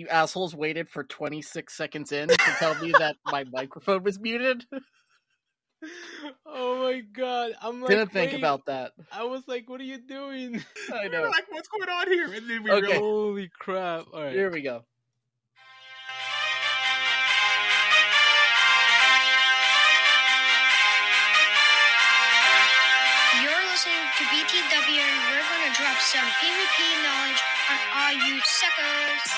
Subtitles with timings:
[0.00, 4.64] You assholes waited for 26 seconds in to tell me that my microphone was muted.
[6.46, 7.52] Oh my god!
[7.60, 8.38] I'm like, Didn't think wait.
[8.38, 8.92] about that.
[9.12, 10.54] I was like, "What are you doing?"
[10.92, 11.28] I We know.
[11.28, 12.32] like, what's going on here?
[12.32, 12.80] And then we Okay.
[12.80, 14.06] realized Holy crap!
[14.14, 14.32] All right.
[14.32, 14.84] Here we go.
[23.40, 25.04] You're listening to BTW.
[25.28, 27.40] We're going to drop some PvP knowledge
[27.94, 29.30] all you suckers.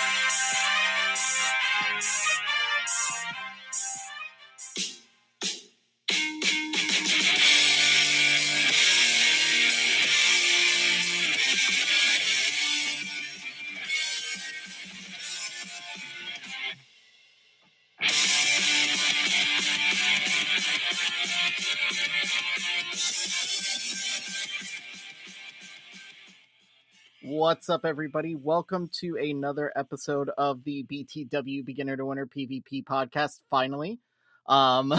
[27.53, 28.35] What's up, everybody?
[28.35, 33.41] Welcome to another episode of the BTW Beginner to Winner PvP podcast.
[33.51, 33.99] Finally,
[34.47, 34.95] um,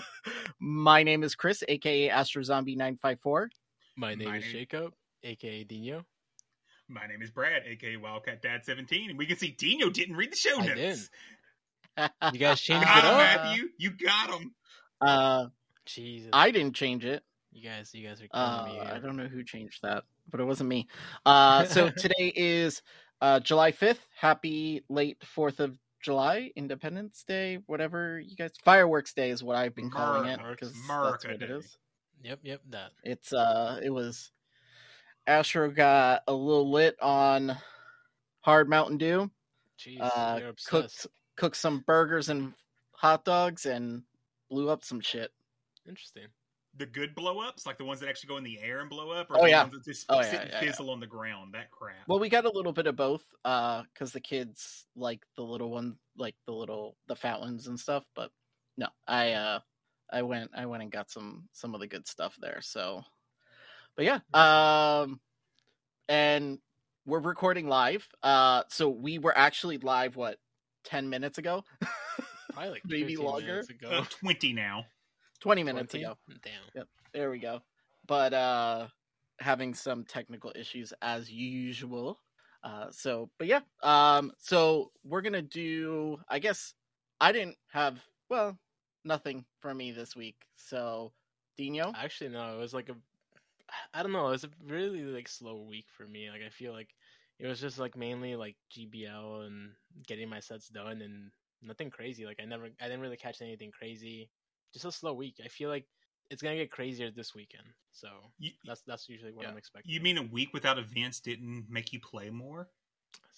[0.60, 3.48] my name is Chris, aka AstroZombie954.
[3.96, 4.94] My name My is name- Jacob,
[5.24, 6.04] aka Dino.
[6.88, 10.30] my name is Brad, aka Wildcat Dad 17, and we can see Dino didn't read
[10.30, 11.10] the show notes.
[12.32, 13.18] You guys changed Got it him, up.
[13.18, 13.68] Matthew.
[13.76, 14.54] You got him.
[15.00, 15.46] Uh,
[15.84, 17.24] Jesus, I didn't change it.
[17.50, 18.86] you guys, you guys are Uh, killing me.
[18.86, 20.86] I don't know who changed that, but it wasn't me.
[21.26, 22.82] Uh, so today is
[23.20, 23.98] uh, July 5th.
[24.16, 28.52] Happy late 4th of July, Independence Day, whatever you guys.
[28.64, 30.88] Fireworks Day is what I've been calling it because that's
[31.24, 31.46] what it Day.
[31.46, 31.76] is.
[32.22, 32.90] Yep, yep, that.
[33.04, 34.30] It's uh, it was.
[35.26, 37.56] Astro got a little lit on
[38.40, 39.30] hard Mountain Dew.
[39.78, 40.70] Jeez, Uh, you're obsessed.
[40.70, 41.06] cooked
[41.36, 42.54] cooked some burgers and
[42.92, 44.02] hot dogs and
[44.50, 45.30] blew up some shit.
[45.86, 46.24] Interesting.
[46.76, 49.10] The good blow ups, like the ones that actually go in the air and blow
[49.10, 49.62] up, or Oh, the yeah.
[49.62, 50.70] ones that just Oh, sit yeah, and yeah, yeah.
[50.70, 51.54] fizzle on the ground.
[51.54, 51.96] That crap.
[52.06, 55.70] Well, we got a little bit of both, uh, because the kids like the little
[55.70, 58.04] one, like the little the fat ones and stuff.
[58.14, 58.30] But
[58.76, 59.60] no, I uh,
[60.12, 62.60] I went I went and got some some of the good stuff there.
[62.60, 63.02] So,
[63.96, 65.20] but yeah, um,
[66.08, 66.58] and
[67.06, 68.08] we're recording live.
[68.22, 70.38] Uh, so we were actually live what
[70.84, 71.64] ten minutes ago,
[72.52, 73.60] Probably like Maybe 15 longer.
[73.70, 73.88] ago.
[73.90, 74.86] Uh, 20 now.
[75.40, 76.04] Twenty minutes 20?
[76.04, 76.14] ago.
[76.42, 76.52] Damn.
[76.74, 76.88] Yep.
[77.12, 77.60] There we go.
[78.06, 78.88] But uh
[79.40, 82.18] having some technical issues as usual.
[82.62, 83.60] Uh so but yeah.
[83.82, 86.74] Um so we're going to do I guess
[87.20, 88.58] I didn't have well
[89.04, 90.36] nothing for me this week.
[90.56, 91.12] So
[91.58, 92.56] Dino, Actually, no.
[92.56, 92.94] It was like a,
[93.92, 94.28] I don't know.
[94.28, 96.30] It was a really like slow week for me.
[96.30, 96.94] Like I feel like
[97.40, 99.72] it was just like mainly like GBL and
[100.06, 102.24] getting my sets done and nothing crazy.
[102.24, 104.30] Like I never, I didn't really catch anything crazy.
[104.72, 105.40] Just a slow week.
[105.44, 105.86] I feel like
[106.30, 107.64] it's gonna get crazier this weekend.
[107.92, 109.50] So You, that's that's usually what Yeah.
[109.50, 109.92] I'm expecting.
[109.92, 112.68] you mean a week without events didn't make you play more?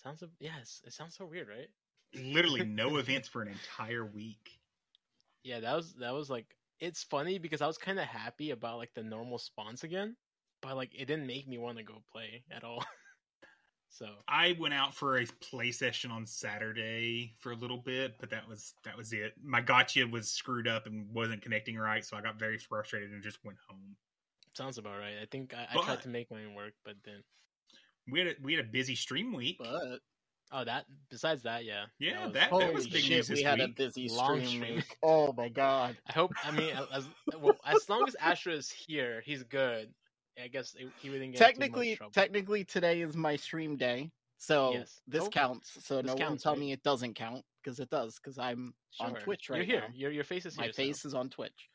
[0.03, 0.23] sounds?
[0.39, 1.69] Yes, it sounds so weird, right?
[2.15, 4.59] Literally no events for an entire week.
[5.45, 6.47] Yeah, that was that was like
[6.81, 10.17] it's funny because I was kind of happy about like the normal spawns again,
[10.63, 12.85] but like it didn't make me want to go play at all.
[13.91, 18.31] so I went out for a play session on Saturday for a little bit, but
[18.31, 19.35] that was that was it.
[19.45, 23.23] My gotcha was screwed up and wasn't connecting right, so I got very frustrated and
[23.23, 23.97] just went home.
[24.57, 25.15] sounds about right.
[25.21, 27.23] I think I, I tried to make mine work, but then
[28.11, 29.57] We had a, we had a busy stream week.
[29.59, 30.01] but
[30.53, 30.85] Oh, that.
[31.11, 31.85] Besides that, yeah.
[32.01, 34.63] Yeah, was- that- Holy was big shit, news this we had a busy Long stream.
[34.63, 34.75] stream.
[34.77, 34.97] week.
[35.03, 35.97] Oh my god.
[36.09, 36.33] I hope.
[36.45, 37.07] I mean, as
[37.39, 39.93] well, as long as Astro is here, he's good.
[40.43, 45.01] I guess it, he wouldn't get Technically, technically today is my stream day, so Yes.
[45.07, 45.71] this Oh, counts.
[45.85, 46.61] So this no one counts, tell right?
[46.61, 48.17] me it doesn't count because it does.
[48.17, 49.81] Because I'm on Twitch right You're here.
[49.89, 49.95] now.
[49.95, 50.73] Your your face is my here.
[50.73, 51.69] so- face is on Twitch.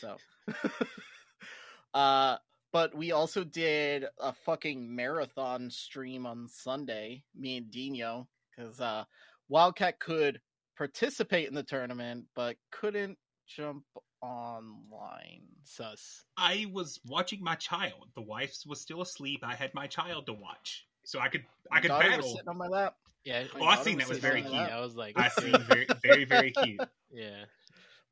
[0.00, 0.16] So,
[1.94, 2.36] uh,
[2.72, 9.04] but we also did a fucking marathon stream on Sunday, me and Dino, because uh,
[9.48, 10.40] Wildcat could
[10.76, 13.18] participate in the tournament but couldn't
[13.48, 13.82] jump
[14.22, 15.42] online.
[15.64, 16.24] sus.
[16.36, 18.08] I was watching my child.
[18.14, 19.40] The wife was still asleep.
[19.42, 22.30] I had my child to watch, so I could I could daughter was battle.
[22.32, 22.96] sitting on my lap.
[23.24, 23.44] Yeah.
[23.60, 24.54] Oh, I seen was that was very cute.
[24.54, 26.80] I was like, I seen very very very cute.
[27.12, 27.44] yeah.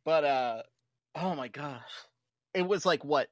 [0.05, 0.63] But uh,
[1.15, 1.81] oh my gosh,
[2.55, 3.29] it was like what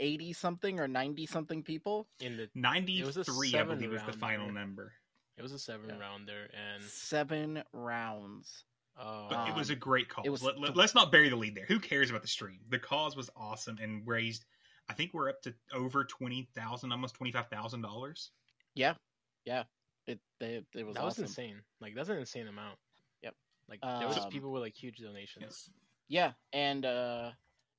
[0.00, 2.08] eighty something or ninety something people.
[2.20, 4.54] In the Ninety It was a three, I believe, was the final there.
[4.54, 4.92] number.
[5.36, 5.98] it was a seven Yeah.
[5.98, 8.64] rounder, and Seven rounds.
[8.96, 10.28] But it was Um, a great cause.
[10.28, 11.66] was Let, th- us not bury the lead there.
[11.66, 12.60] Who cares about the stream?
[12.68, 14.44] The cause was awesome and raised.
[14.88, 18.30] I think we're up to over twenty thousand, almost twenty five thousand dollars.
[18.74, 18.94] Yeah,
[19.44, 19.64] yeah.
[20.06, 21.62] It it, it was that was insane.
[21.80, 22.78] Like that's an insane amount.
[23.22, 23.34] Yep.
[23.68, 25.44] Like there was Um, people with like huge donations.
[25.44, 25.70] Yes.
[26.08, 27.30] Yeah, and uh,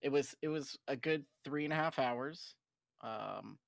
[0.01, 2.55] it was it was a good three and a half hours.
[3.01, 3.59] Um,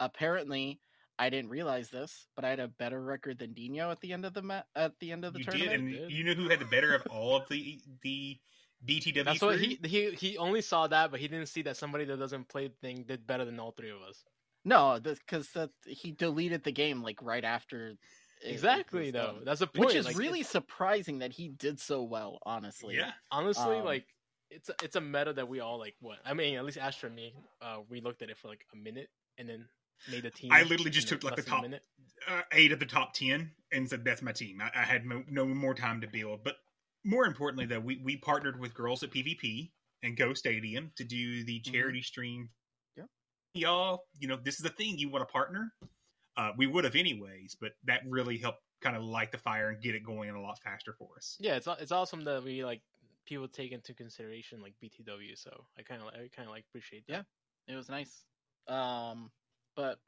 [0.00, 0.80] apparently,
[1.20, 4.24] I didn't realize this, but I had a better record than Dino at the end
[4.24, 5.74] of the ma- at the end of the You did, tournament.
[5.82, 6.10] and Did.
[6.12, 8.38] you know who had the better of all of the the
[8.86, 9.48] BTW That's crew?
[9.48, 12.48] what he he he only saw that, but he didn't see that somebody that doesn't
[12.48, 14.24] play the thing did better than all three of us.
[14.64, 17.88] No, because that he deleted the game like right after.
[17.88, 17.98] it-
[18.42, 19.34] it Exactly, though.
[19.34, 19.44] done.
[19.44, 19.88] That's a point.
[19.88, 22.38] which is like, really it's- surprising that he did so well.
[22.46, 24.06] Honestly, Yeah, honestly um, like
[24.48, 25.94] it's a, it's a meta that we all like.
[26.00, 28.64] What I mean, at least Astra and me, uh, we looked at it for like
[28.72, 29.68] a minute and then
[30.10, 30.52] made a team.
[30.52, 31.64] I literally just took, like, the top-
[32.28, 34.60] uh, eight of the top ten, and said that's my team.
[34.60, 36.56] I, I had no, no more time to build, but
[37.04, 39.70] more importantly, though, we we partnered with Girls at PvP
[40.02, 42.50] and Go Stadium to do the charity stream.
[42.96, 43.04] Yeah.
[43.54, 44.98] y'all, you know, this is the thing.
[44.98, 45.72] You want to partner?
[46.36, 49.82] Uh, we would have anyways, but that really helped kind of light the fire and
[49.82, 51.36] get it going a lot faster for us.
[51.40, 52.82] Yeah, it's aw- it's awesome that we like
[53.26, 55.36] people take into consideration like BTW.
[55.36, 57.24] So I kind of I kind of like appreciate that.
[57.66, 57.74] Yeah.
[57.74, 58.24] it was nice.
[58.68, 59.30] Um,
[59.76, 59.98] but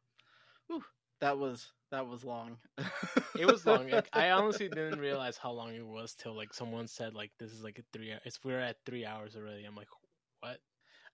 [0.67, 0.83] whew,
[1.21, 2.59] that was that was long.
[3.39, 3.89] It was long.
[3.89, 7.51] Like, I honestly didn't realize how long it was till like someone said like this
[7.51, 8.13] is like a three.
[8.25, 9.65] It's we're at three hours already.
[9.65, 9.89] I'm like,
[10.41, 10.59] what?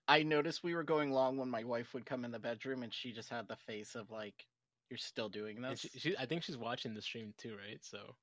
[0.07, 2.93] I noticed we were going long when my wife would come in the bedroom and
[2.93, 4.45] she just had the face of like,
[4.89, 7.79] "You're still doing this." she, she, I think she's watching the stream too, right?
[7.81, 8.15] So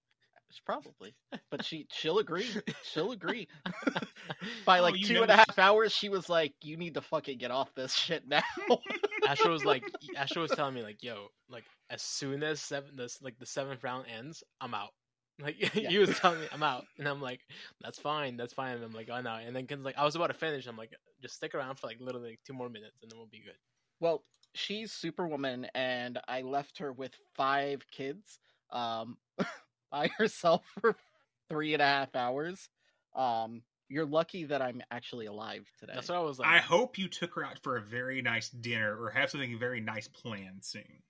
[0.64, 1.14] Probably,
[1.50, 2.48] but she she'll agree.
[2.82, 3.48] She'll agree.
[4.64, 7.00] By Oh, like you two and a half hours, she was like, "You need to
[7.00, 8.42] fucking get off this shit now."
[9.28, 9.84] Astra was like,
[10.16, 13.84] Astra was telling me like, yo, like as soon as seven, this like the seventh
[13.84, 14.90] round ends, I'm out.
[15.40, 15.88] Like Yeah.
[15.90, 17.40] he was telling me I'm out, and I'm like,
[17.82, 18.76] that's fine, that's fine.
[18.76, 19.34] And I'm like, oh no.
[19.34, 20.66] And then Ken's like, I was about to finish.
[20.66, 20.92] I'm like,
[21.22, 23.56] just stick around for like literally like, two more minutes, and then we'll be good.
[24.00, 28.38] Well, she's Superwoman, and I left her with five kids,
[28.70, 29.16] um,
[29.90, 30.96] by herself for
[31.48, 32.68] three and a half hours.
[33.14, 35.92] Um, you're lucky that I'm actually alive today.
[35.94, 36.48] That's what I was like.
[36.48, 39.80] I hope you took her out for a very nice dinner or have something very
[39.80, 41.02] nice planned soon.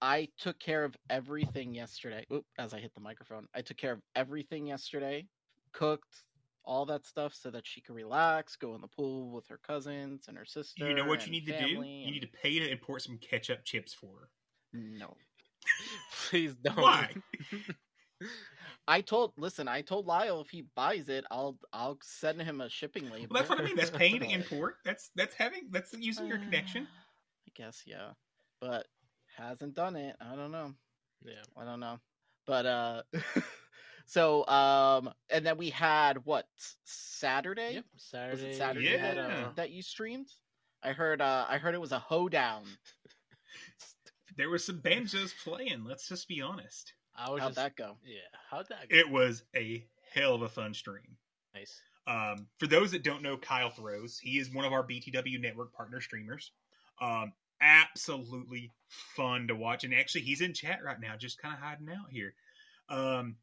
[0.00, 2.24] I took care of everything yesterday.
[2.32, 5.26] Oop, as I hit the microphone, I took care of everything yesterday,
[5.72, 6.24] cooked
[6.64, 10.26] all that stuff so that she could relax, go in the pool with her cousins
[10.28, 10.86] and her sister.
[10.86, 11.66] You know what you need to do?
[11.66, 14.28] You and- need to pay to import some ketchup chips for her.
[14.72, 15.14] No,
[16.28, 16.76] Please don't.
[16.76, 17.10] Why?
[18.86, 19.32] I told.
[19.36, 23.28] Listen, I told Lyle if he buys it, I'll I'll send him a shipping label.
[23.30, 23.76] Well, that's what I mean.
[23.76, 24.76] That's paying to But- import.
[24.84, 26.86] That's that's having that's using your connection.
[27.48, 28.10] I guess yeah,
[28.60, 28.86] but
[29.36, 30.16] hasn't done it.
[30.20, 30.72] I don't know.
[31.24, 31.42] yeah.
[31.56, 31.98] I don't know.
[32.46, 33.02] But uh
[34.06, 36.46] so um and then we had what
[36.84, 37.84] Saturday Yep.
[37.96, 38.48] Saturday.
[38.48, 39.26] we Saturday had, Yeah.
[39.26, 40.28] uh, that you streamed?
[40.82, 42.64] I heard uh I heard it was a hoedown.
[44.36, 45.84] There was some banjos playing.
[45.84, 46.92] Let's just be honest.
[47.16, 47.96] I was How'd just, that go?
[48.04, 48.16] Yeah.
[48.50, 48.96] How'd that go?
[48.96, 51.16] It was a hell of a fun stream.
[51.54, 51.80] nice.
[52.06, 55.72] Um, for those that don't know Kyle Throws, he is one of our BTW network
[55.72, 56.52] partner streamers.
[57.00, 58.72] Um, absolutely
[59.16, 59.84] fun to watch.
[59.84, 62.34] And actually, he's in chat right now, just kind of hiding out here.
[62.90, 63.36] Um,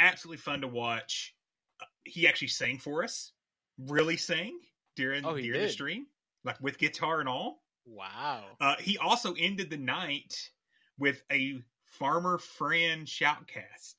[0.00, 1.34] absolutely fun to watch.
[1.80, 3.32] Uh, he actually sang for us,
[3.78, 4.58] really sang
[4.96, 6.06] during, Oh, he during the stream,
[6.44, 7.62] like with guitar and all.
[7.86, 8.44] Wow.
[8.60, 10.50] Uh, he also ended the night
[10.98, 13.94] with a Farmer Fran shoutcast,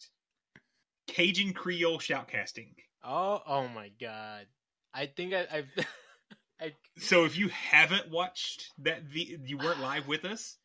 [1.07, 2.73] Cajun Creole shoutcasting.
[3.03, 4.45] Oh, oh my god.
[4.93, 5.85] I think I, I've,
[6.61, 10.57] I, So if you haven't watched that, vi- you weren't live with us.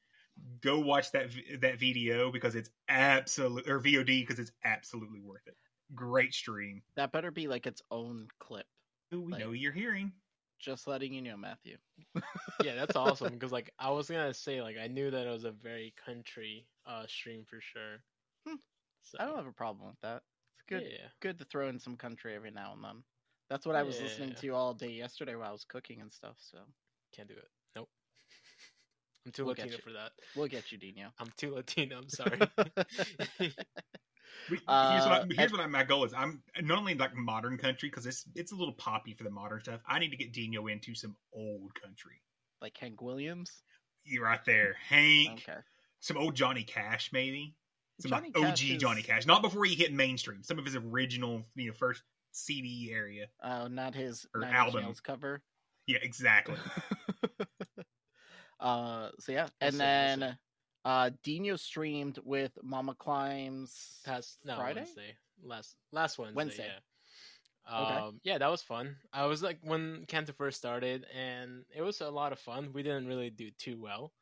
[0.62, 5.56] go watch that that video because it's absolute or VOD because it's absolutely worth it.
[5.94, 6.82] Great stream.
[6.96, 8.66] That better be like its own clip.
[9.14, 10.12] Ooh, we Like- know you're hearing.
[10.60, 11.76] Just letting you know, Matthew.
[12.64, 15.44] yeah, that's awesome because like I was gonna say like I knew that it was
[15.44, 18.02] a very country uh stream for sure.
[18.46, 18.56] Hmm.
[19.02, 20.22] So, I don't have a problem with that.
[20.54, 20.82] It's good.
[20.90, 21.08] Yeah.
[21.20, 23.02] Good to throw in some country every now and then.
[23.50, 26.36] That's what I was listening to all day yesterday while I was cooking and stuff.
[26.38, 26.58] So
[27.14, 27.48] Can't do it.
[27.76, 27.88] Nope.
[29.26, 30.12] I'm too We'll Latino for that.
[30.34, 31.08] we'll get you, Dino.
[31.18, 31.98] I'm too Latino.
[31.98, 32.40] I'm sorry.
[34.50, 36.12] We- Uh, here's what I, here's and- what I, my goal is.
[36.14, 39.60] I'm not only like modern country because it's it's a little poppy for the modern
[39.60, 39.80] stuff.
[39.86, 42.20] I need to get Dino into some old country.
[42.60, 43.62] like Hank Williams.
[44.04, 45.44] You're right there, Hank.
[45.48, 45.58] Okay.
[46.00, 47.54] Some old Johnny Cash, maybe.
[48.00, 50.42] Some Johnny like OG is- Johnny Cash, not before he hit mainstream.
[50.42, 53.28] Some of his original, you know, first CD area.
[53.42, 54.92] Oh, not his Or album.
[55.02, 55.42] Cover.
[55.86, 56.56] Yeah, exactly.
[58.60, 60.38] uh, so yeah, and then.
[60.84, 64.80] Uh, Dino streamed with Mama Climbs Past no Friday.
[64.80, 65.16] Wednesday.
[65.42, 66.36] Last last Wednesday.
[66.36, 66.66] Wednesday.
[66.66, 66.80] Yeah.
[67.72, 67.94] Okay.
[67.94, 68.96] Um, yeah, that was fun.
[69.12, 72.70] I was like when Kanto first started, and it was a lot of fun.
[72.74, 74.12] We didn't really do too well,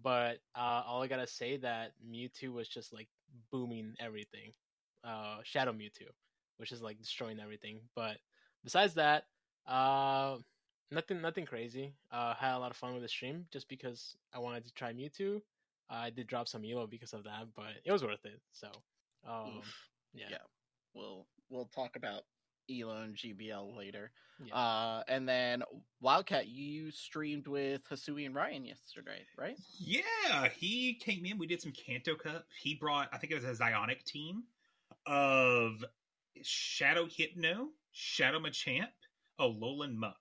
[0.00, 3.08] but uh, all I gotta say that Mewtwo was just like
[3.50, 4.52] booming everything.
[5.02, 6.08] Uh, Shadow Mewtwo,
[6.58, 7.80] which is like destroying everything.
[7.96, 8.18] But
[8.62, 9.24] besides that,
[9.66, 10.36] uh,
[10.92, 11.94] nothing, nothing crazy.
[12.12, 14.92] Uh, had a lot of fun with the stream just because I wanted to try
[14.92, 15.40] Mewtwo.
[15.92, 18.40] I did drop some elo because of that, but it was worth it.
[18.52, 18.68] So,
[19.28, 19.60] um,
[20.14, 20.38] yeah, Yeah.
[20.94, 22.22] We'll we'll talk about
[22.70, 24.10] Elo and GBL later.
[24.44, 24.54] yeah.
[24.54, 25.62] Uh, and then
[26.00, 29.56] Wildcat, you streamed with Hasui and Ryan yesterday, right?
[29.78, 31.38] Yeah, he came in.
[31.38, 32.46] We did some Kanto Cup.
[32.60, 34.44] He brought, I think it was a Zionic team
[35.06, 35.84] of
[36.42, 38.88] Shadow Hypno, Shadow Machamp,
[39.40, 40.16] Alolan Muk.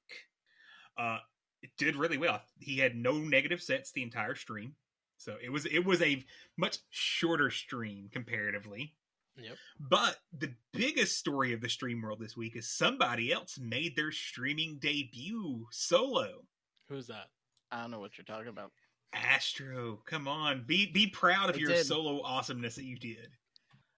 [0.98, 1.20] Uh,
[1.62, 2.42] it did really well.
[2.60, 4.74] He had no negative sets the entire stream,
[5.22, 6.24] so it was it was a
[6.58, 8.94] much shorter stream comparatively.
[9.38, 9.56] Yep.
[9.80, 14.12] But the biggest story of the stream world this week is somebody else made their
[14.12, 16.42] streaming debut solo.
[16.90, 17.28] Who's that?
[17.72, 18.72] I don't know what you're talking about.
[19.14, 21.86] Astro, come on, be be proud of I your did.
[21.86, 23.30] solo awesomeness that you did.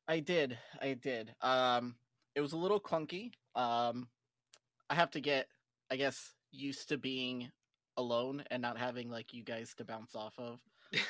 [0.07, 0.57] I did.
[0.81, 1.33] I did.
[1.41, 1.95] Um,
[2.35, 3.31] it was a little clunky.
[3.55, 4.07] Um,
[4.89, 5.47] I have to get,
[5.89, 7.49] I guess, used to being
[7.95, 10.59] alone and not having like you guys to bounce off of.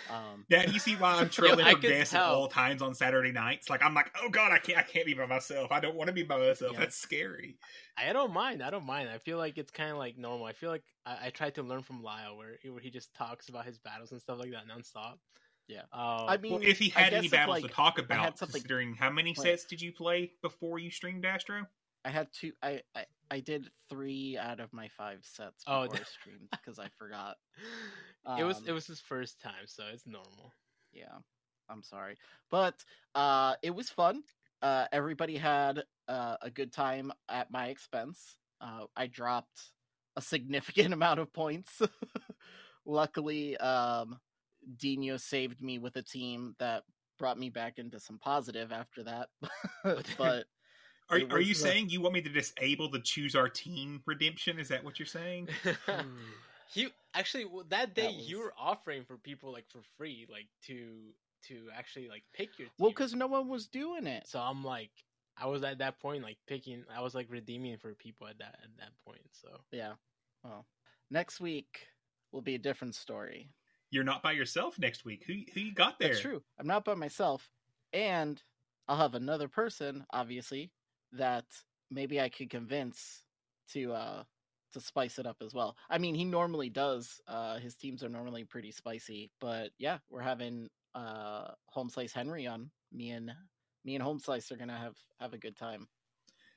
[0.10, 2.94] Um, Now you see why I'm trolling I for could guests at all times on
[2.94, 3.70] Saturday nights.
[3.70, 5.72] Like I'm like, oh god, I can't, I can't be by myself.
[5.72, 6.74] I don't want to be by myself.
[6.74, 6.80] Yeah.
[6.80, 7.58] That's scary.
[7.98, 8.64] I don't mind.
[8.64, 9.10] I don't mind.
[9.10, 10.46] I feel like it's kind of like normal.
[10.46, 13.50] I feel like I, I tried to learn from Lyle, where where he just talks
[13.50, 15.16] about his battles and stuff like that nonstop.
[15.68, 15.82] Yeah.
[15.94, 18.96] Um, I mean, Well, if he had any battles like, to talk about, something- considering
[18.96, 21.66] how many like- sets did you play before you streamed Astro?
[22.06, 22.52] I had two.
[22.62, 26.50] I, I I did three out of my five sets Oh, before d- I streamed
[26.52, 27.38] because I forgot.
[28.38, 30.54] it was Um, it was his first time, so it's normal.
[30.92, 31.18] Yeah,
[31.70, 32.18] I'm sorry,
[32.52, 32.84] but
[33.16, 34.24] uh, it was fun.
[34.62, 38.36] Uh, everybody had uh, a good time at my expense.
[38.62, 39.72] Uh, I dropped
[40.16, 41.82] a significant amount of points.
[42.86, 44.20] Luckily, um,
[44.78, 46.84] Dino saved me with a team that
[47.18, 49.30] brought me back into some positive after that.
[50.18, 50.46] but
[51.10, 54.60] Are, are you was, saying you want me to disable the choose our team redemption?
[54.60, 55.50] Is that what you're saying?
[56.74, 60.48] you actually well, that day That you were offering for people like for free, like
[60.68, 61.14] to
[61.48, 62.76] to actually like pick your team.
[62.80, 64.28] well, because no one was doing it.
[64.28, 64.92] so I'm like,
[65.38, 66.84] I was at that point like picking.
[66.96, 69.28] I was like redeeming for people at that at that point.
[69.32, 69.94] So Yeah.
[70.44, 70.66] Well,
[71.12, 71.88] next week
[72.32, 73.50] will be a different story.
[73.92, 75.24] You're not by yourself next week.
[75.28, 76.10] Who who you got there?
[76.10, 76.42] That's true.
[76.60, 77.50] I'm not by myself,
[77.92, 78.42] and
[78.88, 80.72] I'll have another person, obviously,
[81.14, 81.46] that
[81.92, 83.24] maybe I could convince
[83.72, 84.24] to uh
[84.74, 85.78] to spice it up as well.
[85.90, 87.22] I mean, he normally does.
[87.28, 92.48] Uh his teams are normally pretty spicy, but yeah, we're having uh Home Slice Henry
[92.48, 92.70] on.
[92.92, 93.32] Me and
[93.86, 95.88] me and Home Slice are gonna have have a good time.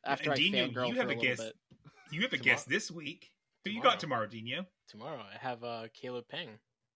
[0.05, 1.53] After And I Dino, fangirl you for have a a guest.
[2.11, 3.33] You have a guest this week.
[3.65, 4.65] Who you got tomorrow, Dino?
[4.89, 6.51] tomorrow I have uh Caleb Peng,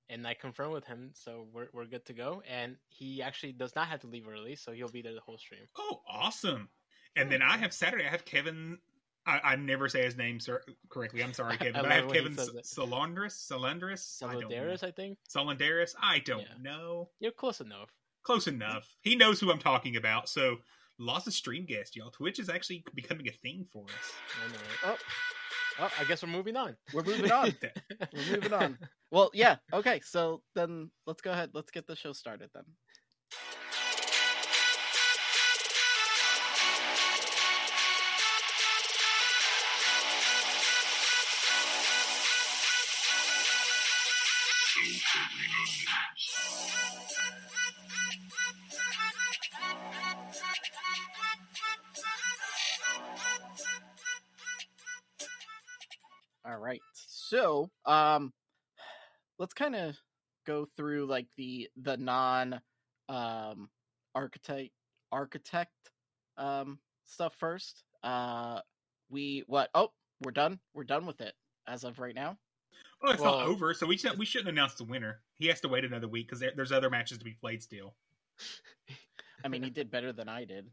[0.08, 2.42] and I confirmed with him, so we're we're good to go.
[2.48, 5.38] And he actually does not have to leave early, so he'll be there the whole
[5.38, 5.66] stream.
[5.76, 6.68] Oh, awesome!
[7.16, 7.62] And then I hmm.
[7.62, 8.06] have Saturday.
[8.06, 8.78] I have Kevin.
[9.26, 11.22] I, I never say his name sir, correctly.
[11.22, 11.76] I'm sorry, Kevin.
[11.76, 12.74] I but I have Kevin Solandris.
[12.74, 13.52] Solandris.
[13.52, 14.22] Salandris.
[14.22, 14.48] I don't know.
[14.48, 15.18] Solidaris, I think.
[15.28, 15.94] Solandaris.
[16.00, 16.62] I don't Yeah.
[16.62, 17.10] know.
[17.20, 17.90] You're close enough.
[18.22, 18.86] Close enough.
[19.02, 20.28] He knows who I'm talking about.
[20.28, 20.56] So
[20.98, 22.10] lots of stream guests, y'all.
[22.10, 24.12] Twitch is actually becoming a thing for us.
[24.42, 24.58] I know,
[24.92, 24.98] right?
[25.00, 25.04] Oh,
[25.78, 26.76] Oh, I guess we're moving on.
[26.92, 27.54] we're moving on.
[28.12, 28.78] We're moving on.
[29.10, 29.56] Well, yeah.
[29.72, 31.50] Okay, so then let's go ahead.
[31.54, 32.64] Let's get the show started then.
[57.86, 58.32] Um
[59.38, 59.96] let's kind of
[60.46, 62.60] go through like the the non
[63.08, 63.68] um
[64.14, 64.70] architect
[65.12, 65.72] architect
[66.36, 67.84] um stuff first.
[68.02, 68.60] Uh
[69.10, 69.70] we what?
[69.74, 69.90] Oh,
[70.22, 70.60] we're done.
[70.74, 71.34] We're done with it
[71.66, 72.36] as of right now.
[73.02, 75.20] Oh, it's Well- not over, so we should, we shouldn't announce the winner.
[75.36, 77.94] He has to wait another week because there, there's other matches to be played still.
[79.44, 80.66] I mean, he did better than I did.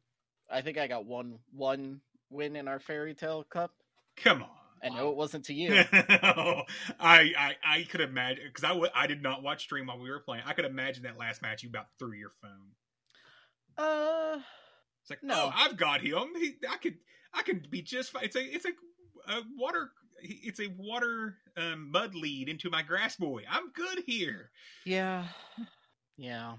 [0.50, 3.72] I think I got one one win in our fairy tale cup.
[4.18, 4.50] Come on.
[4.84, 5.74] I know it wasn't to you.
[5.92, 6.66] I,
[7.00, 10.20] I I could imagine because I w- I did not watch stream while we were
[10.20, 10.44] playing.
[10.46, 12.72] I could imagine that last match you about threw your phone.
[13.78, 14.40] uh,
[15.02, 15.36] It's like, No.
[15.48, 16.30] oh, I've got him.
[16.40, 16.96] He, I could
[17.34, 18.24] I could be just fine.
[18.26, 19.92] It's a it's a, a water
[20.22, 23.44] it's a water um, mud lead into my grass boy.
[23.50, 24.50] I'm good here.
[24.86, 25.26] yeah,
[26.18, 26.54] yeah.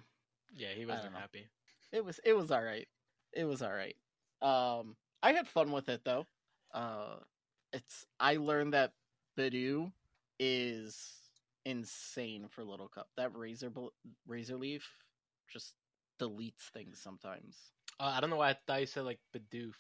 [0.57, 1.47] Yeah, he wasn't happy.
[1.93, 2.87] It was it was all right.
[3.33, 3.97] It was all right.
[4.41, 6.27] Um, I had fun with it though.
[6.73, 7.17] Uh,
[7.73, 8.93] it's I learned that
[9.37, 9.93] Budew
[10.39, 11.15] is
[11.65, 13.09] insane for Little Cup.
[13.17, 13.89] That razor bl-
[14.27, 14.89] razor leaf
[15.53, 15.75] just
[16.21, 17.57] deletes things sometimes.
[18.01, 19.75] Uh, I don't know why I thought you said like Bidoof.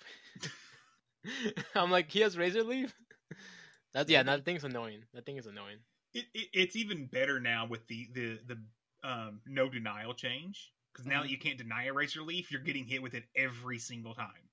[1.74, 2.94] I'm like, he has razor leaf.
[3.94, 5.04] That's yeah, that thing's annoying.
[5.14, 5.78] That thing is annoying.
[6.14, 11.06] It, it it's even better now with the the the um, no denial change because
[11.06, 14.14] now that you can't deny a razor leaf, you're getting hit with it every single
[14.14, 14.50] time,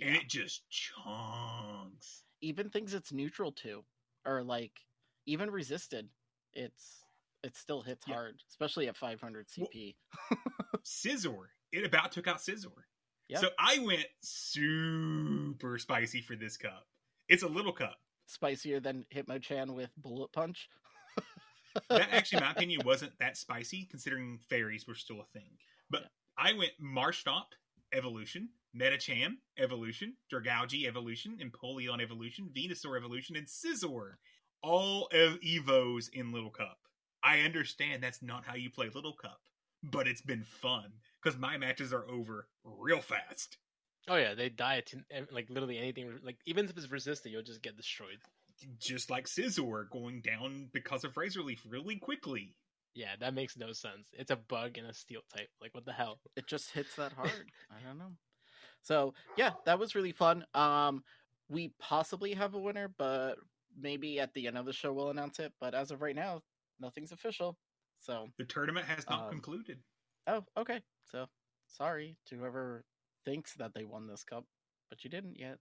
[0.00, 2.22] and it just chunks.
[2.44, 3.84] Even things it's neutral to,
[4.26, 4.72] or like
[5.26, 6.08] even resisted,
[6.52, 7.02] it's
[7.42, 8.14] it still hits Yeah.
[8.14, 9.96] hard, especially at 500 Well- CP.
[10.84, 11.46] Scizor.
[11.72, 12.84] It about took out Scizor.
[13.28, 13.38] Yeah.
[13.40, 16.86] So I went super spicy for this cup.
[17.28, 17.96] It's a little cup.
[18.26, 20.68] Spicier than Hitmonchan with Bullet Punch.
[21.88, 25.56] That actually, in my opinion, wasn't that spicy considering fairies were still a thing.
[25.90, 26.08] But Yeah.
[26.36, 27.46] I went Marshtomp
[27.92, 28.48] Evolution,
[28.78, 34.14] Medicham Evolution, Dragalge Evolution, Empoleon Evolution, Venusaur Evolution, and Scizor.
[34.62, 36.78] All of Evos in Little Cup.
[37.22, 39.40] I understand that's not how you play Little Cup,
[39.82, 43.58] but it's been fun because my matches are over real fast.
[44.08, 44.98] Oh yeah, they die to
[45.30, 46.18] like literally anything.
[46.22, 48.18] Like even if it's resistant, you'll just get destroyed.
[48.78, 52.54] Just like Scizor going down because of Razor Leaf really quickly.
[52.94, 54.08] Yeah, that makes no sense.
[54.12, 55.48] It's a bug and a steel type.
[55.60, 56.20] Like what the hell?
[56.36, 57.30] it just hits that hard.
[57.70, 58.12] I don't know.
[58.84, 60.46] So yeah, that was really fun.
[60.54, 61.04] Um,
[61.48, 63.36] we possibly have a winner, but
[63.78, 65.52] maybe at the end of the show we'll announce it.
[65.60, 66.42] But as of right now,
[66.80, 67.58] nothing's official.
[68.00, 69.82] So The tournament has not Um, concluded.
[70.28, 70.82] oh, okay.
[71.04, 71.28] So
[71.68, 72.84] sorry to whoever
[73.24, 74.46] thinks that they won this cup,
[74.90, 75.58] but you didn't yet.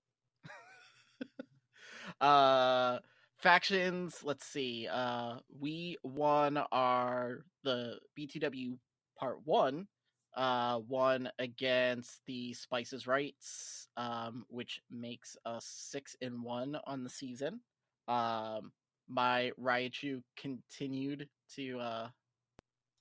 [2.21, 2.99] uh
[3.39, 8.77] factions let's see uh we won our the btw
[9.17, 9.87] part one
[10.35, 17.09] uh won against the spices rights um which makes us six in one on the
[17.09, 17.59] season
[18.07, 18.71] um
[19.07, 22.07] my raichu continued to uh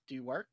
[0.09, 0.49] do work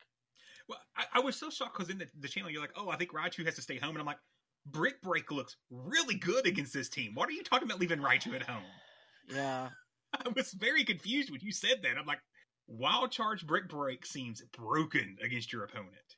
[0.67, 2.95] Well, I, I was so shocked because in the, the channel you're like, oh, I
[2.97, 4.19] think Raichu has to stay home, and I'm like,
[4.65, 7.15] Brick Break looks really good against this team.
[7.15, 8.63] What are you talking about leaving Raichu at home?
[9.33, 9.69] yeah
[10.13, 11.97] I was very confused when you said that.
[11.97, 12.21] I'm like,
[12.67, 16.15] Wild Charge Brick Break seems broken against your opponent.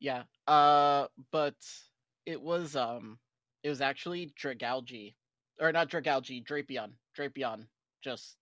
[0.00, 0.24] Yeah.
[0.46, 1.54] Uh but
[2.26, 3.18] it was um
[3.62, 5.14] it was actually Dragalge
[5.60, 6.92] or not Dragalge, Drapion.
[7.16, 7.66] Drapion
[8.02, 8.36] just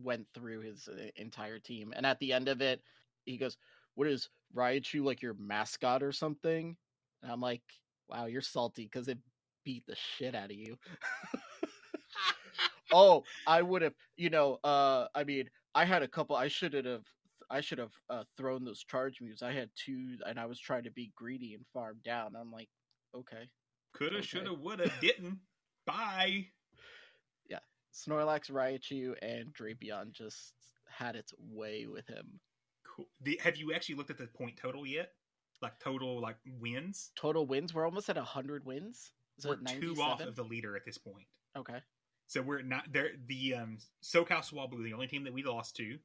[0.00, 2.80] went through his uh, entire team and at the end of it
[3.24, 3.56] he goes,
[3.94, 6.76] "What is Raichu like your mascot or something?"
[7.22, 7.62] And I'm like,
[8.08, 9.18] "Wow, you're salty cuz it
[9.64, 10.78] beat the shit out of you."
[12.92, 16.74] oh, I would have, you know, uh I mean, I had a couple I should
[16.74, 17.04] have
[17.50, 19.42] I should have uh, thrown those charge moves.
[19.42, 22.34] I had two, and I was trying to be greedy and farm down.
[22.38, 22.68] I'm like,
[23.14, 23.50] okay,
[23.94, 24.26] Coulda, Okay.
[24.26, 25.38] shoulda, woulda, didn't.
[25.86, 26.46] Bye.
[27.48, 27.58] Yeah,
[27.92, 30.54] Snorlax, Raichu, and Drapion just
[30.88, 32.40] had its way with him.
[32.86, 33.06] Cool.
[33.22, 35.12] The, have you actually looked at the point total yet?
[35.62, 37.10] Like total like wins?
[37.16, 37.74] Total wins.
[37.74, 39.10] We're almost at hundred wins.
[39.38, 41.26] Is We're two off of the leader at this point.
[41.56, 41.78] Okay.
[42.28, 43.10] So we're not there.
[43.26, 45.98] The um, SoCal Swablu, the only team that we lost to,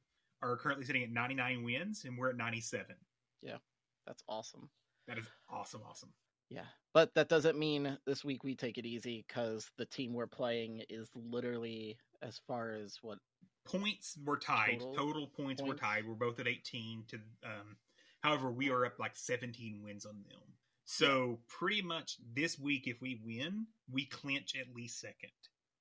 [0.52, 2.96] are currently sitting at 99 wins, and we're at 97.
[3.42, 3.58] Yeah,
[4.06, 4.70] That's awesome.
[5.08, 6.10] That is awesome, awesome.
[6.50, 10.28] Yeah, but that doesn't mean this week we take it easy because the team we're
[10.28, 13.18] playing is literally as far as what
[13.66, 14.80] Points were tied.
[14.80, 15.82] Total Total, points, were points?
[15.82, 16.08] tied.
[16.08, 17.04] We're both at 18.
[17.08, 17.78] To um,
[18.22, 20.40] however, we are up like 17 wins on them.
[20.86, 25.32] So pretty much this week, if we win, we clinch at least second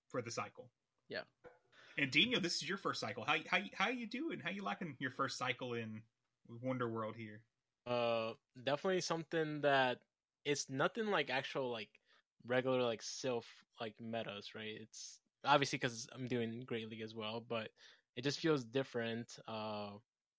[0.08, 0.70] for the cycle.
[1.10, 1.24] Yeah.
[1.96, 3.24] And Dino, this is your first cycle.
[3.24, 4.40] How how how you doing?
[4.40, 6.02] How you liking your first cycle in
[6.62, 7.40] Wonder World here?
[7.86, 8.32] Uh,
[8.64, 9.98] definitely something that
[10.44, 11.90] it's nothing like actual like
[12.46, 13.44] regular like Silph
[13.80, 14.76] like metas, right?
[14.80, 17.68] It's obviously because I'm doing Great League as well, but
[18.16, 19.90] it just feels different uh,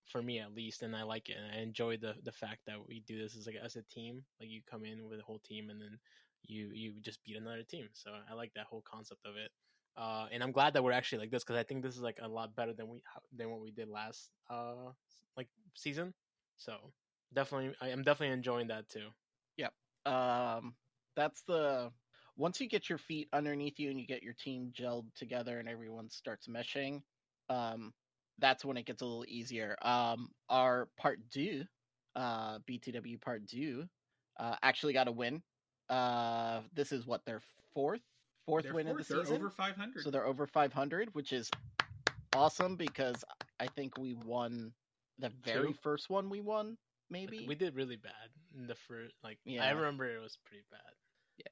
[0.06, 1.36] for me at least, and I like it.
[1.36, 4.24] And I enjoy the the fact that we do this as like as a team.
[4.40, 5.98] Like you come in with a whole team, and then
[6.42, 7.88] you you just beat another team.
[7.94, 9.50] So I like that whole concept of it.
[9.96, 12.18] Uh, and I'm glad that we're actually like this because I think this is like
[12.20, 13.02] a lot better than we
[13.34, 14.90] than what we did last uh
[15.36, 16.12] like season.
[16.56, 16.74] So
[17.34, 19.08] definitely, I am definitely enjoying that too.
[19.56, 19.72] Yep.
[20.12, 20.74] Um,
[21.14, 21.90] that's the
[22.36, 25.68] once you get your feet underneath you and you get your team gelled together and
[25.68, 27.02] everyone starts meshing.
[27.48, 27.92] Um,
[28.38, 29.76] that's when it gets a little easier.
[29.80, 31.64] Um, our part two,
[32.14, 33.84] uh, BTW part two,
[34.38, 35.42] uh, actually got a win.
[35.88, 37.40] Uh, this is what their
[37.72, 38.02] fourth
[38.46, 39.08] fourth They're win of the fourth.
[39.08, 39.36] They're season.
[39.42, 40.02] over 500.
[40.02, 41.50] So they're over 500, which is
[42.34, 43.24] awesome because
[43.60, 44.72] I think we won
[45.18, 45.78] the very Two?
[45.82, 46.68] first one we won.
[46.68, 46.76] Like,
[47.10, 48.12] Maybe we did really bad
[48.56, 49.14] in the first.
[49.22, 50.80] Like I remember it was pretty bad.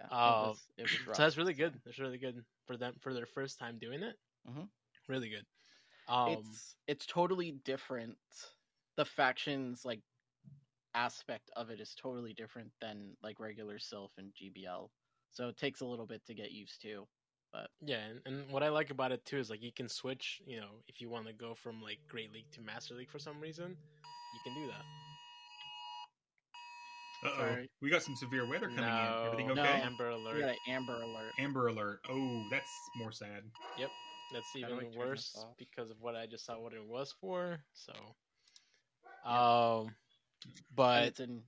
[0.01, 0.09] yeah.
[0.11, 0.91] Oh, it was, it was.
[1.17, 1.75] So that's really good.
[1.85, 4.17] That's really good for them for their first time doing it.
[4.49, 4.69] Mhm.
[5.09, 5.45] Really good.
[6.09, 8.17] Um, it's it's totally different.
[8.97, 10.01] The factions like
[10.95, 14.89] aspect of it is totally different than like regular Silph and GBL.
[15.35, 17.07] So it takes a little bit to get used to.
[17.53, 20.40] But yeah, and, and what I like about it too is like you can switch.
[20.47, 23.18] You know, if you want to go from like Great League to Master League for
[23.18, 24.83] some reason, you can do that.
[27.25, 27.57] Uh-oh.
[27.81, 29.27] We got some severe weather coming no, in.
[29.27, 29.62] Everything No.
[29.62, 29.81] okay?
[29.83, 30.40] Amber We Alert.
[30.40, 31.33] got an Amber Alert.
[31.38, 32.01] Amber alert.
[32.11, 33.42] Oh, that's more sad.
[33.79, 33.90] Yep,
[34.33, 37.61] that's even I worse because of what I just saw what it was for.
[37.73, 37.92] So,
[39.31, 39.94] um, And
[40.77, 41.42] but it's in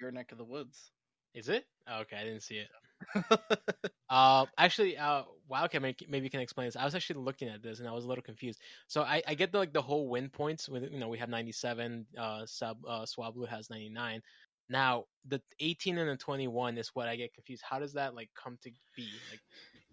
[0.00, 0.90] your neck of the woods.
[1.34, 1.64] is it?
[1.88, 2.68] Oh, okay, I didn't see it.
[4.08, 6.76] Uh, actually, uh, Wildcat maybe, maybe can explain this.
[6.76, 8.60] I was actually looking at this and I was a little confused.
[8.86, 11.30] So I, I get the like the whole win points with you know we have
[11.30, 12.06] ninety seven.
[12.16, 14.20] Uh, sub uh, Swablu has ninety nine.
[14.68, 17.62] Now the eighteen and the twenty one is what I get confused.
[17.68, 19.22] How does that like come to be?
[19.30, 19.40] Like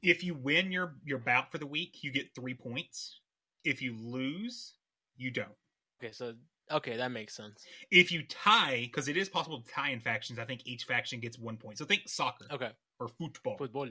[0.01, 3.21] If you win your your bout for the week, you get three points.
[3.63, 4.73] If you lose,
[5.15, 5.55] you don't.
[6.01, 6.33] okay, so
[6.71, 7.65] okay, that makes sense.
[7.91, 11.19] If you tie, because it is possible to tie in factions, I think each faction
[11.19, 11.77] gets one point.
[11.77, 13.87] So think soccer Okay, or football, football.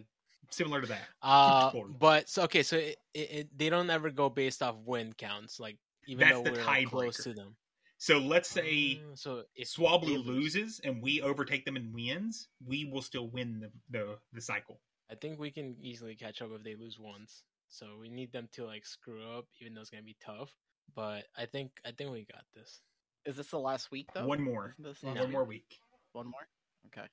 [0.50, 1.02] similar to that.
[1.22, 1.96] Uh, Football.
[1.98, 5.58] but so okay, so it, it, they don't ever go based off win counts.
[5.60, 7.56] Like even That's though we're like, close to them.
[7.98, 12.48] So let's say Uh, so if Swablu lose- loses and we overtake them and wins,
[12.64, 14.80] we will still win the, the, the cycle.
[15.10, 17.42] I think we can easily catch up if they lose once.
[17.68, 20.54] So we need them to like screw up, even though it's gonna be tough.
[20.94, 22.80] But I think I think we got this.
[23.24, 24.26] Is this the last week though?
[24.26, 24.74] One more.
[24.78, 25.10] This No.
[25.10, 25.30] One week?
[25.32, 25.80] more week.
[26.12, 26.48] One more?
[26.86, 27.06] Okay.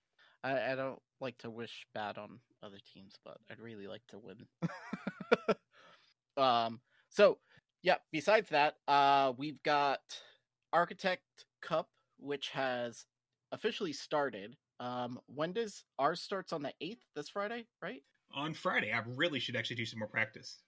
[0.43, 4.19] I, I don't like to wish bad on other teams, but I'd really like to
[4.19, 4.45] win.
[6.37, 7.37] um so
[7.83, 9.99] yeah, besides that, uh we've got
[10.73, 11.23] Architect
[11.61, 13.05] Cup, which has
[13.51, 14.55] officially started.
[14.79, 18.03] Um when does ours starts on the eighth this Friday, right?
[18.33, 20.59] On Friday, I really should actually do some more practice.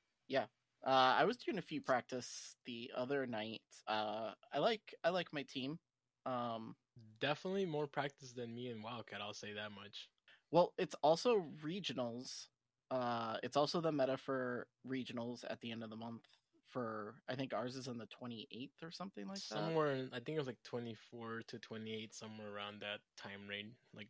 [0.85, 3.61] Uh I was doing a few practice the other night.
[3.87, 5.79] Uh I like I like my team.
[6.25, 6.75] Um
[7.19, 9.21] Definitely more practice than me and Wildcat.
[9.21, 10.09] I'll say that much.
[10.51, 12.47] Well, it's also regionals.
[12.89, 16.23] Uh, it's also the meta for regionals at the end of the month.
[16.69, 19.57] For I think ours is on the twenty eighth or something like that.
[19.57, 23.47] somewhere, I think it was like twenty four to twenty eight, somewhere around that time
[23.47, 23.73] range.
[23.93, 24.09] Like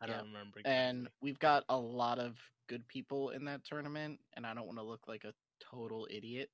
[0.00, 0.22] I don't Yeah.
[0.22, 0.60] remember.
[0.60, 0.72] Exactly.
[0.72, 4.78] And we've got a lot of good people in that tournament, and I don't want
[4.78, 6.50] to look like a total idiot.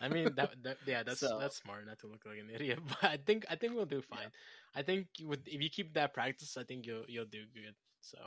[0.00, 2.80] I mean, that, that yeah, that's So- that's smart not to look like an idiot.
[2.88, 4.30] But I think I think we'll do fine.
[4.74, 7.74] I think with if you keep that practice, I think you'll you'll do good.
[8.00, 8.18] So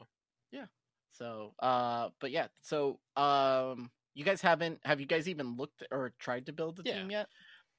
[0.51, 0.65] yeah.
[1.11, 6.11] So, uh, but yeah, so um, you guys haven't have you guys even looked or
[6.19, 6.99] tried to build the Yeah.
[6.99, 7.27] team yet?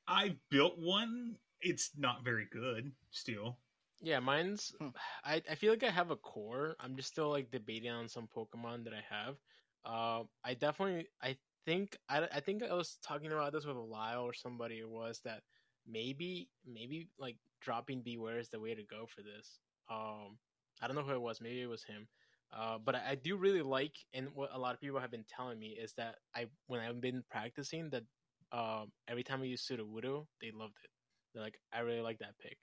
[0.09, 1.37] I built one.
[1.61, 3.59] It's not very good still.
[4.01, 4.73] yeah, mine's.
[4.81, 4.93] Hmm.
[5.25, 6.77] I I feel like I have a core.
[6.81, 9.37] I'm just still like debating on some Pokemon that I have.
[9.85, 13.81] Uh, I definitely I think I I think I was talking about this with a
[13.81, 14.77] Lyle or somebody.
[14.77, 15.43] It was that
[15.87, 19.61] maybe maybe like dropping Bewear is the way to go for this.
[19.91, 20.39] Um,
[20.81, 21.41] I don't know who it was.
[21.41, 22.09] Maybe it was him.
[22.57, 25.25] Uh, but I, I do really like, and what a lot of people have been
[25.29, 28.05] telling me is that I, when I've been practicing, that
[28.53, 30.91] um, every time I use Sudowoodo, they loved it.
[31.35, 32.57] They're like, I really like that pick,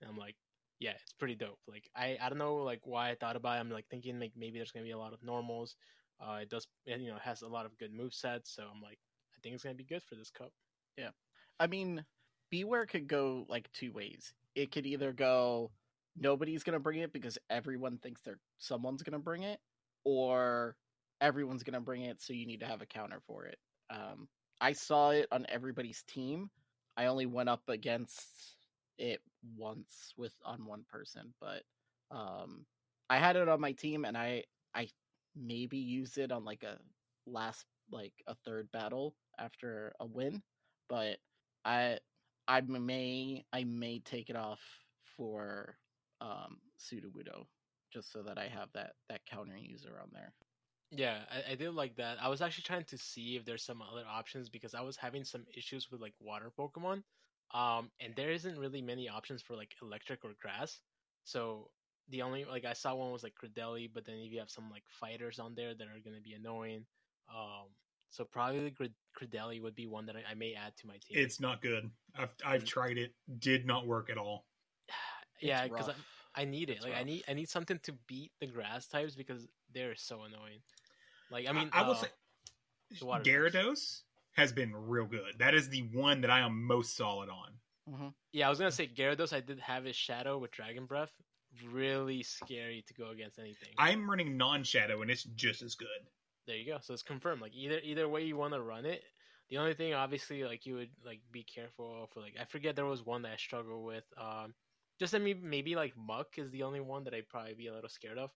[0.00, 0.34] and I'm like,
[0.80, 1.58] yeah, it's pretty dope.
[1.68, 3.60] Like, I, I don't know, like why I thought about it.
[3.60, 5.76] I'm like thinking, like maybe there's gonna be a lot of normals.
[6.20, 8.54] Uh, it does, and, you know, it has a lot of good move sets.
[8.54, 8.98] So I'm like,
[9.34, 10.52] I think it's gonna be good for this cup.
[10.96, 11.10] Yeah,
[11.60, 12.04] I mean,
[12.52, 14.32] Bewear could go like two ways.
[14.54, 15.70] It could either go
[16.16, 19.60] nobody's gonna bring it because everyone thinks they're someone's gonna bring it,
[20.04, 20.76] or
[21.20, 23.58] everyone's gonna bring it, so you need to have a counter for it.
[23.90, 24.28] Um,
[24.60, 26.50] I saw it on everybody's team.
[26.96, 28.56] I only went up against
[28.98, 29.20] it
[29.56, 31.62] once with on one person, but
[32.10, 32.66] um,
[33.08, 34.44] I had it on my team, and I
[35.40, 36.78] maybe use it on like a
[37.26, 40.42] last like a third battle after a win,
[40.88, 41.18] but
[41.64, 41.98] I
[42.46, 44.60] I may I may take it off
[45.16, 45.78] for
[46.20, 47.46] um Sudowoodo
[47.92, 50.32] just so that I have that that counter user on there.
[50.90, 52.16] Yeah, I, I did like that.
[52.20, 55.24] I was actually trying to see if there's some other options because I was having
[55.24, 57.02] some issues with like water Pokemon.
[57.52, 60.80] Um, and there isn't really many options for like electric or grass.
[61.24, 61.70] So
[62.10, 64.70] the only like I saw one was like Cradily, but then if you have some
[64.70, 66.84] like fighters on there that are gonna be annoying.
[67.30, 67.66] Um,
[68.10, 71.22] so probably Cred- Cradily would be one that I, I may add to my team.
[71.22, 71.90] It's not good.
[72.16, 72.66] I've I've Mm.
[72.66, 73.14] tried it.
[73.38, 74.46] Did not work at all.
[75.40, 75.96] yeah, because rough.
[76.34, 76.74] I need it.
[76.76, 80.22] It's like I need I need something to beat the grass types because they're so
[80.22, 80.60] annoying.
[81.30, 82.08] Like I mean, I, will uh, say
[82.98, 83.54] the water types.
[83.56, 85.38] Gyarados has been real good.
[85.38, 87.52] That is the one that I am most solid on.
[87.92, 89.32] hmm Yeah, I was gonna say Gyarados.
[89.32, 91.12] I did have his Shadow with Dragon Breath.
[91.70, 93.70] Really scary to go against anything.
[93.78, 95.88] I'm running non-shadow, and it's just as good.
[96.46, 96.78] there you go.
[96.80, 97.42] So it's confirmed.
[97.42, 99.02] Like either either way you want to run it.
[99.50, 102.20] The only thing, obviously, like you would like be careful for.
[102.20, 104.04] Like I forget there was one that I struggle with.
[104.16, 104.54] Um,
[105.00, 107.72] just I mean maybe like Muk is the only one that I'd probably be a
[107.72, 108.30] little scared of.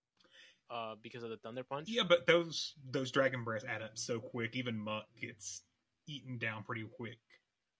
[0.69, 1.87] Uh, because of the Thunder Punch.
[1.87, 4.55] Yeah, but those those dragon breaths add up so quick.
[4.55, 5.61] Even Muk gets
[6.07, 7.17] eaten down pretty quick.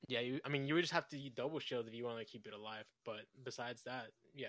[0.09, 2.25] Yeah, you, I mean, you would just have to double shield if you want to
[2.25, 2.83] keep it alive.
[3.05, 4.47] But besides that, yeah,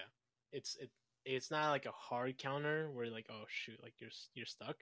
[0.54, 0.90] it's it
[1.26, 4.76] it's not like a hard counter where like oh shoot, like you're you're stuck.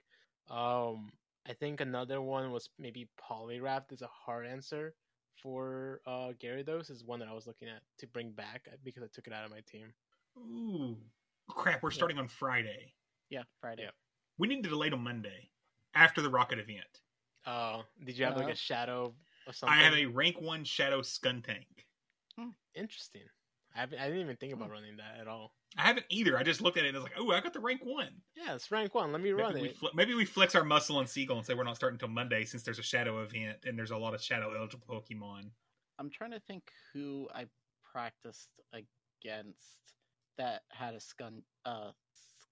[0.49, 1.11] Um,
[1.47, 4.95] I think another one was maybe Poliwrath is a hard answer
[5.41, 9.03] for uh Gyarados is one that I was looking at to bring back uh, because
[9.03, 9.93] I took it out of my team.
[10.37, 10.97] Ooh,
[11.49, 11.83] crap!
[11.83, 11.95] We're Yeah.
[11.95, 12.93] starting on Friday.
[13.29, 13.83] Yeah, Friday.
[13.83, 13.91] Yeah.
[14.37, 15.51] We need to delay till Monday
[15.93, 17.01] after the rocket event.
[17.45, 19.13] Uh, did you have like Uh, a shadow
[19.47, 19.77] or something?
[19.79, 21.85] I have a rank one shadow Skuntank.
[22.75, 23.23] interesting.
[23.75, 24.61] I I didn't even think Hmm.
[24.61, 25.55] about running that at all.
[25.77, 26.37] I haven't either.
[26.37, 28.09] I just looked at it and I was like, "Oh, I got the rank one."
[28.35, 29.11] Yeah, it's rank one.
[29.11, 29.77] Let me run maybe, we it.
[29.77, 32.45] fl- maybe we flex our muscle on Seagull and say we're not starting until Monday
[32.45, 35.49] since there's a shadow event and there's a lot of shadow eligible Pokemon.
[35.99, 37.45] I'm trying to think who I
[37.91, 39.93] practiced against
[40.37, 41.91] that had a scun uh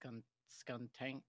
[0.04, 1.22] skun skun tank.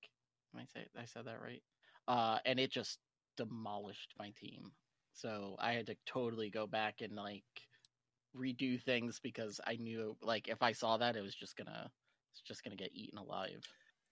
[0.53, 1.63] Am I say I said that right?
[2.07, 2.99] Uh and it just
[3.37, 4.71] demolished my team.
[5.13, 7.43] So I had to totally go back and like
[8.35, 11.91] redo things because I knew like if I saw that it was just gonna
[12.31, 13.63] it's just gonna get eaten alive.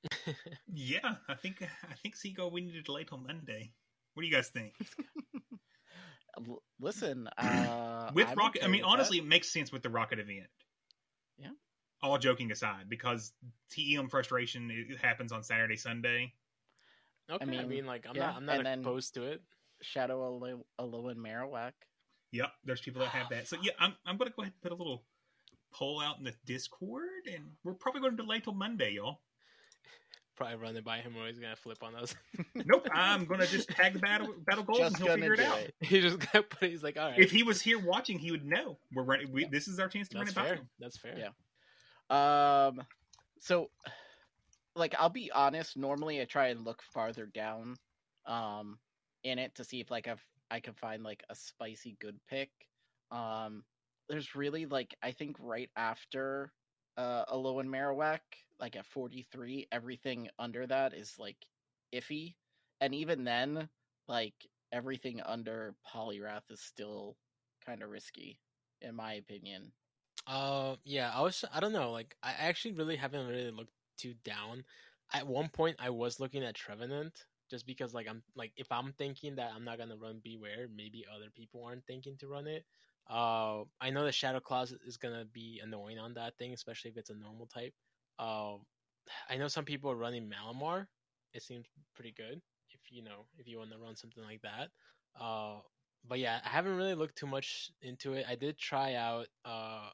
[0.74, 3.74] Yeah, I think I think Seagull we need to delay till Monday.
[4.14, 4.74] What do you guys think?
[6.80, 8.88] Listen, uh with I'm rocket, I mean, with that.
[8.88, 10.48] honestly, it makes sense with the rocket event.
[11.38, 11.50] Yeah.
[12.02, 13.34] All joking aside, because
[13.72, 16.34] TM frustration it happens on Saturday, Sunday.
[17.30, 19.42] okay, I mean, mean, like I'm yeah, not I'm not and then- opposed to it.
[19.84, 21.72] Shadow Alo- Alolan Marowak.
[22.32, 23.48] Yep, there's people that have that.
[23.48, 25.04] So yeah, I'm I'm gonna go ahead and put a little
[25.74, 29.20] poll out in the Discord, and we're probably going to delay till Monday, y'all.
[30.38, 32.16] Probably running by him or he's gonna flip on us.
[32.56, 35.60] Nope, I'm gonna just tag the battle battle goals Just and he'll figure it out.
[35.60, 35.76] it.
[35.82, 36.70] he just got put.
[36.70, 37.20] He's like, all right.
[37.20, 38.78] If he was here watching, he would know.
[38.94, 39.32] We're running.
[39.32, 40.56] We, This is our chance to that's run it by fair.
[40.62, 40.70] him.
[40.80, 41.18] That's fair.
[42.10, 42.68] Yeah.
[42.68, 42.82] Um,
[43.40, 43.70] so,
[44.76, 45.78] like, I'll be honest.
[45.78, 47.76] Normally, I try and look farther down,
[48.26, 48.80] um,
[49.24, 52.50] in it to see if like I've I can find like a spicy good pick.
[53.12, 53.64] Um,
[54.10, 56.52] there's really like I think right after
[56.98, 58.20] uh Alolan Marowak,
[58.60, 61.38] like at 43, everything under that is like
[61.94, 62.36] iffy,
[62.82, 63.70] and even then,
[64.08, 64.36] like
[64.72, 67.16] everything under Poliwrath is still
[67.66, 68.40] kind of risky,
[68.82, 69.72] in my opinion.
[70.28, 71.12] Uh, yeah.
[71.14, 71.44] I was.
[71.54, 71.92] I don't know.
[71.92, 74.64] Like, I actually really haven't really looked too down.
[75.14, 78.94] At one point, I was looking at Trevenant just because, like, I'm like, if I'm
[78.94, 82.66] thinking that I'm not gonna run Bewear, maybe other people aren't thinking to run it.
[83.10, 86.98] Uh, I know the Shadow Claws is gonna be annoying on that thing, especially if
[86.98, 87.74] it's a normal type.
[88.20, 88.56] Uh,
[89.30, 90.88] I know some people are running Malamar.
[91.34, 94.70] It seems pretty good if you know if you want to run something like that.
[95.20, 95.60] Uh,
[96.08, 98.26] but yeah, I haven't really looked too much into it.
[98.30, 99.90] I did try out uh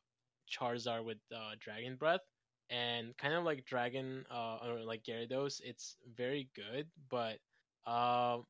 [0.49, 2.21] Charizard with uh, Dragon Breath,
[2.69, 7.37] and kind of like Dragon uh, or like Gyarados, it's very good, but
[7.89, 8.45] um,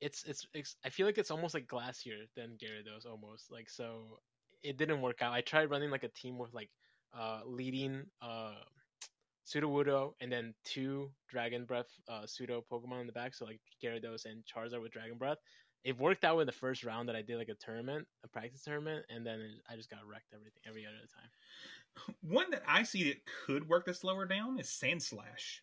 [0.00, 4.18] it's, it's it's I feel like it's almost like glassier than Gyarados almost like so
[4.62, 5.32] it didn't work out.
[5.32, 6.70] I tried running like a team with like
[7.18, 8.54] uh leading uh
[9.46, 14.24] Sudowoodo and then two Dragon Breath uh pseudo Pokemon in the back, so like Gyarados
[14.24, 15.38] and Charizard with Dragon Breath.
[15.82, 18.62] It worked out in the first round that I did like a tournament, a practice
[18.62, 21.30] tournament, and then I just got wrecked everything every other time.
[22.22, 25.60] One that I see that could work this lower down is Sandslash.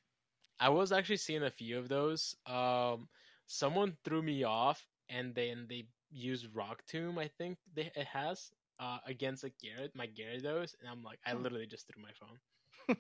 [0.60, 2.36] I was actually seeing a few of those.
[2.46, 3.08] Um,
[3.46, 7.18] someone threw me off, and then they used Rock Tomb.
[7.20, 11.34] I think they, it has uh, against like Garrett, my Gyarados, and I'm like, I
[11.34, 12.38] literally just threw my phone.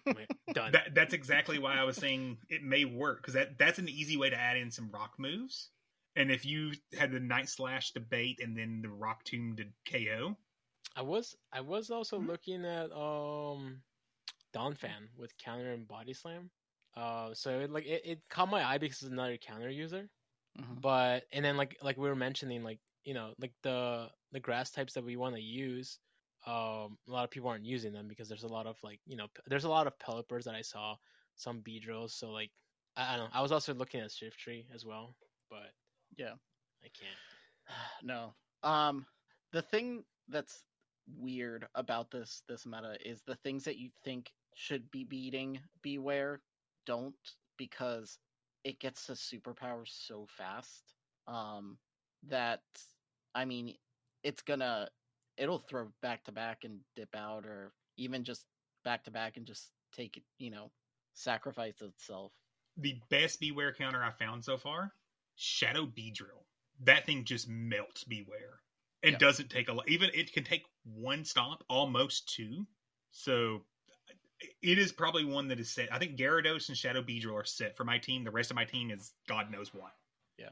[0.05, 0.71] Like, Done.
[0.71, 4.17] That, that's exactly why I was saying it may work because that that's an easy
[4.17, 5.69] way to add in some rock moves.
[6.15, 10.35] And if you had the Night Slash debate and then the Rock Tomb to KO,
[10.97, 12.31] I was I was also Mhm.
[12.31, 13.83] looking at um
[14.53, 16.51] Donphan with counter and body slam.
[16.95, 20.09] Uh, so it, like it, it caught my eye because it's another counter user.
[20.55, 20.81] Mhm.
[20.81, 24.71] But and then like like we were mentioning like you know like the the grass
[24.71, 25.99] types that we want to use,
[26.47, 29.17] um a lot of people aren't using them because there's a lot of like you
[29.17, 30.97] know p- there's a lot of Pelippers that I saw
[31.35, 32.11] some Beedrills.
[32.11, 32.51] So like
[32.97, 33.39] I, I don't know.
[33.39, 35.17] I was also looking at Shiftry as well,
[35.49, 35.73] but
[36.17, 36.37] Yeah.
[36.83, 37.21] I can't.
[38.03, 38.35] no.
[38.63, 39.07] Um
[39.51, 40.66] the thing that's
[41.19, 46.39] weird about this this meta is the things that you think should be beating Bewear
[46.85, 47.15] don't
[47.57, 48.17] because
[48.63, 50.93] it gets to superpowers so fast
[51.27, 51.77] um
[52.27, 52.61] that
[53.33, 53.75] I mean
[54.23, 54.89] it's gonna
[55.37, 58.45] it'll throw back to back and dip out or even just
[58.83, 60.71] back to back and just take it, you know,
[61.13, 62.31] sacrifice itself.
[62.77, 64.93] the best Bewear counter I found so far,
[65.35, 66.43] Shadow b Beedrill.
[66.83, 68.59] That thing just melts Bewear.
[69.01, 69.17] It Yeah.
[69.17, 69.87] doesn't take a lot.
[69.89, 72.67] Even it can take one stomp, almost two.
[73.11, 73.65] So
[74.61, 75.91] it is probably one that is set.
[75.91, 78.23] I think Gyarados and Shadow Beedrill are set for my team.
[78.23, 79.95] The rest of my team is God knows what.
[80.37, 80.49] Yeah.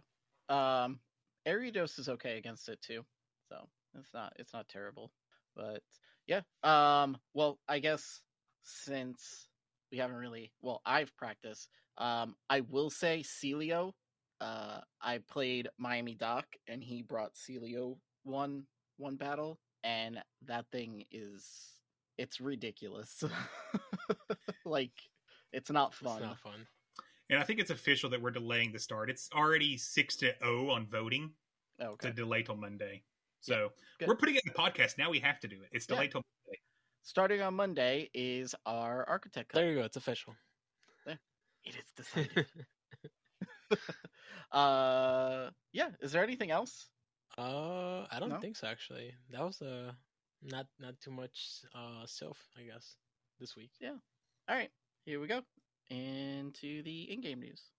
[0.50, 1.00] Um,
[1.48, 3.06] Ariados is okay against it too,
[3.50, 5.12] so it's not it's not terrible.
[5.56, 5.84] But
[6.28, 8.22] yeah, um, well, I guess
[8.64, 9.48] since
[9.92, 11.70] we haven't really, well, I've practiced.
[11.98, 13.94] Um, I will say Sealeo.
[14.42, 18.66] Uh, I played Miami Doc, and he brought Sealeo one
[18.98, 21.48] one battle, and that thing is
[22.18, 23.24] it's ridiculous.
[24.66, 24.92] like,
[25.52, 26.18] it's not fun.
[26.18, 26.66] It's not fun.
[27.30, 29.10] And I think it's official that we're delaying the start.
[29.10, 31.32] It's already six to zero on voting
[31.82, 32.10] Oh, okay.
[32.10, 33.04] to delay till Monday.
[33.42, 34.08] So good.
[34.08, 35.10] we're putting it in the podcast now.
[35.10, 35.70] We have to do it.
[35.72, 35.96] It's Yeah.
[35.96, 36.60] delayed till Monday.
[37.04, 39.60] Starting on Monday is our Architect Cup.
[39.60, 39.84] There you go.
[39.86, 40.36] It's official.
[41.08, 42.46] It is decided.
[44.52, 45.90] uh, yeah.
[46.00, 46.90] Is there anything else?
[47.38, 48.40] Uh, I don't No?
[48.40, 48.68] think so.
[48.68, 49.92] Actually, that was uh
[50.42, 52.98] not not too much uh self, I guess,
[53.40, 53.72] this week.
[53.80, 53.98] Yeah.
[54.48, 54.72] All right,
[55.06, 55.44] here we go
[55.90, 57.72] into the in-game news.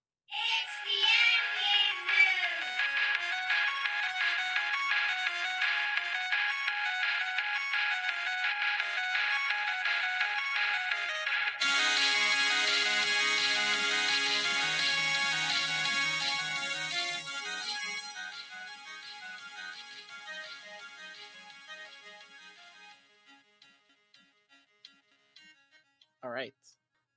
[26.27, 26.55] All right.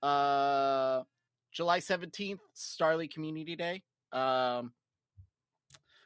[0.04, 1.04] Uh
[1.52, 3.82] July 17th, Starly Community Day.
[4.12, 4.72] Um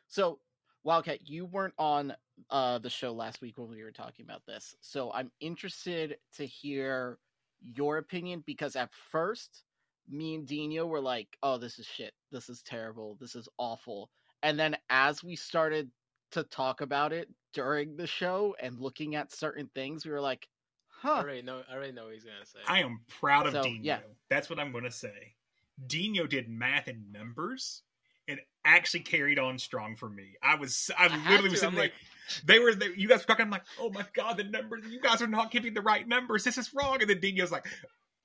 [0.07, 0.39] so
[0.85, 2.15] Wildcat, you weren't on
[2.49, 4.73] uh the show last week when we were talking about this.
[4.79, 7.17] So I'm interested to hear
[7.59, 9.63] your opinion because at first
[10.09, 12.13] me and Dino were like, "Oh, this is shit.
[12.31, 13.17] This is terrible.
[13.19, 14.11] This is awful."
[14.43, 15.91] And then as we started
[16.31, 20.47] to talk about it during the show and looking at certain things, we were like,
[21.03, 21.61] I already know.
[21.69, 22.59] I already know what he's gonna say.
[22.67, 23.79] I am proud of So, Dino.
[23.83, 23.99] yeah.
[24.29, 25.35] That's what I'm going to say.
[25.85, 27.81] Dino did math and numbers
[28.27, 30.35] and actually carried on strong for me.
[30.41, 31.83] I was, I, had literally was sitting I'm there.
[31.85, 31.93] like-
[32.45, 33.45] they were, they, you guys were talking.
[33.45, 34.83] I'm like, oh my god, the numbers.
[34.89, 36.43] You guys are not giving the right numbers.
[36.45, 37.01] This is wrong.
[37.01, 37.67] And then Dino's like,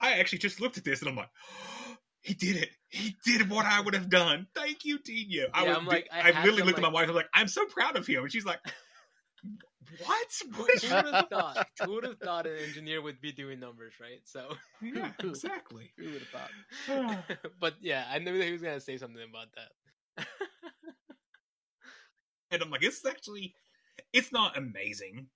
[0.00, 1.30] I actually just looked at this and I'm like,
[2.20, 2.70] he did it.
[2.88, 4.46] He did what I would have done.
[4.54, 5.46] Thank you, Dino.
[5.52, 7.08] I Yeah, would, I'm like, I I, literally to, looked at my wife.
[7.08, 8.22] I'm like, I'm so proud of him.
[8.22, 8.60] And she's like,
[10.04, 10.26] what?
[10.56, 11.66] What is Who would have thought?
[11.82, 14.20] Who would have thought an engineer would be doing numbers, right?
[14.24, 14.48] So,
[14.82, 15.90] Yeah, exactly.
[15.96, 16.28] Who would have
[16.88, 17.40] thought?
[17.60, 20.26] but yeah, I knew that he was gonna say something about that.
[22.50, 23.54] and I'm like, it's actually,
[24.12, 25.26] it's not amazing.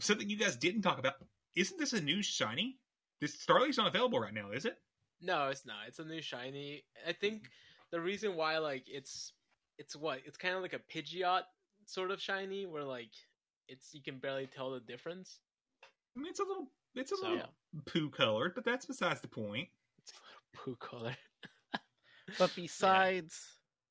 [0.00, 1.14] Something you guys didn't talk about.
[1.54, 2.78] Isn't this a new shiny?
[3.20, 4.76] This Starly's not available right now, is it?
[5.22, 5.86] no, it's not.
[5.86, 6.84] It's a new shiny.
[7.06, 7.46] I think mm-hmm.
[7.92, 9.32] the reason why, like, it's
[9.78, 11.42] it's what it's kind of like a Pidgeot
[11.86, 13.12] sort of shiny, where like
[13.68, 15.38] it's you can barely tell the difference.
[16.16, 17.48] I mean, it's a little, it's a So- little
[17.86, 19.68] poo colored, but that's besides the point.
[19.98, 20.20] It's a
[20.60, 21.16] little poo colored.
[22.38, 23.38] But besides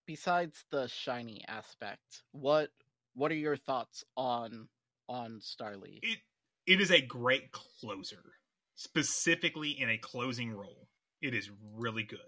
[0.08, 2.70] besides the shiny aspect, what
[3.14, 4.68] what are your thoughts on
[5.10, 6.00] on Starly?
[6.02, 6.20] It,
[6.66, 8.24] it is a great closer,
[8.76, 10.88] specifically in a closing role.
[11.22, 12.20] It is really good.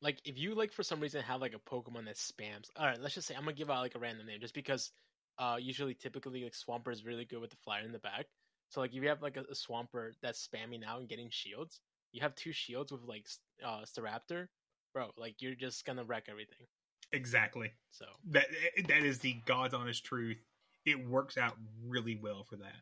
[0.00, 2.70] like if you like for some reason have like a Pokemon that spams.
[2.76, 4.90] All right, let's just say I'm gonna give out like a random name just because
[5.38, 8.26] uh usually typically like Swampert is really good with the flyer in the back.
[8.68, 11.80] So like if you have like a, a Swampert that's spamming out and getting shields,
[12.12, 14.48] you have two shields with like s- uh Staraptor,
[14.94, 15.10] bro.
[15.16, 16.66] Like you're just gonna wreck everything.
[17.12, 17.70] Exactly.
[17.90, 18.46] So That
[18.88, 20.38] that is the God's honest truth.
[20.86, 21.56] It works out
[21.86, 22.76] really well for that.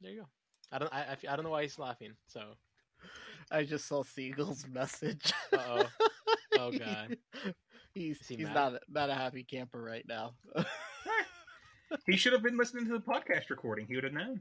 [0.00, 0.28] there you go.
[0.72, 2.12] I don't I I don't know why he's laughing.
[2.26, 2.40] So
[3.50, 5.32] I just saw Siegel's message.
[5.52, 5.86] Uh-oh.
[6.58, 7.16] Oh, God.
[7.94, 8.54] he's he he's mad?
[8.54, 10.34] not not a happy camper right now.
[12.06, 13.86] he should have been listening to the podcast recording.
[13.86, 14.40] He would have known.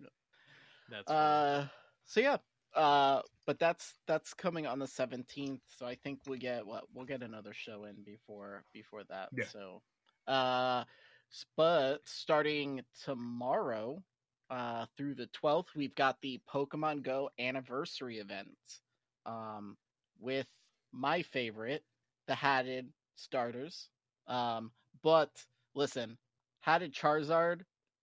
[0.89, 1.67] That's uh,
[2.05, 2.37] so yeah,
[2.75, 5.61] uh, but that's that's coming on the seventeenth.
[5.67, 9.29] So I think we get what we'll get another show in before before that.
[9.35, 9.45] Yeah.
[9.45, 9.81] So,
[10.27, 10.83] uh,
[11.57, 14.03] but starting tomorrow,
[14.49, 18.57] uh, through the twelfth, we've got the Pokemon Go anniversary event,
[19.25, 19.77] um,
[20.19, 20.47] with
[20.91, 21.83] my favorite,
[22.27, 23.89] the hatted starters.
[24.27, 24.71] Um,
[25.03, 25.31] but
[25.73, 26.17] listen,
[26.65, 27.61] hatted Charizard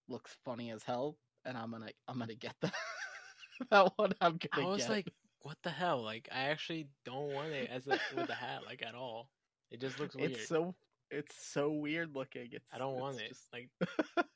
[0.08, 2.72] looks funny as hell, and I'm gonna I'm gonna get that.
[3.70, 4.90] that one I'm gonna I was get.
[4.90, 6.02] like, what the hell?
[6.02, 9.28] Like, I actually don't want it as a, with the hat, like at all.
[9.70, 10.32] It just looks weird.
[10.32, 10.74] it's so
[11.10, 12.48] it's so weird looking.
[12.52, 13.28] It's I don't it's want it.
[13.28, 13.68] just- Like,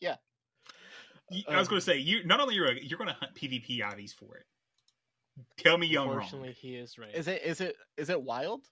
[0.00, 0.16] yeah,
[1.48, 2.24] I was Um, going to say you.
[2.24, 4.46] Not only you're a, you're going to hunt PvP IVs for it.
[5.58, 6.16] Tell me I'm wrong.
[6.16, 7.14] unfortunately, he is right.
[7.14, 8.64] is it is it is it wild,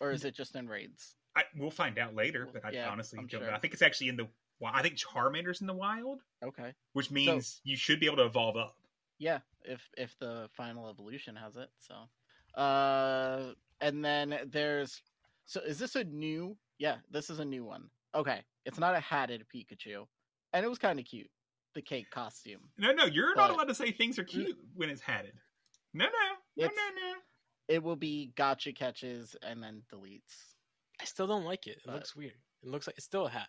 [0.00, 1.14] or is it just in raids?
[1.36, 3.50] I, we'll find out later, but I yeah, honestly I'm don't sure.
[3.50, 3.54] know.
[3.54, 4.28] I think it's actually in the.
[4.64, 8.56] I think Charmander's in the wild, Okay, which means you should be able to evolve
[8.56, 8.76] up.
[9.18, 11.94] yeah, if if the final evolution has it, so.
[12.60, 15.00] Uh, and then there's
[15.46, 16.56] so is this a new?
[16.78, 17.88] Yeah, this is a new one.
[18.14, 20.04] Okay, it's not a hatted Pikachu,
[20.52, 21.30] and it was kind of cute.
[21.74, 22.60] The cake costume.
[22.76, 25.34] No, no, you're not allowed to say things are cute when it's hatted.
[25.94, 26.10] No, no,
[26.56, 27.14] no, no, no.
[27.68, 30.49] It will be gotcha catches and then deletes.
[31.00, 31.78] I still don't like it.
[31.78, 32.34] It But- looks weird.
[32.62, 33.48] It looks like it's still a hat.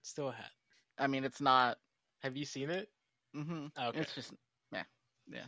[0.00, 0.50] It's still a hat.
[0.98, 1.78] I mean, it's not.
[2.22, 2.88] Have you seen it?
[3.36, 3.66] Mm-hmm.
[3.78, 4.00] Okay.
[4.00, 4.32] It's just,
[4.72, 4.82] yeah,
[5.28, 5.44] yeah.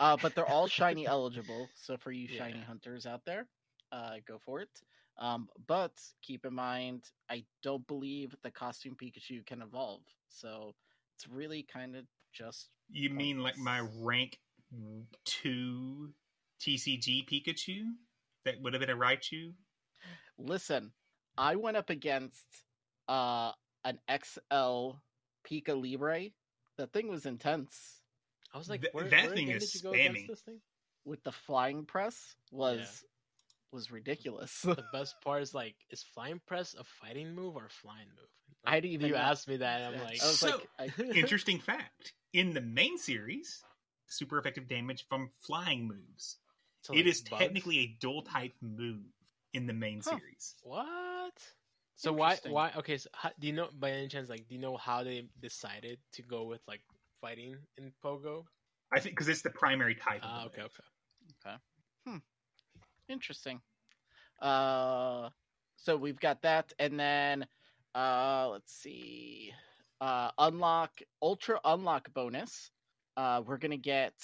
[0.00, 1.68] Uh, but they're all shiny eligible.
[1.74, 2.64] So for you shiny Yeah.
[2.64, 3.48] hunters out there,
[3.92, 4.68] uh, go for it.
[5.18, 10.02] Um, but keep in mind, I don't believe the costume Pikachu can evolve.
[10.28, 10.74] So
[11.16, 14.38] it's really kind of just You mean like my rank
[15.24, 16.12] two
[16.60, 17.84] TCG Pikachu?
[18.44, 19.52] That would have been a Raichu.
[20.38, 20.92] Listen.
[21.36, 22.44] I went up against
[23.08, 23.52] uh
[23.84, 24.92] an XL
[25.48, 26.28] Pika Libre.
[26.76, 27.76] That thing was intense.
[28.54, 30.26] I was like, Th- where, that where thing is did you go spammy.
[30.26, 30.60] this thing?
[31.04, 33.04] With the flying press was
[33.72, 34.62] was ridiculous.
[34.62, 38.28] The best part is like, is flying press a fighting move or a flying move?
[38.64, 39.18] I Like, didn't even You know.
[39.20, 42.12] asked me that, I'm like, I was So- like, I, Interesting fact.
[42.32, 43.62] In the main series,
[44.06, 46.38] super effective damage from flying moves.
[46.82, 47.40] so, like, is bugs?
[47.42, 49.02] technically a dual type move
[49.54, 50.16] in the main Huh.
[50.18, 50.54] series.
[50.62, 51.34] What?
[51.96, 52.96] So why why okay?
[52.96, 55.98] So how, do you know by any chance like do you know how they decided
[56.12, 56.80] to go with like
[57.20, 58.44] fighting in Pogo?
[58.92, 60.22] I think because it's the primary type.
[60.22, 60.80] of Ah, the okay, move.
[61.44, 61.56] okay.
[63.08, 63.60] interesting.
[64.40, 65.28] Uh,
[65.76, 67.46] so we've got that, and then
[67.94, 69.52] uh, let's see,
[70.00, 70.90] uh, unlock
[71.22, 72.70] ultra unlock bonus.
[73.16, 74.14] Uh, we're gonna get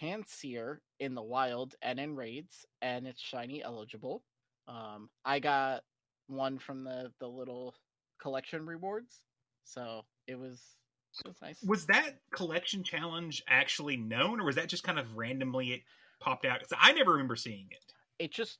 [0.00, 4.22] Pansear in the wild and in raids, and it's shiny eligible.
[4.70, 5.84] Um, I got
[6.28, 7.74] one from the the little
[8.20, 9.26] collection rewards,
[9.64, 10.76] so it was
[11.24, 11.62] it was nice.
[11.62, 15.82] Was that collection challenge actually known, or was that just kind of randomly it
[16.18, 16.60] popped out?
[16.60, 17.94] 'Cause I never remember seeing it.
[18.18, 18.58] it just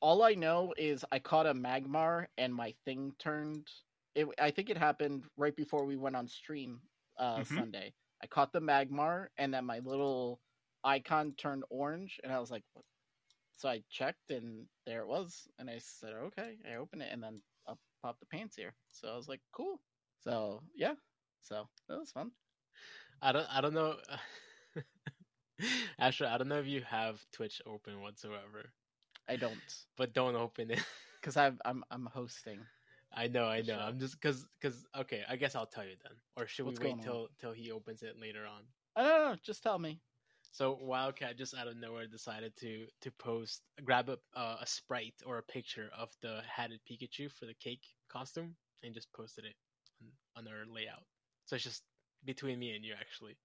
[0.00, 3.68] all I know is I caught a Magmar and my thing turned.
[4.14, 6.82] It, I think it happened right before we went on stream
[7.18, 7.44] uh, Mhm.
[7.44, 7.94] Sunday.
[8.22, 10.40] I caught the Magmar and then my little
[10.84, 12.84] icon turned orange, and I was like, what?
[13.58, 16.58] So I checked and there it was, and I said, okay.
[16.64, 18.70] I opened it and then up popped the Pansear.
[18.92, 19.80] So I was like, cool.
[20.20, 20.94] So yeah,
[21.40, 22.30] so that was fun.
[23.20, 23.96] I don't I don't know.
[25.98, 28.70] Actually, I don't know if you have Twitch open whatsoever,
[29.28, 29.58] I don't
[29.96, 30.80] but don't open it.
[31.20, 32.60] because I'm I'm I'm hosting.
[33.12, 33.64] I know, I know.
[33.64, 33.82] sure.
[33.82, 35.22] I'm just because because okay.
[35.28, 37.04] I guess I'll tell you then, or should What's we wait going on?
[37.04, 38.62] till till he opens it later on?
[38.94, 39.36] I don't know.
[39.42, 40.00] Just tell me.
[40.52, 45.14] So Wildcat just out of nowhere decided to to post grab a uh, a sprite
[45.26, 49.54] or a picture of the hatted Pikachu for the cake costume and just posted it
[50.36, 51.04] on, on our layout.
[51.46, 51.82] So it's just
[52.24, 53.36] between me and you actually,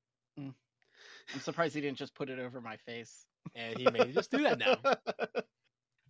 [1.34, 3.26] I'm surprised he didn't just put it over my face.
[3.56, 4.78] and he may just do that now.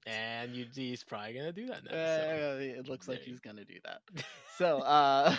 [0.05, 1.91] And you, he's probably gonna do that now.
[1.91, 1.95] so.
[1.95, 4.01] Uh, it looks like you he's gonna do that.
[4.57, 5.35] So, uh,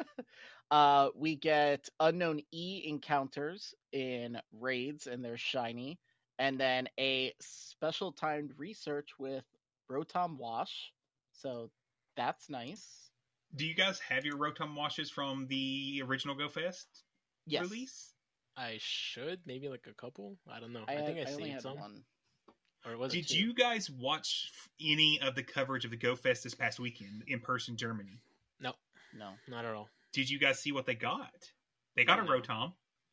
[0.70, 5.98] uh, we get unknown E encounters in raids, and they're shiny,
[6.38, 9.44] and then a special timed research with
[9.90, 10.92] Rotom Wash.
[11.32, 11.70] So
[12.16, 13.10] that's nice.
[13.54, 16.88] Do you guys have your Rotom washes from the original Go Fest
[17.46, 18.12] Yes, release?
[18.56, 20.36] I should maybe like a couple.
[20.50, 20.84] I don't know.
[20.88, 22.02] I, I, think I, I only had some, one.
[22.86, 23.38] Or was it Did two?
[23.38, 27.40] you guys watch any of the coverage of the Go Fest this past weekend in
[27.40, 28.20] person Germany?
[28.60, 28.72] No,
[29.16, 29.88] No, not at all.
[30.12, 31.32] Did you guys see what they got?
[31.96, 32.32] They got a No.
[32.34, 32.44] It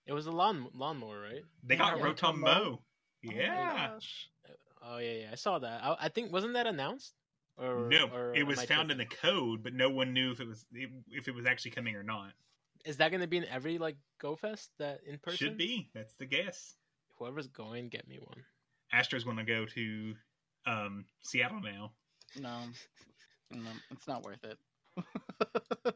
[0.08, 1.44] It was a lawn lawnmower, right?
[1.64, 2.54] They got a Yeah, Rotom Rotom Mow.
[2.54, 2.80] Mow.
[3.26, 3.88] Oh my Yeah.
[3.94, 4.30] gosh.
[4.82, 5.84] Oh yeah, yeah, I saw that.
[5.84, 7.14] I, I think wasn't that announced?
[7.58, 10.40] Or no, or it was I found in the code, but no one knew if
[10.40, 12.34] it was if it was actually coming or not.
[12.84, 15.38] Is that going to be in every like Go Fest that in person?
[15.38, 15.90] Should be.
[15.94, 16.76] That's the guess.
[17.18, 18.44] Whoever's going, get me one.
[18.94, 20.14] Astro's want to go to
[20.66, 21.92] um, Seattle now.
[22.40, 22.60] No,
[23.52, 24.58] no, it's not worth it.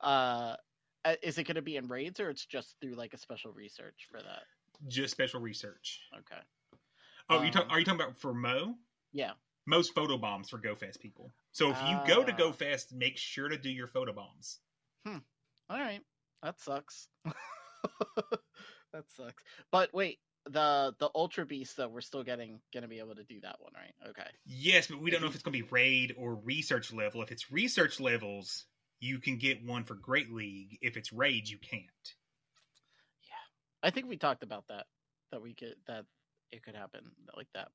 [0.00, 0.56] uh,
[1.04, 3.52] uh, is it going to be in raids or it's just through like a special
[3.52, 4.42] research for that?
[4.88, 6.00] Just special research.
[6.18, 6.40] Okay.
[7.30, 8.74] Oh, you talk, Um, are you talking about for Mow?
[9.12, 9.32] Yeah.
[9.66, 11.30] Most photo bombs for GoFest people.
[11.52, 12.36] So if you go to Ah.
[12.36, 14.58] GoFest, make sure to do your photo bombs.
[15.06, 15.18] Hmm.
[15.68, 16.00] All right.
[16.42, 17.08] That sucks.
[17.24, 19.42] that sucks.
[19.70, 23.40] But wait, the the Ultra Beast though, we're still getting gonna be able to do
[23.40, 24.10] that one, right?
[24.10, 24.28] Okay.
[24.46, 27.22] Yes, but we don't know if it's going to be raid or research level.
[27.22, 28.66] If it's research levels,
[29.00, 30.78] you can get one for Great League.
[30.80, 31.84] If it's raid, you can't.
[33.22, 33.34] Yeah
[33.82, 34.86] i think we talked about that.
[35.32, 36.04] That we could that
[36.50, 37.02] it could happen
[37.36, 37.68] like that.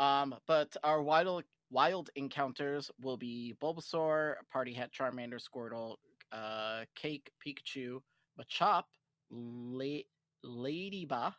[0.00, 5.96] Um, but our wild wild encounters will be Bulbasaur, Party Hat, Charmander, Squirtle,
[6.32, 8.00] uh, Cake, Pikachu,
[8.40, 8.84] Machop,
[9.30, 10.04] La-
[10.44, 11.34] Ledyba.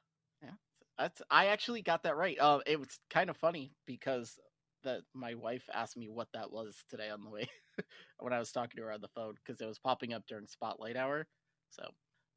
[1.00, 2.38] That's I actually got that right.
[2.40, 4.38] Uh, it was kind of funny because
[4.84, 7.48] that my wife asked me what that was today on the way
[8.20, 10.46] when I was talking to her on the phone because it was popping up during
[10.46, 11.26] Spotlight Hour.
[11.70, 11.84] So,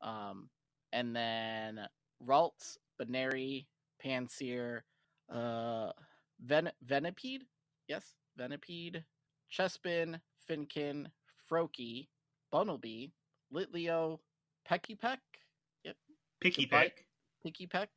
[0.00, 0.48] um,
[0.92, 1.80] and then
[2.24, 3.66] Ralts, Buneary,
[4.04, 4.80] Pansear,
[5.32, 5.90] uh,
[6.40, 7.42] Ven- Venipede,
[7.88, 9.02] yes, Venipede,
[9.52, 11.06] Chespin, Fennekin,
[11.50, 12.08] Froakie,
[12.52, 13.10] Bunnelby,
[13.52, 14.18] Litleo,
[14.70, 15.18] Pikipek,
[15.84, 15.96] yep,
[16.44, 16.92] Pikipek,
[17.42, 17.90] Picky Peck,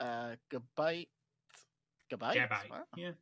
[0.00, 1.08] uh, Gabite,
[2.10, 2.70] Gabite, Gabite.
[2.70, 2.84] Wow.
[2.96, 3.12] Yeah.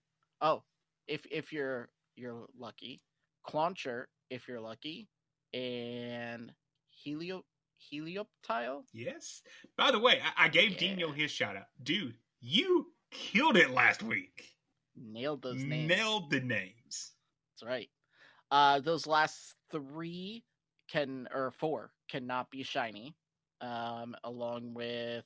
[0.41, 0.63] Oh,
[1.07, 3.03] if if you're you're lucky,
[3.47, 5.09] Clauncher if you're lucky,
[5.55, 6.53] and
[6.91, 7.45] Helio
[7.93, 8.83] Helioptile.
[8.93, 9.43] Yes.
[9.77, 10.79] By the way, I, I gave Yeah.
[10.79, 11.67] Dino his shout out.
[11.83, 14.57] Dude, you killed it last week.
[14.97, 15.89] Nailed those names.
[15.89, 17.13] Nailed the names.
[17.53, 17.89] That's right.
[18.51, 20.45] Uh, those last three
[20.89, 23.15] can or four cannot be shiny.
[23.61, 25.25] Um, along with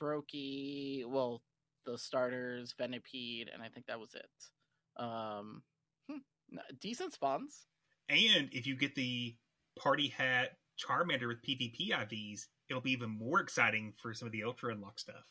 [0.00, 1.42] Froakie, well,
[1.86, 5.02] the starters, Venipede, and I think that was it.
[5.02, 5.62] Um,
[6.10, 6.18] hmm,
[6.80, 7.66] decent spawns.
[8.08, 9.34] And if you get the
[9.78, 14.44] party hat Charmander with PvP IVs, it'll be even more exciting for some of the
[14.44, 15.24] Ultra Unlock stuff.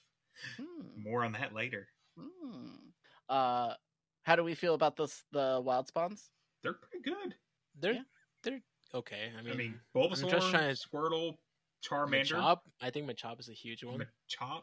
[0.58, 1.02] Hmm.
[1.04, 1.88] More on that later.
[2.20, 2.68] Hmm.
[3.30, 3.74] Uh,
[4.24, 5.24] how do we feel about this?
[5.32, 6.30] The wild spawns?
[6.62, 7.36] They're pretty good.
[7.80, 8.02] They're Yeah.
[8.44, 8.62] they're
[8.94, 9.32] okay.
[9.38, 11.38] I mean, I mean, mean, Bulbasaur, just trying to- Squirtle,
[11.88, 12.58] Charmander, Machop.
[12.82, 14.00] I think Machop is a huge one.
[14.00, 14.62] Machop,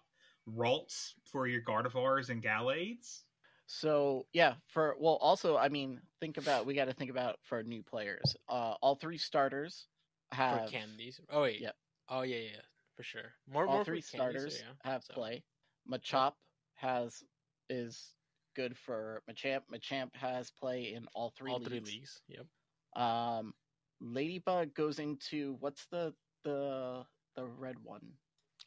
[0.48, 3.22] Ralts for your Gardevoirs and Gallades.
[3.66, 7.62] So yeah, for well, also I mean, think about we got to think about for
[7.62, 8.34] new players.
[8.48, 9.86] Uh, all three starters
[10.30, 11.20] for have candies.
[11.30, 11.60] Oh wait.
[11.60, 11.74] Yep.
[12.08, 12.60] Oh yeah, yeah,
[12.96, 13.32] for sure.
[13.52, 14.90] More all more three for candies, starters yeah.
[14.90, 15.44] have So, play.
[15.88, 16.32] Machop
[16.74, 17.22] has
[17.68, 18.14] is
[18.56, 19.62] good for Machamp.
[19.72, 21.68] Machamp has play in all three all leagues.
[21.68, 22.22] three leagues.
[22.28, 23.02] Yep.
[23.02, 23.54] Um,
[24.00, 26.12] Ladybug goes into what's the
[26.44, 27.04] the
[27.36, 28.12] the red one?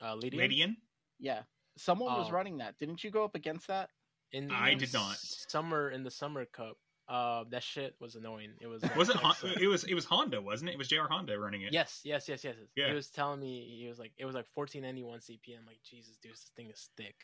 [0.01, 0.33] Uh, Ledian?
[0.39, 0.75] Ledian.
[1.19, 1.43] Yeah,
[1.77, 2.33] someone was Oh.
[2.33, 2.77] running that.
[2.77, 3.89] Didn't you go up against that?
[4.31, 5.15] In I the did not.
[5.17, 6.77] Summer in the summer cup.
[7.07, 8.51] Uh, that shit was annoying.
[8.61, 8.81] It was.
[8.97, 9.17] Was it?
[9.17, 9.83] Hon- so- it was.
[9.83, 10.73] It was Honda, wasn't it?
[10.73, 11.01] It was Jr.
[11.09, 11.73] Honda running it.
[11.73, 12.55] Yes, yes, yes, yes.
[12.57, 12.67] yes.
[12.77, 12.87] Yeah.
[12.89, 15.57] He was telling me he was like it was like 1491 CP.
[15.59, 17.15] I'm like Jesus, dude, this thing is thick.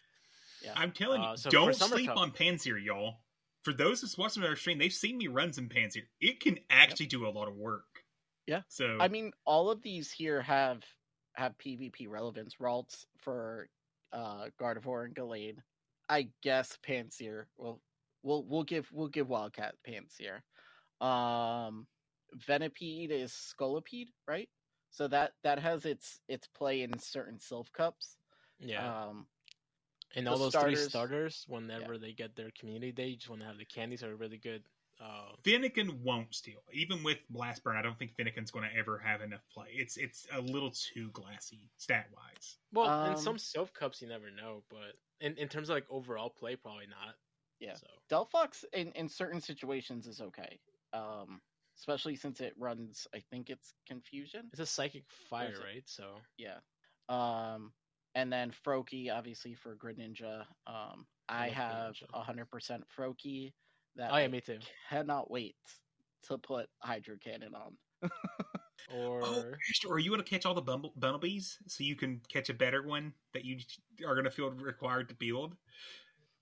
[0.63, 0.73] Yeah.
[0.75, 3.21] I'm telling Uh, you, so for don't Summer sleep Cup- on Pansear, y'all.
[3.63, 6.03] For those that's watching our stream, they've seen me run some Pansear.
[6.19, 7.85] It can actually do a lot of work.
[8.49, 8.61] Yeah.
[8.67, 10.83] So I mean, all of these here have
[11.33, 12.55] have PvP relevance.
[12.59, 13.69] Ralts for
[14.11, 15.57] uh Gardevoir and Gallade.
[16.09, 17.45] I guess Pansear.
[17.57, 17.79] Well,
[18.23, 20.41] we'll we'll give we'll give Wildcat Pansear.
[21.05, 21.85] Um,
[22.35, 24.49] Venipede is Scolipede, right?
[24.89, 28.17] So that that has its its play in certain Silph Cups.
[28.59, 29.03] Yeah.
[29.03, 29.27] Um,
[30.15, 33.47] and all those three starters- starters, whenever they get their community day, just want to
[33.47, 34.63] have the candies are really good.
[34.99, 36.59] Uh, Fennekin won't steal.
[36.73, 39.67] Even with Blast Burn, I don't think Fennekin's going to ever have enough play.
[39.71, 42.57] It's it's a little too glassy stat wise.
[42.73, 45.85] well, in Um, some Silph cups, you never know, but in, in terms of like
[45.89, 47.15] overall play, probably not.
[47.59, 47.75] Yeah.
[47.75, 50.59] So Delphox in in certain situations is okay.
[50.91, 51.39] Um,
[51.77, 53.07] especially since it runs.
[53.15, 54.49] I think it's Confusion.
[54.51, 55.83] it's a psychic fire, right?
[55.85, 56.57] So Yeah.
[57.07, 57.71] Um,
[58.15, 60.45] and then Froakie, obviously for Greninja.
[60.67, 62.03] Um, I, love have Greninja.
[62.13, 63.53] a hundred percent Froakie.
[63.95, 64.59] That oh yeah, I me too.
[64.89, 65.55] cannot wait
[66.27, 68.09] to put Hydro Cannon on.
[68.91, 72.21] Oh, or Oh, are you going to catch all the bumble- bumblebees so you can
[72.31, 73.57] catch a better one that you
[74.07, 75.55] are going to feel required to build?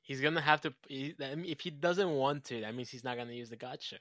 [0.02, 0.74] he's gonna have to.
[0.88, 3.50] He, that- I mean, if he doesn't want to, that means he's not gonna use
[3.50, 3.98] the gotcha.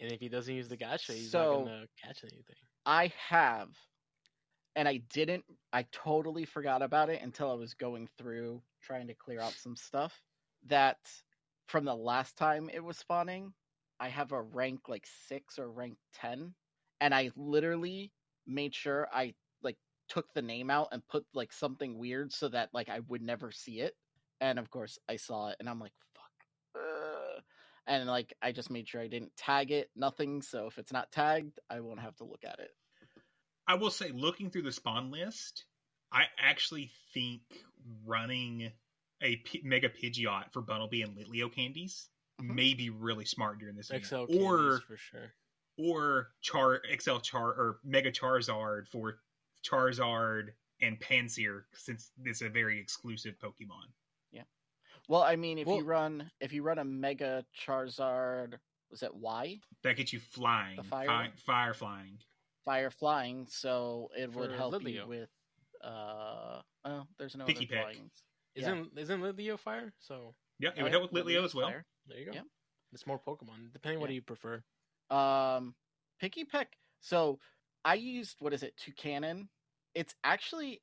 [0.00, 2.56] And if he doesn't use the gotcha, he's So- not gonna catch anything.
[2.86, 3.68] I have,
[4.74, 5.44] and I didn't.
[5.74, 9.76] I totally forgot about it until I was going through trying to clear out some
[9.76, 10.18] stuff.
[10.68, 10.96] That
[11.66, 13.52] from the last time it was spawning,
[14.00, 16.54] I have a rank like six or rank ten,
[17.00, 18.12] and I literally
[18.46, 19.76] made sure I like
[20.08, 23.52] took the name out and put like something weird so that like I would never
[23.52, 23.94] see it.
[24.40, 27.40] And of course, I saw it, and I'm like, "Fuck!" uh,"
[27.86, 30.42] And like, I just made sure I didn't tag it, nothing.
[30.42, 32.70] So if it's not tagged, I won't have to look at it.
[33.66, 35.64] I will say, looking through the spawn list,
[36.12, 37.42] I actually think
[38.04, 38.72] running
[39.22, 42.08] a P- Mega Pidgeot for Bunnelby and Litleo candies
[42.40, 42.54] Mhm.
[42.54, 44.04] may be really smart during this event.
[44.06, 44.26] XL or
[44.78, 45.34] candies for sure.
[45.78, 49.20] or Char XL Char or Mega Charizard for
[49.64, 53.92] Charizard and Pansear, since it's a very exclusive Pokemon.
[54.32, 54.44] Yeah.
[55.08, 58.58] Well, I mean, if Well- you run if you run a Mega Charizard,
[58.90, 62.18] was it Y That gets you flying, The fire fi- fire flying.
[62.64, 63.46] Fire flying?
[63.46, 65.30] So it would For help you with.
[65.82, 67.82] uh Oh, there's no Picky other
[68.54, 68.64] Peck.
[68.64, 68.66] flyings.
[68.96, 69.02] Yeah.
[69.02, 69.92] Isn't isn't Litleo fire?
[70.00, 71.68] So Yeah, it would yeah, help with Litleo Litleo as well.
[71.68, 71.84] Fire.
[72.06, 72.32] there you go.
[72.32, 72.44] Yep.
[72.92, 74.14] It's more Pokemon, depending what Yeah.
[74.14, 74.62] you prefer.
[75.10, 75.74] Um,
[76.22, 76.66] Pikipek.
[77.00, 77.38] So
[77.84, 78.74] I used what is it?
[78.76, 79.48] Toucannon.
[79.94, 80.82] It's actually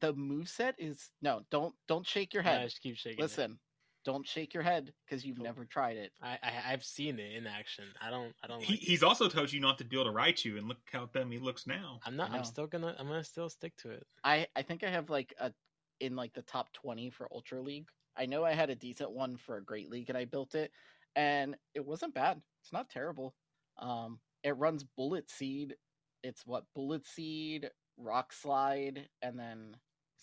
[0.00, 1.42] the move set is no.
[1.50, 2.60] Don't don't shake your Yeah, head.
[2.62, 3.18] I just keep shaking.
[3.18, 3.22] it.
[3.22, 3.58] Listen,
[4.04, 5.44] don't shake your head because you've Cool.
[5.44, 6.12] never tried it.
[6.22, 7.84] I, I I've seen it in action.
[8.00, 8.62] I don't I don't.
[8.62, 8.86] He, Like it.
[8.86, 11.66] he's also told you not to build a Raichu, and look how dumb he looks
[11.66, 12.00] now.
[12.04, 12.30] I'm not.
[12.32, 12.94] I'm still gonna.
[12.98, 14.06] I'm gonna still stick to it.
[14.24, 15.52] I I think I have like a
[16.00, 17.88] in like the top twenty for Ultra League.
[18.16, 20.72] I know I had a decent one for a Great League, and I built it,
[21.16, 22.40] and it wasn't bad.
[22.62, 23.34] It's not terrible.
[23.78, 25.76] Um, it runs Bullet Seed.
[26.22, 29.76] It's what Bullet Seed, Rock Slide, and then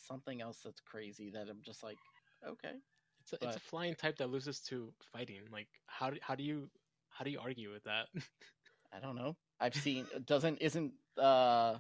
[0.08, 1.98] something else that's crazy that I'm just like,
[2.48, 2.74] okay.
[3.22, 5.42] It's a, it's a flying type that loses to fighting.
[5.52, 6.70] Like how do how do you
[7.10, 8.08] how do you argue with that?
[8.94, 9.36] I don't know.
[9.60, 11.76] I've seen doesn't isn't uh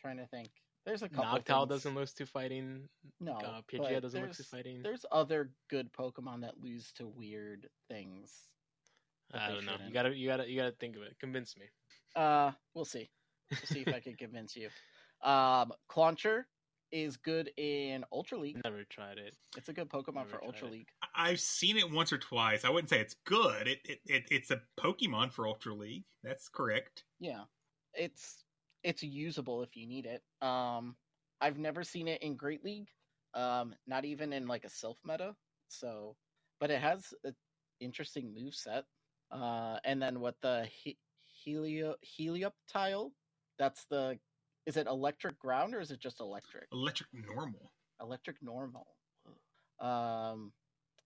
[0.00, 0.50] trying to think.
[0.84, 1.38] There's a couple.
[1.38, 2.88] Noctowl doesn't lose to fighting.
[3.20, 4.82] No, uh, Pidgeot doesn't lose to there's- fighting.
[4.82, 8.48] There's other good Pokemon that lose to weird things.
[9.32, 9.72] I don't know.
[9.72, 9.94] You shouldn't.
[9.94, 11.16] gotta you gotta you gotta think of it.
[11.20, 11.66] Convince me.
[12.16, 13.08] Uh, we'll see.
[13.50, 14.68] We'll see if I can convince you.
[15.22, 16.46] Um, Clauncher
[16.90, 18.60] is good in Ultra League.
[18.64, 19.34] Never tried it.
[19.56, 20.72] It's a good Pokemon Never for Ultra it.
[20.72, 20.88] League.
[21.02, 22.64] I- I've seen it once or twice.
[22.64, 23.68] I wouldn't say it's good.
[23.68, 26.04] It, it, it it's a Pokemon for Ultra League.
[26.22, 27.04] That's correct.
[27.20, 27.44] Yeah,
[27.94, 28.44] it's
[28.84, 30.22] it's usable if you need it.
[30.46, 30.96] Um,
[31.40, 32.88] I've never seen it in Great League.
[33.34, 35.34] Um, not even in like a Silph meta.
[35.68, 36.16] So,
[36.60, 37.34] but it has an
[37.80, 38.84] interesting move set.
[39.30, 40.98] Uh, and then what the he-
[41.44, 43.10] helio helioptile?
[43.58, 44.18] That's the.
[44.66, 46.68] Is it electric ground or is it just electric?
[46.72, 47.72] Electric normal.
[48.00, 48.86] Electric normal.
[49.80, 50.52] Um,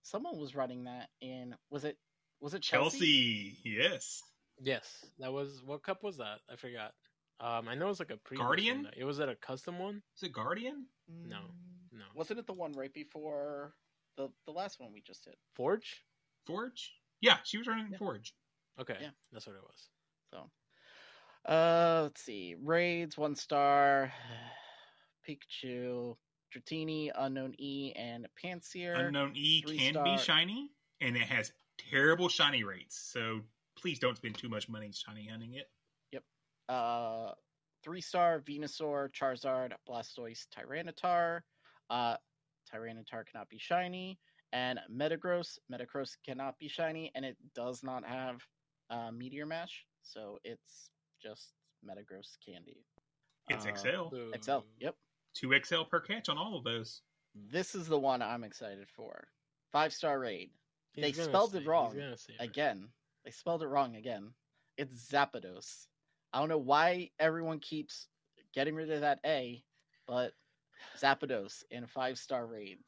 [0.03, 1.55] someone was running that in.
[1.71, 1.97] Was it?
[2.41, 2.99] Was it Chelsea?
[2.99, 4.23] Chelsea, yes.
[4.61, 6.41] Yes, that was what cup was that?
[6.51, 6.93] I forgot.
[7.41, 8.89] Um, I know it was like a pre Guardian?
[8.97, 10.03] It was it a custom one?
[10.17, 10.87] Is it Guardian?
[11.09, 12.05] No, Mm, no.
[12.15, 13.75] Wasn't it the one right before
[14.17, 15.35] the the last one we just did?
[15.55, 16.03] Forge?
[16.47, 16.93] Forge?
[17.21, 17.99] Yeah, she was running Yeah.
[17.99, 18.35] Forge.
[18.79, 19.11] Okay, Yeah.
[19.33, 19.89] that's what it was.
[20.31, 20.51] So,
[21.53, 22.55] uh, let's see.
[22.59, 24.13] Raids one star,
[25.29, 26.17] Pikachu,
[26.55, 28.99] Dratini, Unknown E, and Pansear.
[28.99, 30.71] Unknown E can star- be shiny,
[31.01, 31.53] and it has
[31.91, 32.97] terrible shiny rates.
[32.99, 33.43] So
[33.77, 35.71] please don't spend too much money shiny hunting it.
[36.69, 37.33] Uh
[37.85, 41.41] three star Venusaur, Charizard, Blastoise, Tyranitar.
[41.91, 42.17] Uh
[42.73, 44.19] Tyranitar cannot be shiny.
[44.53, 45.59] And Metagross.
[45.73, 48.41] Metagross cannot be shiny, and it does not have
[48.91, 50.91] uh Meteor Mash, so it's
[51.23, 51.53] just
[51.85, 52.85] Metagross candy.
[53.49, 54.09] It's Uh, XL.
[54.41, 54.97] XL, yep.
[55.35, 57.03] Two XL per catch on all of those.
[57.35, 59.29] This is the one I'm excited for.
[59.73, 60.51] Five star raid.
[60.95, 62.37] He's They spelled say- it wrong gonna it.
[62.41, 62.89] Again.
[63.25, 64.33] They spelled it wrong again.
[64.77, 65.87] It's Zapdos.
[66.37, 68.09] I don't know why everyone keeps
[68.55, 69.65] getting rid of that A,
[70.07, 70.33] but
[71.01, 72.85] Zapdos in five star raids.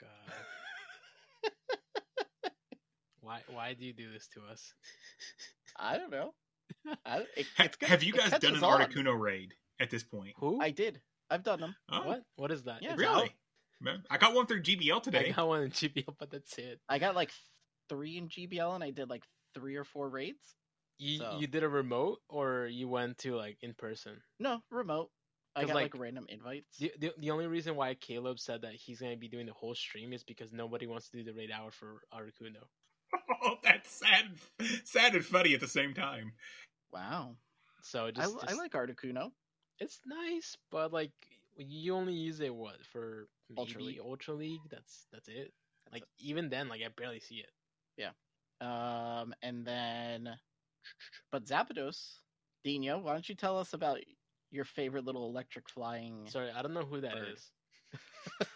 [0.00, 1.50] God.
[3.20, 4.72] why why do you do this to us?
[5.76, 6.32] I don't know.
[7.04, 7.88] I, it, Ha- it's good.
[7.88, 8.80] have you guys done catches an on.
[8.80, 10.34] Articuno raid at this point?
[10.38, 10.60] Who?
[10.62, 11.00] I did.
[11.28, 11.74] I've done them.
[11.90, 12.22] Oh, What?
[12.36, 12.84] What is that?
[12.84, 13.24] Yeah, Really?
[13.24, 13.30] out?
[13.80, 15.18] Man, I got one through GBL today.
[15.18, 15.32] I today.
[15.32, 16.78] got one in GBL, but that's it.
[16.88, 17.32] I got like
[17.88, 19.24] three in GBL and I did like
[19.54, 20.54] three or four raids.
[21.02, 24.22] You So- you did a remote or you went to like in person?
[24.38, 25.10] No, remote.
[25.54, 26.78] I 'Cause, got like, like, random invites.
[26.78, 29.74] The, the the only reason why Caleb said that he's gonna be doing the whole
[29.74, 32.62] stream is because nobody wants to do the raid hour for Articuno.
[33.44, 34.38] Oh, that's sad,
[34.84, 36.32] sad and funny at the same time.
[36.92, 37.36] Wow.
[37.82, 39.32] So I, just, I like Articuno.
[39.80, 41.10] it's nice, but like
[41.56, 44.00] you only use it what for maybe Ultra League.
[44.00, 44.60] Ultra League.
[44.70, 45.52] That's that's it.
[45.84, 47.50] That's Like even then, like I barely see it.
[47.98, 48.12] Yeah.
[48.60, 50.38] Um, and then,
[51.30, 52.16] but Zapdos,
[52.64, 53.98] Dino, why don't you tell us about
[54.50, 56.26] your favorite little electric flying?
[56.28, 57.34] Sorry, I don't know who that Bird.
[57.34, 57.50] is.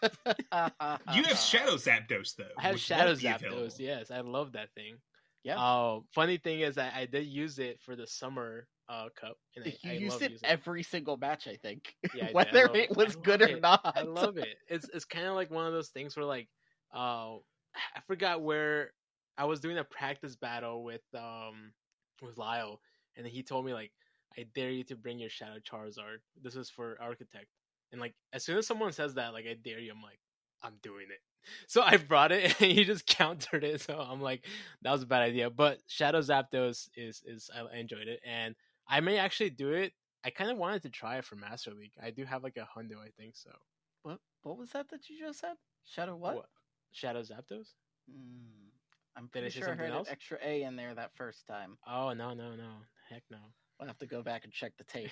[1.15, 2.45] You have Shadow Zapdos though.
[2.59, 3.43] I have Shadow won't Zapdos.
[3.43, 3.73] available.
[3.79, 4.97] Yes, I love that thing.
[5.45, 5.59] Yeah.
[5.59, 9.65] Oh, funny thing is that I did use it for the summer uh cup, and
[9.65, 11.95] I, you I used love it using every single match, I think.
[12.15, 12.37] Yeah, I did.
[12.39, 12.97] I Whether it it.
[12.97, 13.93] was I good love or not.
[13.97, 14.57] I love it.
[14.69, 16.49] It's it's kind of like one of those things where like,
[16.95, 17.37] uh,
[17.95, 18.93] I forgot where
[19.39, 21.73] I was doing a practice battle with um
[22.23, 22.81] with Lyle,
[23.17, 23.93] and then he told me like,
[24.39, 26.19] I dare you to bring your Shadow Charizard.
[26.43, 27.47] This is for Architect,
[27.93, 30.21] and like as soon as someone says that, like I dare you, I'm like,
[30.63, 31.21] I'm doing it.
[31.69, 33.81] So I brought it, and he just countered it.
[33.81, 34.45] So I'm like,
[34.83, 35.49] that was a bad idea.
[35.49, 38.57] But Shadow Zapdos is is I enjoyed it, and
[38.89, 39.93] I may actually do it.
[40.25, 41.93] I kind of wanted to try it for Master League.
[42.03, 43.51] I do have like a hundo, I think so.
[44.03, 45.55] What what was that that you just said?
[45.85, 46.47] Shadow what?
[46.91, 47.75] Shadow Zapdos?
[48.11, 48.66] Hmm,
[49.17, 50.09] I'm Did I pretty sure I heard else?
[50.09, 51.79] an extra A in there that first time.
[51.89, 52.71] Oh no no no!
[53.11, 53.39] Heck no!
[53.81, 55.11] I'll have to go back and check the tape.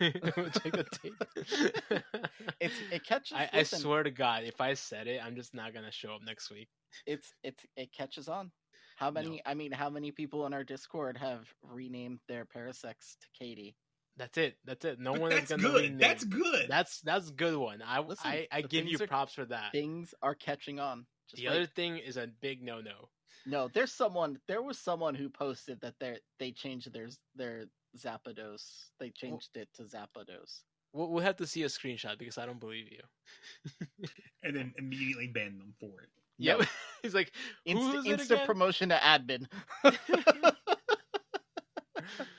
[0.00, 2.02] Check the tape.
[2.60, 3.36] It's it catches.
[3.36, 6.22] I, I swear to God, if I said it, I'm just not gonna show up
[6.24, 6.68] next week.
[7.06, 8.50] it's it's it catches on.
[8.96, 9.40] How many?
[9.46, 13.76] I mean, how many people in our Discord have renamed their Parasects to Katie?
[14.16, 14.56] That's it.
[14.64, 14.98] That's it.
[14.98, 15.82] No But one is gonna good.
[15.82, 15.98] rename.
[15.98, 16.66] That's good.
[16.68, 17.80] That's that's a good one.
[17.86, 19.70] I Listen, I, I give you things are- props for that.
[19.72, 21.06] Things are catching on.
[21.30, 21.54] Just The wait.
[21.54, 23.08] other thing is a big no no.
[23.48, 24.38] No, there's someone.
[24.46, 27.64] There was someone who posted that they they changed their their
[27.96, 28.90] Zapdos.
[29.00, 30.60] They changed it to Zapdos.
[30.92, 34.06] We'll, we'll have to see a screenshot because I don't believe you.
[34.42, 36.08] and then immediately ban them for it.
[36.38, 36.62] Yep.
[37.02, 37.32] He's like,
[37.66, 38.46] Insta, who is it instant again?
[38.46, 39.46] promotion to admin.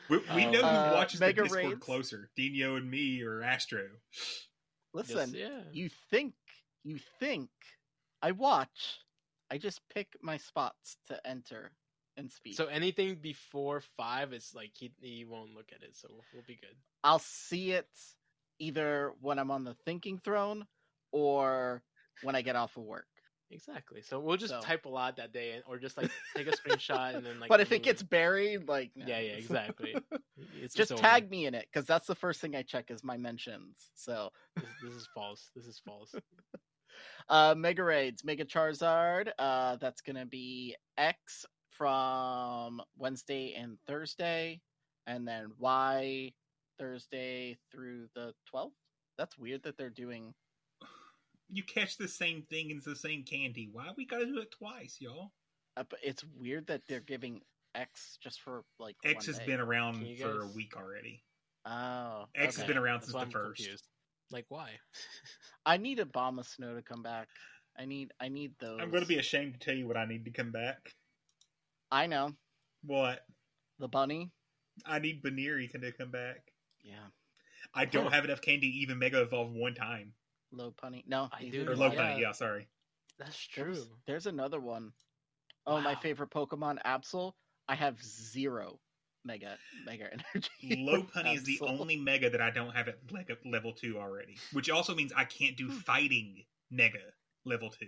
[0.10, 1.80] We, we know who Uh, watches the Mega Discord Raids?
[1.86, 3.88] closer, Dino and me or Astro.
[4.94, 5.62] Listen, Just- yeah.
[5.72, 6.34] you think
[6.84, 7.50] you think
[8.22, 9.00] I watch.
[9.52, 11.72] I just pick my spots to enter
[12.18, 12.56] and speak.
[12.56, 16.44] So anything before five is like he he won't look at it, so we'll, we'll
[16.48, 16.76] be good.
[17.04, 17.88] I'll see it
[18.60, 20.66] either when I'm on the thinking throne
[21.12, 21.82] or
[22.24, 23.06] when I get off of work.
[23.52, 24.02] Exactly.
[24.04, 27.16] So we'll just So- type a lot that day, or just like take a screenshot
[27.16, 27.50] and then like.
[27.50, 29.06] but if it gets buried, like no.
[29.08, 29.96] yeah, yeah, exactly.
[30.62, 33.18] It's just tag me in it because that's the first thing I check is my
[33.18, 33.76] mentions.
[33.96, 35.50] So, This, this is false.
[35.56, 36.14] This is false.
[37.30, 39.30] uh, Mega Raids, Mega Charizard.
[39.38, 44.62] Uh, that's gonna be X from Wednesday and Thursday,
[45.08, 46.34] and then Y
[46.78, 48.72] Thursday through the 12th.
[49.18, 50.34] That's weird that they're doing.
[51.50, 53.70] You catch the same thing and it's the same candy.
[53.72, 55.32] Why we gotta do it twice, y'all?
[55.76, 57.42] Uh, but it's weird that they're giving
[57.76, 59.46] X just for like X has day.
[59.46, 61.24] been around for a week already.
[61.66, 63.58] Oh, X has been around That's since the I'm first.
[63.58, 63.88] confused.
[64.32, 64.72] Like why?
[65.66, 67.28] I need Abomasnow to come back.
[67.78, 68.80] I need I need those.
[68.82, 70.94] I'm gonna be ashamed to tell you what I need to come back.
[71.92, 72.34] I know
[72.84, 73.26] What?
[73.80, 74.32] the bunny.
[74.86, 76.52] I need Buneary to come back.
[76.84, 77.08] Yeah,
[77.74, 78.12] I don't Huh.
[78.12, 80.14] have enough candy to even Mega Evolve one time.
[80.54, 81.04] Lopunny.
[81.08, 81.70] No, I do.
[81.70, 81.96] Or low I.
[81.96, 82.68] punny, yeah, sorry.
[83.18, 83.86] That's true.
[84.08, 84.94] there's another one.
[85.68, 87.34] Oh, my favorite Pokemon, Absol.
[87.68, 88.80] I have zero
[89.26, 90.50] mega mega energy.
[90.84, 93.98] Low with punny is the only Mega that I don't have at like level two
[94.00, 94.38] already.
[94.54, 95.78] Which also means I can't do Hmm.
[95.80, 97.00] fighting Mega
[97.46, 97.88] level two.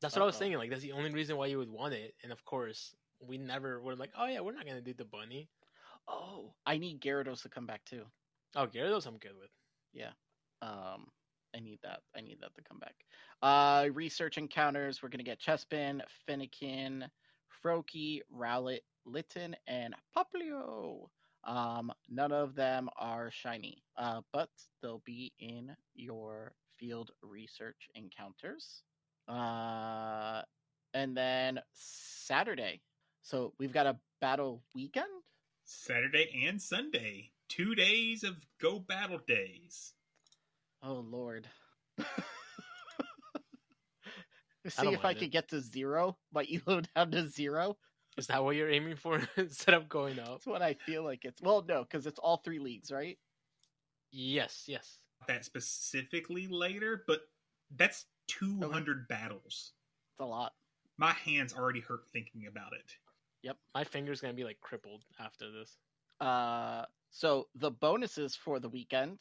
[0.00, 0.38] That's what I was Uh-oh.
[0.40, 0.58] thinking.
[0.58, 2.14] Like that's the only reason why you would want it.
[2.22, 5.48] And of course, we never were like, oh yeah, we're not gonna do the bunny.
[6.08, 8.04] Oh, I need Gyarados to come back too.
[8.56, 9.50] Oh, Gyarados, I'm good with.
[9.92, 10.10] Yeah,
[10.60, 11.06] um,
[11.54, 12.00] I need that.
[12.16, 12.94] I need that to come back.
[13.40, 15.02] Uh, research encounters.
[15.02, 17.08] We're gonna get Chespin, Fennekin,
[17.64, 21.08] Froakie, Rowlet, Litten, and Popplio.
[21.44, 23.82] Um, none of them are shiny.
[23.96, 24.50] Uh, but
[24.80, 28.82] they'll be in your field research encounters.
[29.28, 30.42] Uh,
[30.94, 32.80] and then Saturday.
[33.22, 35.06] So we've got a battle weekend.
[35.64, 37.30] Saturday and Sunday.
[37.48, 39.92] Two days of Go Battle Days.
[40.82, 41.46] Oh Lord.
[44.64, 46.16] I See don't if I mind could get to zero.
[46.32, 47.76] My elo down to zero.
[48.16, 50.28] Is that what you're aiming for instead of going up?
[50.28, 51.40] That's what I feel like it's.
[51.40, 53.18] Well, no, because it's all three leagues, right?
[54.10, 54.98] Yes, yes.
[55.26, 57.22] That specifically later, but
[57.76, 59.72] that's 200 battles.
[60.12, 60.52] It's a lot.
[60.98, 62.92] My hands already hurt thinking about it.
[63.42, 65.76] Yep, my finger's gonna be like crippled after this.
[66.20, 69.20] Uh, so the bonuses for the weekend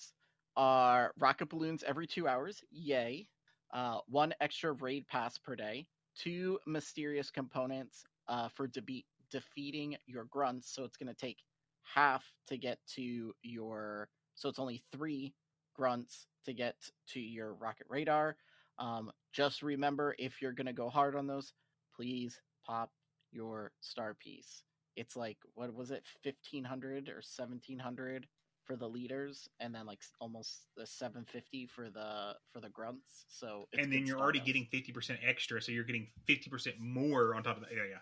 [0.56, 2.64] are rocket balloons every two hours.
[2.72, 3.28] Yay!
[3.74, 5.86] Uh, one extra raid pass per day.
[6.16, 10.74] Two mysterious components uh, for debe- defeating your grunts.
[10.74, 11.38] So it's going to take
[11.84, 14.10] half to get to your.
[14.36, 15.34] So it's only three
[15.76, 16.76] grunts to get
[17.10, 18.36] to your rocket radar.
[18.78, 21.54] Um, just remember if you're going to go hard on those,
[21.96, 22.92] please pop
[23.32, 24.64] your star piece.
[24.98, 28.28] It's like what was it, fifteen hundred or seventeen hundred
[28.72, 33.26] for for the leaders, and then like almost the 750 for the for the grunts.
[33.28, 34.72] So it's and then you're already Stardust.
[34.72, 37.70] getting 50% extra, so you're getting 50% more on top of that.
[37.76, 37.98] Yeah, yeah.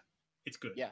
[0.45, 0.73] It's good.
[0.75, 0.89] Yeah.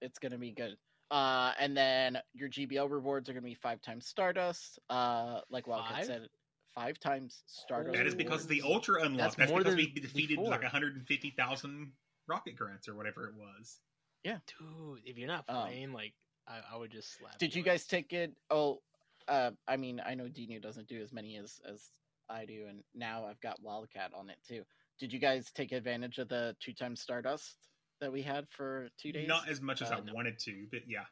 [0.00, 0.76] it's gonna be good.
[1.10, 4.78] Uh, and then your GBL rewards are gonna be five times Stardust.
[4.88, 6.06] Uh, like Wildcat Five?
[6.06, 6.28] said,
[6.74, 7.96] five times Stardust.
[7.96, 8.62] That is because the.
[8.64, 9.18] Ultra unlock.
[9.18, 10.50] That's That's, more because than we defeated before.
[10.50, 11.92] like 150,000
[12.28, 13.80] rocket grants or whatever it was.
[14.24, 16.12] Yeah, dude, if you're not Um, playing, like,
[16.46, 17.38] I, I would just slap.
[17.38, 18.32] Did you guys take it?
[18.50, 18.82] Oh,
[19.30, 21.88] uh, I mean, I know Dino doesn't do as many as as
[22.28, 24.62] I do, and now I've got Wildcat on it too.
[24.98, 27.56] Did you guys take advantage of the two times Stardust
[28.00, 29.26] that we had for two days?
[29.28, 30.12] Not as much as Uh, I no.
[30.12, 31.04] wanted to, but yeah.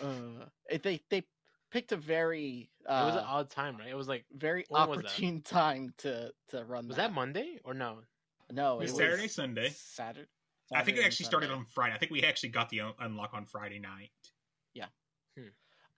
[0.00, 1.22] Uh, it- they they
[1.70, 3.88] picked a very It was an uh, odd time, right?
[3.88, 5.06] It was like, very when was that?
[5.06, 6.86] opportune time to to run.
[6.88, 8.00] was that that Monday or no?
[8.50, 9.68] No, It was it Saturday, was Sunday.
[9.76, 10.28] Saturday.
[10.72, 11.94] I think it actually started on Friday.
[11.94, 14.10] I think we actually got the un- unlock on Friday night.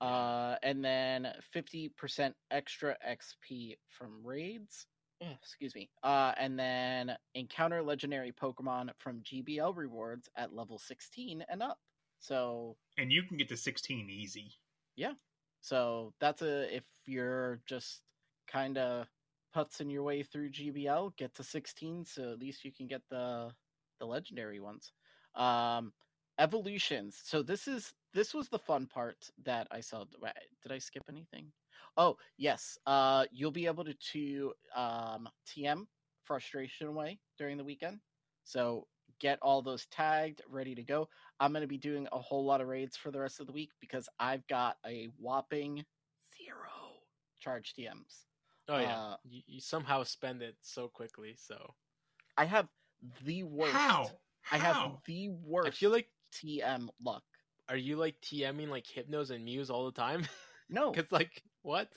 [0.00, 4.86] Uh, and then 50% extra XP from raids.
[5.20, 5.90] Excuse me.
[6.02, 11.78] Uh, and then encounter legendary Pokemon from GBL rewards at level 16 and up.
[12.20, 14.52] So, And you can get to 16 easy.
[14.96, 15.12] Yeah.
[15.60, 18.02] So that's a if you're just
[18.48, 19.06] kind of
[19.54, 23.50] putzing your way through GBL, get to 16, so at least you can get the
[23.98, 24.92] the legendary ones.
[25.34, 25.92] Um,
[26.40, 27.20] evolutions.
[27.24, 30.04] So this is this was the fun part that I saw.
[30.62, 31.52] Did I skip anything?
[31.96, 32.78] Oh yes.
[32.86, 35.86] Uh, you'll be able to, to um TM
[36.24, 38.00] frustration away during the weekend.
[38.42, 38.86] So
[39.20, 41.08] get all those tagged, ready to go.
[41.38, 43.52] I'm going to be doing a whole lot of raids for the rest of the
[43.52, 45.84] week because I've got a whopping
[46.36, 46.70] zero
[47.38, 48.24] charge TMs.
[48.68, 51.34] Oh yeah, Uh, you, you somehow spend it so quickly.
[51.36, 51.74] So
[52.36, 52.68] I have
[53.24, 53.72] the worst.
[53.72, 54.10] How?
[54.52, 55.68] I have the worst.
[55.68, 57.22] I feel like, TM luck.
[57.68, 60.26] are you like TMing like Hypnos and Muse all the time?
[60.72, 61.88] No, Because like what?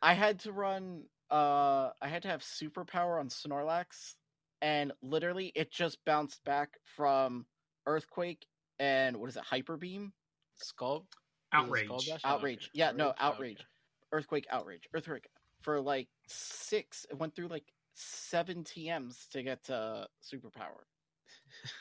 [0.00, 1.02] I had to run.
[1.32, 4.14] Uh, I had to have superpower on Snorlax,
[4.62, 7.44] and literally it just bounced back from
[7.86, 8.46] Earthquake
[8.78, 10.12] and what is it, Hyper Beam,
[10.56, 11.06] Skull
[11.52, 11.84] was it outrage.
[11.86, 12.08] Skull Bash?
[12.08, 12.20] Okay.
[12.24, 12.70] Outrage.
[12.72, 13.16] Yeah, no, Okay.
[13.20, 13.66] Outrage,
[14.12, 15.28] Earthquake, Outrage, Earthquake
[15.62, 17.04] for like six.
[17.10, 17.64] It went through like
[17.94, 20.84] seven TMs to get to superpower.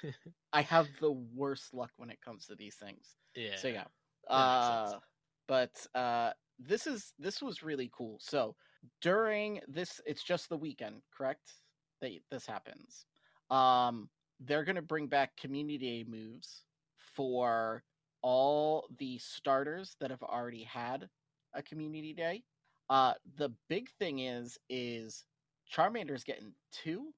[0.54, 3.16] I have the worst luck when it comes to these things.
[3.36, 3.56] yeah.
[3.56, 3.86] So yeah.
[4.28, 5.00] Uh,
[5.48, 8.18] but uh, this is this was really cool.
[8.22, 8.56] So
[9.02, 11.52] during this, it's just the weekend, correct?
[12.02, 13.06] That this happens.
[13.50, 14.10] Um,
[14.40, 16.64] they're gonna bring back community day moves
[17.16, 17.84] for
[18.22, 21.10] all the starters that have already had
[21.54, 22.44] a community day.
[22.90, 25.26] Uh, the big thing is is
[25.72, 27.14] Charmander's getting two.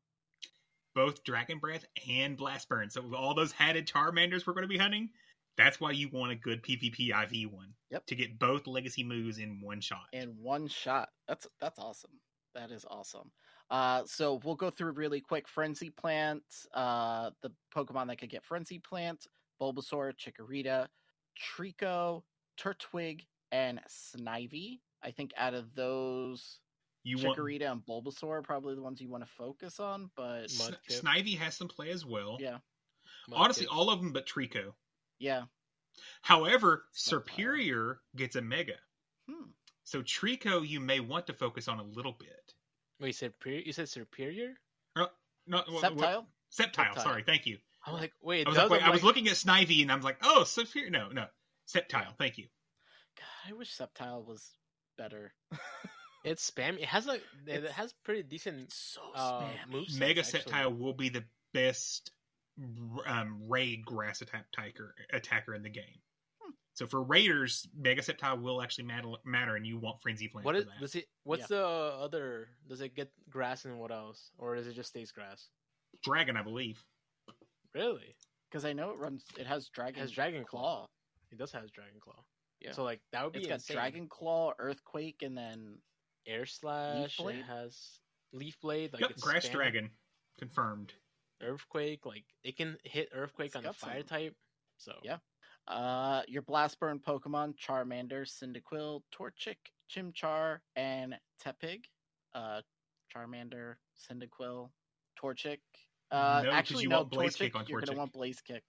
[0.93, 2.89] Both Dragon Breath and Blast Burn.
[2.89, 5.09] So all those hatted Charmanders we're going to be hunting.
[5.57, 7.73] That's why you want a good PvP IV one.
[7.91, 8.05] Yep.
[8.07, 10.05] To get both legacy moves in one shot.
[10.13, 11.09] in one shot.
[11.27, 12.11] That's that's awesome.
[12.55, 13.31] That is awesome.
[13.69, 15.47] Uh, so we'll go through really quick.
[15.47, 19.27] Frenzy Plant, uh, the Pokemon that could get Frenzy Plant,
[19.61, 20.87] Bulbasaur, Chikorita,
[21.39, 22.23] Treecko,
[22.59, 23.21] Turtwig,
[23.53, 24.79] and Snivy.
[25.03, 26.59] I think out of those,
[27.03, 30.09] you want Chikorita and Bulbasaur are probably the ones you want to focus on.
[30.15, 32.37] But Sn- Snivy has some play as well.
[32.39, 32.57] yeah,
[33.31, 34.73] Honestly, all of them but Treecko.
[35.19, 35.43] yeah.
[36.21, 37.55] However, Supplier.
[37.57, 38.75] Serperior gets a Mega.
[39.29, 39.49] Hmm.
[39.83, 42.53] So Treecko, you may want to focus on a little bit.
[42.99, 43.61] Wait, you said superior?
[43.65, 44.53] You said superior?
[44.95, 45.07] Uh,
[45.47, 45.97] not what- Sceptile.
[45.97, 46.93] what- Sceptile.
[46.95, 47.03] Sceptile.
[47.03, 47.57] Sorry, thank you.
[47.85, 50.01] I'm like, wait, I was, like, wait, I'm I was looking at Snivy and I'm
[50.01, 50.91] like, oh, Serperior.
[50.91, 51.25] No, no,
[51.67, 52.15] Sceptile.
[52.17, 52.47] Thank you.
[53.17, 54.51] God, I wish Sceptile was
[54.97, 55.33] better.
[56.23, 56.77] It's spam.
[56.77, 59.97] It has like it has pretty decent so uh, moves.
[59.97, 62.11] Mega Sceptile will be the best
[63.07, 65.99] um, raid grass attack attacker, attacker in the game.
[66.41, 66.51] Hmm.
[66.73, 70.55] So for raiders, Mega Sceptile will actually matter, matter and you want Frenzy Plant What
[70.55, 70.79] is, for that.
[70.79, 71.05] does it?
[71.23, 72.49] What's the other?
[72.69, 75.47] Does it get grass and what else, or does it just stays grass?
[76.03, 76.83] Dragon, I believe.
[77.73, 78.15] Really?
[78.49, 79.23] Because I know it runs.
[79.37, 80.01] It has Dragon.
[80.01, 80.61] has Dragon Claw.
[80.61, 80.87] Claw.
[81.31, 82.23] It does have Dragon Claw.
[82.59, 82.73] Yeah.
[82.73, 83.73] So like that would be It's got.
[83.73, 85.77] Dragon Claw, Earthquake, and then
[86.27, 87.17] Air Slash.
[87.17, 87.39] Blade?
[87.39, 87.99] It has
[88.33, 88.93] Leaf Blade.
[88.93, 89.89] Like yep, it's Grass spam- Dragon.
[90.39, 90.93] Confirmed.
[91.41, 92.05] Earthquake.
[92.05, 94.35] Like it can hit Earthquake It's on the fire some- type.
[94.77, 95.17] So Yeah.
[95.67, 99.57] Uh, your Blast Burn Pokemon: Charmander, Cyndaquil, Torchic,
[99.89, 101.85] Chimchar, and Tepig.
[102.33, 102.61] Uh,
[103.15, 104.71] Charmander, Cyndaquil,
[105.21, 105.59] Torchic.
[106.09, 106.97] Uh, No, 'cause actually, you no.
[106.99, 107.39] want Blaze Torchic.
[107.39, 107.69] Kick on Torchic.
[107.69, 108.63] You're gonna want Blaze Kick.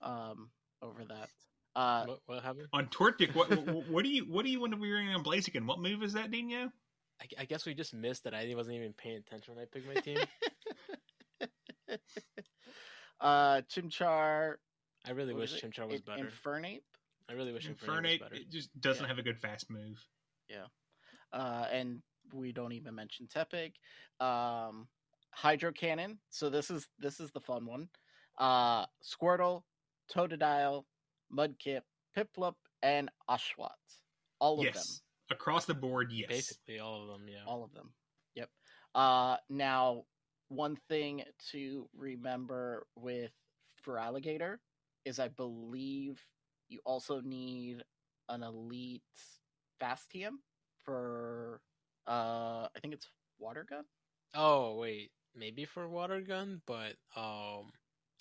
[0.00, 0.50] Um,
[0.82, 1.28] over that.
[1.76, 2.68] Uh, what, what happened?
[2.72, 5.22] On Tortic, what, what what do you what do you want to be running on
[5.22, 5.66] Blaziken?
[5.66, 6.72] What move is that, Dino?
[7.20, 8.34] I, I guess we just missed that.
[8.34, 10.18] I wasn't even paying attention when I picked my team.
[13.20, 14.54] uh, Chimchar.
[15.06, 15.60] I really wish is?
[15.60, 16.28] Chimchar was In- better.
[16.28, 16.82] Infernape.
[17.28, 18.34] I really wish Infernape, Infernape was better.
[18.36, 19.08] it just doesn't Yeah.
[19.08, 20.04] have a good fast move.
[20.48, 20.66] Yeah.
[21.32, 22.02] uh, and
[22.32, 23.72] we don't even mention Tepig.
[24.24, 24.88] Um,
[25.32, 26.18] Hydro Cannon.
[26.30, 27.88] So this is this is the fun one.
[28.38, 29.62] Uh, Squirtle,
[30.12, 30.84] Totodile,
[31.32, 31.82] Mudkip,
[32.16, 33.70] Piplup, and Oshawott.
[34.40, 36.12] All of yes, across the board.
[36.12, 37.26] Yes, Basically, all of them.
[37.28, 37.44] Yeah.
[37.46, 37.92] All of them.
[38.34, 38.48] Yep.
[38.94, 40.04] Uh, now,
[40.48, 41.22] one thing
[41.52, 43.30] to remember with
[43.86, 44.56] Feraligatr
[45.04, 46.20] is I believe
[46.68, 47.82] you also need
[48.28, 49.02] an elite
[49.78, 50.34] fast TM
[50.84, 51.60] for
[52.06, 53.08] uh I think it's
[53.38, 53.84] water gun.
[54.34, 57.72] Oh wait, maybe for water gun, but um,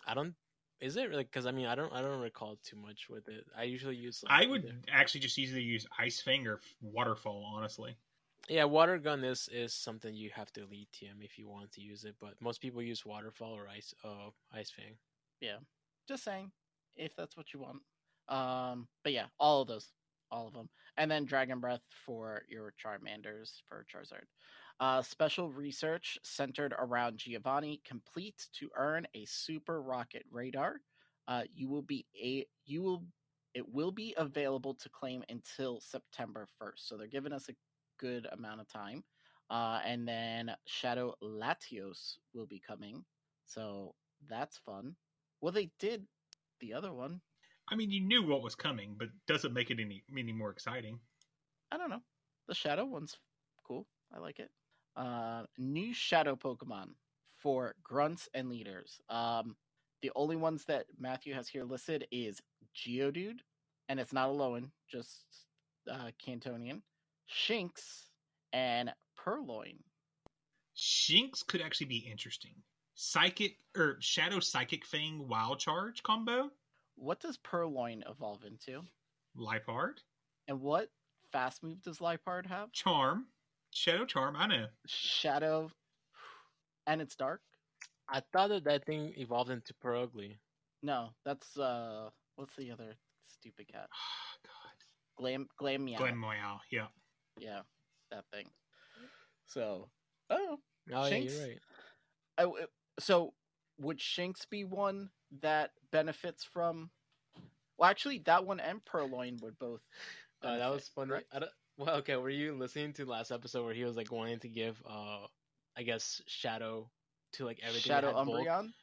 [0.05, 0.33] I don't.
[0.81, 1.23] Is it really?
[1.23, 1.91] Because I mean, I don't.
[1.93, 3.45] I don't recall too much with it.
[3.57, 4.23] I usually use.
[4.23, 7.43] Like, I would either- actually just easily use Ice Fang or Waterfall.
[7.55, 7.95] Honestly,
[8.47, 11.81] Yeah, water gun is is something you have to lead TM if you want to
[11.81, 13.93] use it, but most people use waterfall or ice.
[14.03, 14.95] Uh, ice fang.
[15.41, 15.57] Yeah,
[16.07, 16.51] just saying,
[16.95, 17.81] if that's what you want.
[18.29, 19.91] Um, but yeah, all of those,
[20.31, 24.25] all of them, and then Dragon Breath for your Charmanders for Charizard.
[24.79, 30.75] Uh, special research centered around Giovanni complete to earn a Super Rocket Radar.
[31.27, 33.03] Uh, you will be a you will
[33.53, 36.87] it will be available to claim until September first.
[36.87, 37.55] So they're giving us a
[37.99, 39.03] good amount of time.
[39.49, 43.03] Uh, and then Shadow Latios will be coming.
[43.45, 43.95] So
[44.29, 44.95] that's fun.
[45.41, 46.05] Well, they did
[46.61, 47.21] the other one.
[47.69, 50.99] I mean, you knew what was coming, but doesn't make it any any more exciting.
[51.71, 52.01] I don't know.
[52.47, 53.17] The Shadow one's
[53.67, 53.85] cool.
[54.13, 54.49] I like it.
[54.99, 56.89] Uh, new Shadow Pokemon
[57.37, 58.99] for grunts and leaders.
[59.09, 59.55] Um,
[60.01, 62.41] the only ones that Matthew has here listed is
[62.75, 63.39] Geodude,
[63.87, 65.23] and it's not Alolan, just
[65.89, 66.81] uh, Kantonian,
[67.33, 67.71] Shinx,
[68.51, 69.79] and Purrloin.
[70.77, 72.55] Shinx could actually be interesting.
[72.95, 76.49] Psychic or Shadow Psychic Fang Wild Charge combo.
[76.95, 78.81] What does Purrloin evolve into?
[79.37, 79.99] Liepard,
[80.49, 80.89] And what
[81.31, 82.73] fast move does Liepard have?
[82.73, 83.27] Charm,
[83.73, 84.35] Shadow Charm.
[84.35, 84.65] I know.
[84.87, 85.69] Shadow,
[86.87, 87.41] and it's dark.
[88.09, 90.39] I thought that that thing evolved into Purugly.
[90.81, 93.87] No, that's uh, what's the other stupid cat?
[93.93, 95.21] Oh, God.
[95.23, 95.97] Glam, Glameow.
[95.97, 96.59] Glen Moyal.
[96.71, 96.87] Yeah.
[97.37, 97.61] Yeah,
[98.11, 98.47] that thing.
[99.45, 99.89] So,
[100.29, 100.57] oh,
[100.91, 101.31] Oh yeah, Shinx?
[101.31, 101.59] you're right.
[102.37, 102.65] I w
[102.99, 103.33] so
[103.77, 105.09] would Shinx be one
[105.41, 106.89] that benefits from?
[107.77, 109.81] Well, actually, that one and Purrloin would both.
[110.41, 111.09] Uh, that was fun.
[111.09, 111.25] Right?
[111.31, 112.17] I don't, well, okay.
[112.17, 115.25] Were you listening to last episode where he was like wanting to give, uh,
[115.77, 116.89] I guess Shadow
[117.33, 117.89] to like everything?
[117.89, 118.47] that Shadow had bulk?
[118.47, 118.73] Umbreon.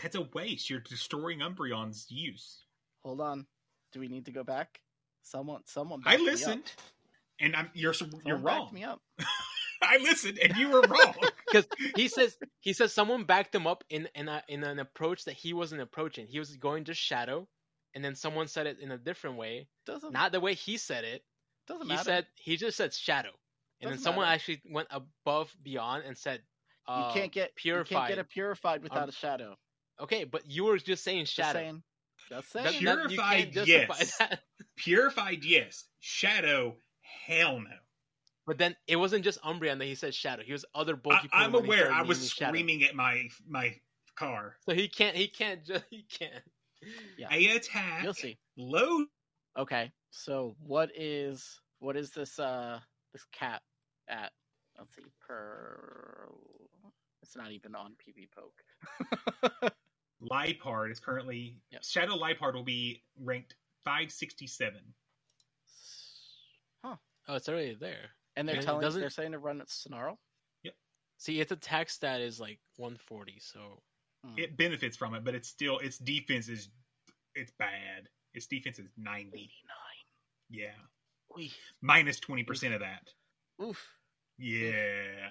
[0.00, 0.70] That's a waste.
[0.70, 2.64] You're destroying Umbreon's use.
[3.02, 3.46] Hold on.
[3.92, 4.80] Do we need to go back?
[5.22, 6.02] Someone, someone.
[6.06, 6.32] I back me up.
[6.32, 6.72] listened,
[7.40, 8.70] and I'm you're you're wrong.
[8.72, 9.02] me up.
[9.82, 11.14] I listened, and you were wrong.
[11.46, 11.66] because
[11.96, 15.34] he says he says someone backed him up in in, a, in an approach that
[15.34, 16.28] he wasn't approaching.
[16.28, 17.48] He was going just shadow,
[17.94, 21.04] and then someone said it in a different way, Doesn't not the way he said
[21.04, 21.24] it.
[21.70, 22.04] Doesn't He matter.
[22.04, 23.30] said he just said shadow,
[23.80, 24.34] and then Doesn't someone matter.
[24.34, 26.40] actually went above beyond and said
[26.88, 27.90] you uh, can't get purified.
[27.90, 29.56] You can't get it purified without Um, a shadow.
[30.00, 31.58] Okay, but you were just saying Just shadow.
[31.58, 31.82] saying.
[32.28, 32.64] Just saying.
[32.66, 32.74] that-
[33.08, 34.16] Purified, can't yes.
[34.18, 34.40] that.
[34.76, 35.84] Purified, yes.
[36.00, 36.76] Shadow,
[37.26, 37.70] hell no.
[38.46, 40.42] But then it wasn't just Umbreon that he said shadow.
[40.42, 41.28] He was other I, bulky.
[41.32, 41.92] I'm aware.
[41.92, 42.50] I was naming Shadow.
[42.50, 43.76] screaming at my my
[44.16, 44.56] car.
[44.66, 45.14] So he can't.
[45.16, 45.64] He can't.
[45.64, 46.42] Just he can't.
[47.18, 47.28] Yeah.
[47.30, 48.02] I attack.
[48.02, 48.38] You'll see.
[48.56, 49.04] Low.
[49.58, 52.78] Okay, so what is what is this uh
[53.12, 53.62] this cap
[54.08, 54.32] at?
[54.78, 56.28] Let's see, per
[57.22, 59.70] It's not even on PvPoke.
[60.22, 61.84] Liepard is currently Yep.
[61.84, 64.80] Shadow Liepard will be ranked 567.
[66.84, 66.96] huh?
[67.28, 68.10] Oh, it's already there.
[68.36, 70.18] And they're And telling doesn't- they're saying to run its Snarl.
[70.62, 70.74] Yep.
[71.18, 73.38] See, its attack stat is like 140.
[73.40, 73.82] So
[74.22, 74.38] Hmm.
[74.38, 76.68] It benefits from it, but it's still its defense is
[77.34, 78.06] it's bad.
[78.34, 79.28] Its defense is 90.
[79.28, 79.48] 89.
[80.50, 80.66] Yeah.
[81.38, 81.48] Oy.
[81.80, 83.08] Minus 20% of that.
[83.62, 83.94] Oof.
[84.38, 85.30] Yeah.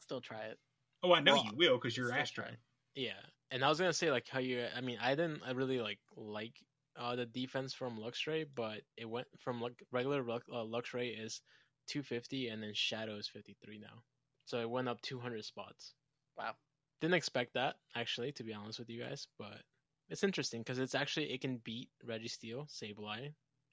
[0.00, 0.58] Still try it.
[1.02, 2.46] Oh, I know Well, you will because you're Astro.
[2.94, 3.12] yeah,
[3.50, 4.64] and I was gonna say like how you.
[4.74, 5.42] I mean, I didn't.
[5.46, 6.54] I really like like
[6.96, 11.40] uh the defense from Luxray, but it went from like regular uh, Luxray is
[11.88, 14.02] 250, and then Shadow is 53 now.
[14.46, 15.94] So it went up 200 spots.
[16.38, 16.52] Wow.
[17.00, 19.60] Didn't expect that actually, to be honest with you guys, but
[20.08, 23.32] it's interesting because it's actually it can beat Registeel, Sableye,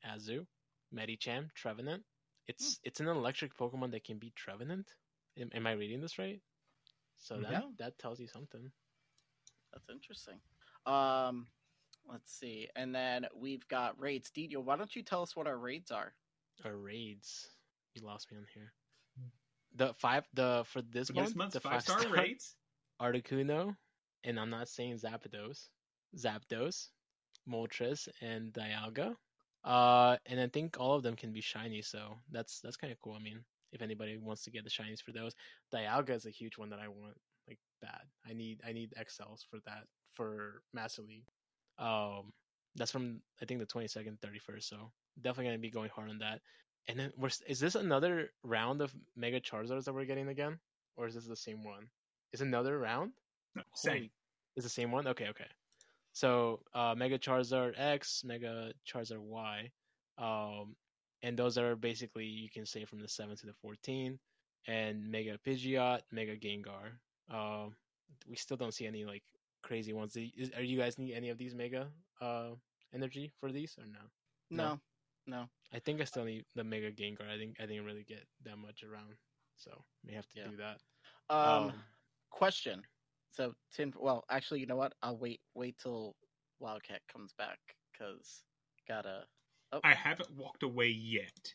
[0.10, 0.46] Azu,
[0.94, 2.04] Medicham, Trevenant.
[2.48, 4.88] It's it's an electric Pokemon that can beat Trevenant.
[5.40, 6.42] Am, am I reading this right?
[7.18, 7.62] So that Yeah.
[7.78, 8.72] that tells you something.
[9.74, 10.40] That's interesting.
[10.86, 11.48] Um,
[12.10, 14.32] let's see, and then we've got raids.
[14.32, 16.14] Didio, why don't you tell us what our raids are?
[16.66, 17.48] Our raids.
[17.96, 18.74] You lost me on here.
[19.76, 22.56] The five the for this For month, this month's the five star five-star rates.
[23.02, 23.76] Articuno,
[24.24, 25.70] and I'm not saying Zapdos,
[26.18, 26.89] Zapdos,
[27.49, 29.16] Moltres, and Dialga.
[29.64, 32.99] Uh, and I think all of them can be shiny, so that's that's kind of
[32.99, 33.14] cool.
[33.14, 35.34] I mean, if anybody wants to get the shinies for those,
[35.74, 37.14] Dialga is a huge one that I want
[37.47, 38.01] like bad.
[38.28, 39.84] I need I need XLs for that
[40.14, 41.26] for Master League.
[41.78, 42.34] Um,
[42.76, 44.68] that's from I think the twenty second, thirty first.
[44.68, 44.91] So
[45.22, 46.41] definitely gonna be going hard on that.
[46.88, 50.57] And then we're, is this another round of Mega Charizards that we're getting again,
[50.97, 51.88] or is this the same one?
[52.34, 53.12] Is another round?
[53.55, 53.93] No, same.
[53.93, 54.12] Holy-
[54.55, 55.05] Is the same one?
[55.07, 55.45] Okay, okay.
[56.14, 59.72] So uh, Mega Charizard X, Mega Charizard Y,
[60.18, 60.76] um,
[61.24, 64.20] and those are basically you can say from the seven to the fourteen,
[64.68, 66.99] and Mega Pidgeot, Mega Gengar.
[67.30, 67.76] Um,
[68.28, 69.24] we still don't see any like
[69.64, 70.18] crazy ones.
[70.18, 71.88] Is, are you guys need any of these Mega
[72.20, 72.49] uh,
[72.93, 73.99] energy for these or no?
[74.49, 74.80] No,
[75.28, 75.45] no.
[75.74, 77.30] I think I still need the Mega Gengar.
[77.34, 79.16] I think I didn't really get that much around,
[79.55, 79.72] so
[80.05, 80.47] we have to Yeah.
[80.47, 81.34] do that.
[81.34, 81.72] Um,
[82.30, 82.82] question.
[83.32, 83.94] So tin.
[83.98, 84.94] Well, actually, you know what?
[85.02, 85.40] I'll wait.
[85.56, 86.16] Wait till
[86.60, 87.60] Wildcat comes back
[87.92, 88.44] because
[88.88, 89.24] gotta.
[89.72, 91.54] Oh, I haven't walked away yet.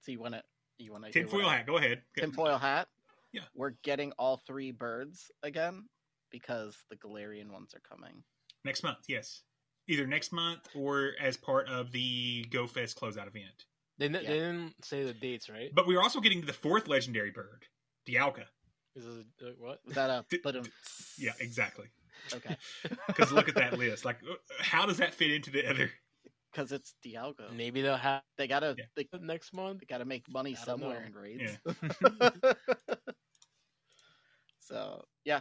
[0.00, 0.42] so you want to?
[0.78, 1.10] You want to?
[1.10, 1.66] Tinfoil hat.
[1.66, 2.02] Go ahead.
[2.16, 2.88] Tinfoil hat.
[3.32, 3.42] Yeah.
[3.54, 5.84] We're getting all three birds again
[6.30, 8.22] because the Galarian ones are coming.
[8.64, 9.42] Next month, yes.
[9.88, 13.64] Either next month or as part of the Go Fest closeout event.
[13.98, 14.20] they, n- yeah.
[14.20, 15.70] they didn't say the dates, right?
[15.74, 17.64] But we're also getting the fourth legendary bird,
[18.08, 18.44] Dialga.
[18.98, 19.78] Is this a, uh, what?
[19.86, 20.24] Was that a?
[20.28, 20.68] D- but
[21.16, 21.86] Yeah, exactly.
[22.34, 22.56] okay,
[23.06, 24.04] Because look at that list.
[24.04, 25.90] Like, uh, how does that fit into the other?
[26.50, 27.52] because it's Dialga.
[27.54, 28.74] Maybe they'll have They gotta.
[28.76, 28.84] Yeah.
[28.96, 29.80] They, next month.
[29.80, 31.06] they gotta make money I somewhere know.
[31.06, 31.58] in raids.
[32.20, 32.30] Yeah.
[34.60, 35.40] so yeah,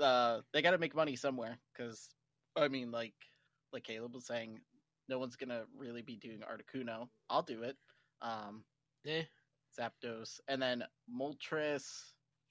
[0.00, 2.08] uh, they got to make money somewhere because
[2.56, 3.14] I mean, like
[3.72, 4.60] like Caleb was saying,
[5.08, 7.08] no one's gonna really be doing Articuno.
[7.28, 7.76] I'll do it.
[8.22, 8.64] Um,
[9.06, 9.22] Eh,
[9.78, 10.82] Zapdos, and then
[11.14, 11.84] Moltres.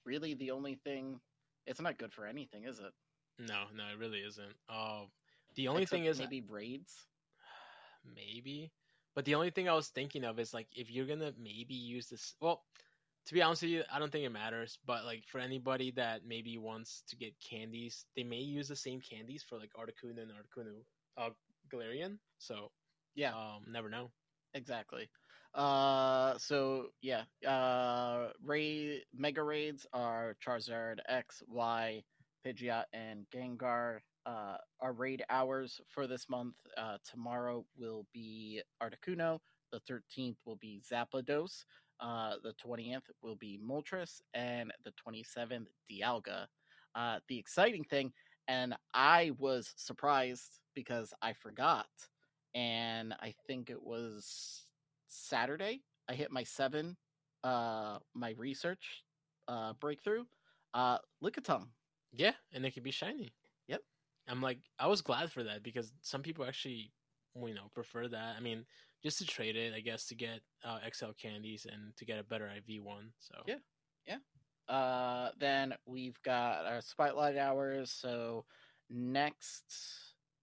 [0.05, 1.19] Really, the only thing.
[1.65, 2.93] It's not good for anything, is it?
[3.39, 4.55] no, no, it really isn't.
[4.69, 5.11] Um,
[5.55, 7.07] the only Except thing is maybe raids.
[8.15, 8.71] maybe,
[9.15, 12.07] but the only thing I was thinking of is like if you're gonna maybe use
[12.09, 12.35] this.
[12.41, 12.63] Well,
[13.27, 14.77] to be honest with you, I don't think it matters.
[14.85, 19.01] But like for anybody that maybe wants to get candies, they may use the same
[19.01, 20.83] candies for like Articuno and Articuno,
[21.17, 21.29] uh,
[21.71, 22.19] Galarian.
[22.37, 22.71] So
[23.15, 24.11] Yeah, um, never know.
[24.53, 25.09] exactly.
[25.55, 32.03] Uh, so yeah, uh, raid mega raids are Charizard X, Y,
[32.45, 33.99] Pidgeot, and Gengar.
[34.25, 36.55] Uh, our raid hours for this month.
[36.77, 39.39] Uh, tomorrow will be Articuno.
[39.71, 41.63] The thirteenth will be Zapdos.
[42.01, 46.47] Uh, the twentieth will be Moltres, and the twenty seventh Dialga.
[46.95, 48.11] Uh, the exciting thing,
[48.49, 51.87] and I was surprised because I forgot,
[52.53, 54.64] and I think it was
[55.15, 55.81] Saturday.
[56.09, 56.97] I hit my seven,
[57.43, 59.03] uh, my research,
[59.47, 60.25] uh, breakthrough.
[60.73, 61.67] Uh, Lickitung.
[62.11, 63.33] Yeah, and it could be shiny.
[63.67, 63.81] Yep.
[64.27, 66.91] I'm like, I was glad for that because some people actually,
[67.35, 68.35] you know, prefer that.
[68.37, 68.65] I mean,
[69.03, 72.23] just to trade it, I guess, to get uh, XL candies and to get a
[72.23, 73.11] better IV one.
[73.19, 73.55] So Yeah.
[74.07, 74.17] Yeah.
[74.73, 77.91] Uh, then we've got our spotlight hours.
[77.91, 78.45] So
[78.89, 79.63] next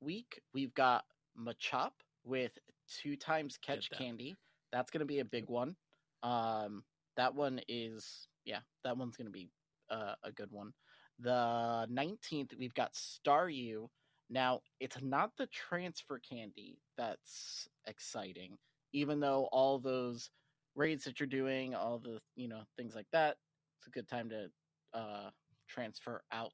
[0.01, 1.05] week we've got
[1.39, 1.93] Machop
[2.25, 2.53] with
[2.89, 4.37] two times catch candy.
[4.73, 5.77] That's gonna be a big one.
[6.23, 6.85] Um,
[7.17, 9.51] that one is yeah, that one's gonna be
[9.91, 10.73] uh, a good one.
[11.19, 13.89] The nineteenth we've got Staryu.
[14.31, 18.57] Now it's not the transfer candy that's exciting,
[18.93, 20.31] even though all those
[20.75, 23.37] raids that you're doing, all the you know things like that,
[23.79, 24.49] it's a good time to
[24.95, 25.31] uh,
[25.69, 26.53] transfer out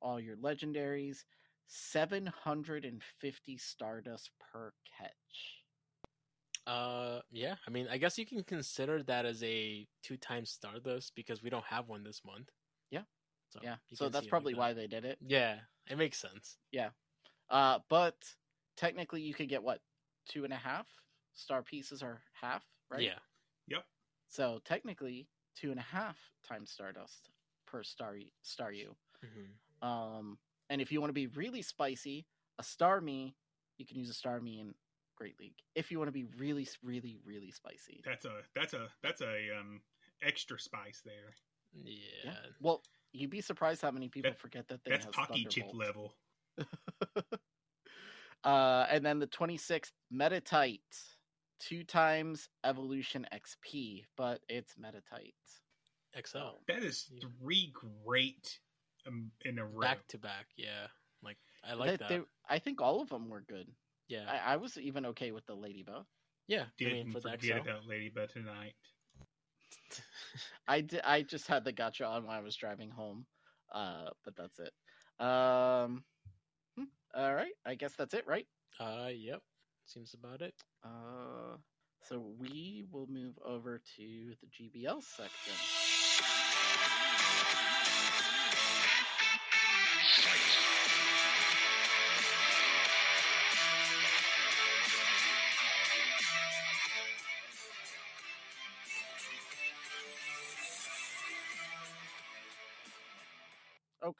[0.00, 1.24] all your legendaries.
[1.68, 5.57] 750 Stardust per catch.
[6.68, 7.54] Uh, yeah.
[7.66, 11.48] I mean, I guess you can consider that as a two times Stardust because we
[11.48, 12.50] don't have one this month.
[12.90, 13.02] Yeah.
[13.48, 15.18] So Yeah, so that's see it like probably why they did it.
[15.26, 15.56] Yeah,
[15.90, 16.58] it makes sense.
[16.70, 16.90] Yeah.
[17.48, 18.16] Uh, but
[18.76, 19.80] technically, you could get what
[20.28, 20.86] two and a half
[21.32, 23.02] star pieces are half, right?
[23.02, 23.18] Yeah.
[23.68, 23.84] Yep.
[24.28, 25.26] So technically,
[25.56, 27.30] two and a half times Stardust
[27.66, 28.94] per star Staryu.
[29.22, 30.38] hmm Um,
[30.68, 32.26] and if you want to be really spicy,
[32.58, 33.32] a Starmie,
[33.78, 34.74] you can use a Starmie in
[35.18, 35.56] Great League.
[35.74, 38.00] If you want to be really, really, really spicy.
[38.04, 39.80] That's a that's a that's a um
[40.22, 41.34] extra spice there.
[41.84, 42.32] Yeah.
[42.60, 42.82] Well,
[43.12, 46.14] you'd be surprised how many people That- forget that thing That's has hockey chip Thunderbolt.
[46.56, 47.24] level.
[48.44, 50.80] uh, and then the 26th, Metatite.
[51.60, 55.34] Two times Evolution XP, but it's Metatite.
[56.16, 56.20] XL.
[56.38, 57.10] So, That is
[57.42, 57.72] three
[58.04, 58.60] great
[59.08, 59.80] um, in a row.
[59.80, 60.46] Back to back.
[60.56, 60.86] Yeah.
[61.20, 62.08] Like I they- like that.
[62.08, 63.66] they- I think all of them were good.
[64.08, 64.24] Yeah.
[64.28, 66.04] I, I was even okay with the Ladybug.
[66.48, 66.66] yeah.
[66.84, 67.62] I Didn't mean, for forget XL.
[67.62, 68.74] about Ladybug tonight.
[70.68, 73.26] I did, I just had the gotcha on when I was driving home.
[73.72, 74.72] Uh, but that's it.
[75.24, 76.04] Um,
[76.76, 77.52] hmm, all right.
[77.66, 78.46] I guess that's it, right?
[78.80, 79.40] Uh, yep.
[79.86, 80.54] seems about it.
[80.84, 81.56] Uh,
[82.02, 85.54] so we will move over to the GBL section.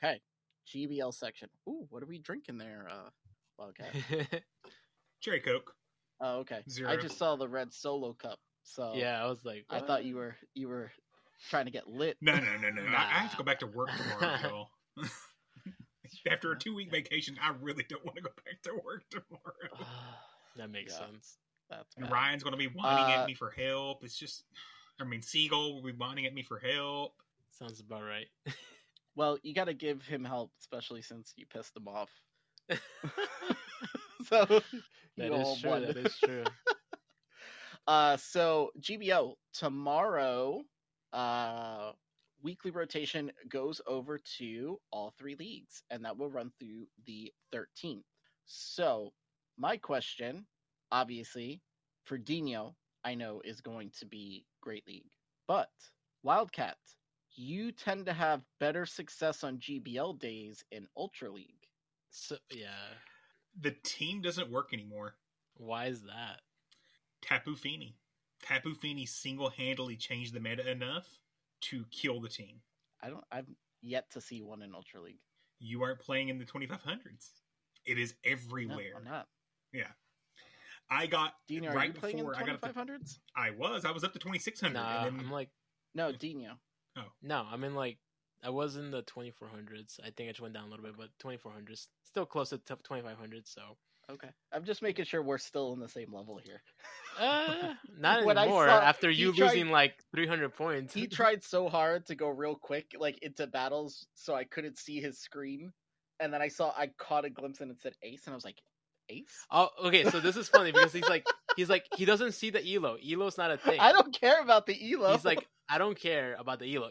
[0.03, 0.21] Okay,
[0.73, 1.49] GBL section.
[1.69, 3.11] Ooh, what are we drinking there, uh,
[3.59, 3.95] Wildcat?
[5.21, 5.75] Cherry Coke.
[6.21, 6.63] Oh, okay.
[6.87, 10.17] I just saw the red solo cup, so yeah, I was like, I thought you
[10.17, 10.91] were you were
[11.49, 12.17] trying to get lit.
[12.21, 12.83] No, no, no, no.
[12.91, 14.69] I, I have to go back to work tomorrow, y'all.
[16.31, 19.87] After a two week vacation, I really don't want to go back to work tomorrow.
[20.57, 21.07] that makes Yeah.
[21.07, 21.39] sense.
[21.71, 22.13] That's And bad.
[22.13, 24.03] Ryan's going to be whining Uh, at me for help.
[24.03, 24.45] It's just,
[25.01, 27.13] I mean, Siegel will be whining at me for help.
[27.51, 28.27] Sounds about right.
[29.19, 32.09] Well, you got to give him help, especially since you pissed him off.
[34.29, 34.63] so that is
[35.17, 35.71] you is true.
[35.71, 35.83] won.
[35.83, 36.45] That is true.
[37.89, 40.61] Uh, so GBO tomorrow,
[41.15, 41.93] uh,
[42.43, 48.03] weekly rotation goes over to all three leagues, and that will run through the 13th.
[48.45, 49.15] So
[49.57, 50.45] my question,
[50.93, 51.63] obviously,
[52.05, 55.09] for Dino, I know is going to be Great League,
[55.47, 55.71] but
[56.23, 56.77] Wildcat,
[57.39, 61.69] you tend to have better success on GBL days in Ultra League.
[62.11, 62.67] So yeah,
[63.61, 65.15] The team doesn't work anymore.
[65.57, 66.41] why is that?
[67.23, 67.97] Tapu Fini.
[68.43, 71.07] Tapu Fini single handedly changed the meta enough
[71.63, 72.61] to kill the team.
[73.03, 73.25] I don't.
[73.31, 73.47] I've
[73.83, 75.21] yet to see one in Ultra League.
[75.61, 77.31] You aren't playing in the 2500s.
[77.85, 78.93] It is No, everywhere.
[78.97, 79.27] I'm not.
[79.73, 79.89] Yeah.
[80.91, 83.19] I got Dino, are right you playing in before the I got up to, 2500s?
[83.37, 83.85] I was.
[83.85, 85.51] I was up to 2600 Nah, and then I'm like
[85.95, 86.59] No, Dino.
[87.23, 87.45] No.
[87.51, 87.99] I'm in like
[88.45, 89.99] I was in the 2400s.
[90.01, 93.47] I think I just went down a little bit, but 2400s still close to 2500.
[93.47, 93.63] So
[94.11, 94.29] Okay.
[94.55, 96.63] I'm just making sure we're still in the same level here.
[97.21, 98.67] uh, not When anymore.
[98.67, 100.95] saw- after you tried- losing like 300 points.
[100.95, 105.01] He tried so hard to go real quick, like into battles, so I couldn't see
[105.01, 105.73] his screen.
[106.21, 108.45] And then I saw I caught a glimpse and it said Ace, and I was
[108.47, 108.63] like,
[109.11, 109.47] Ace?
[109.51, 110.05] Oh, okay.
[110.11, 111.27] So this is funny because he's like,
[111.57, 112.97] he's like, he doesn't see the elo.
[112.97, 113.79] Elo's not a thing.
[113.79, 115.13] I don't care about the elo.
[115.13, 116.91] He's like, I don't care about the elo.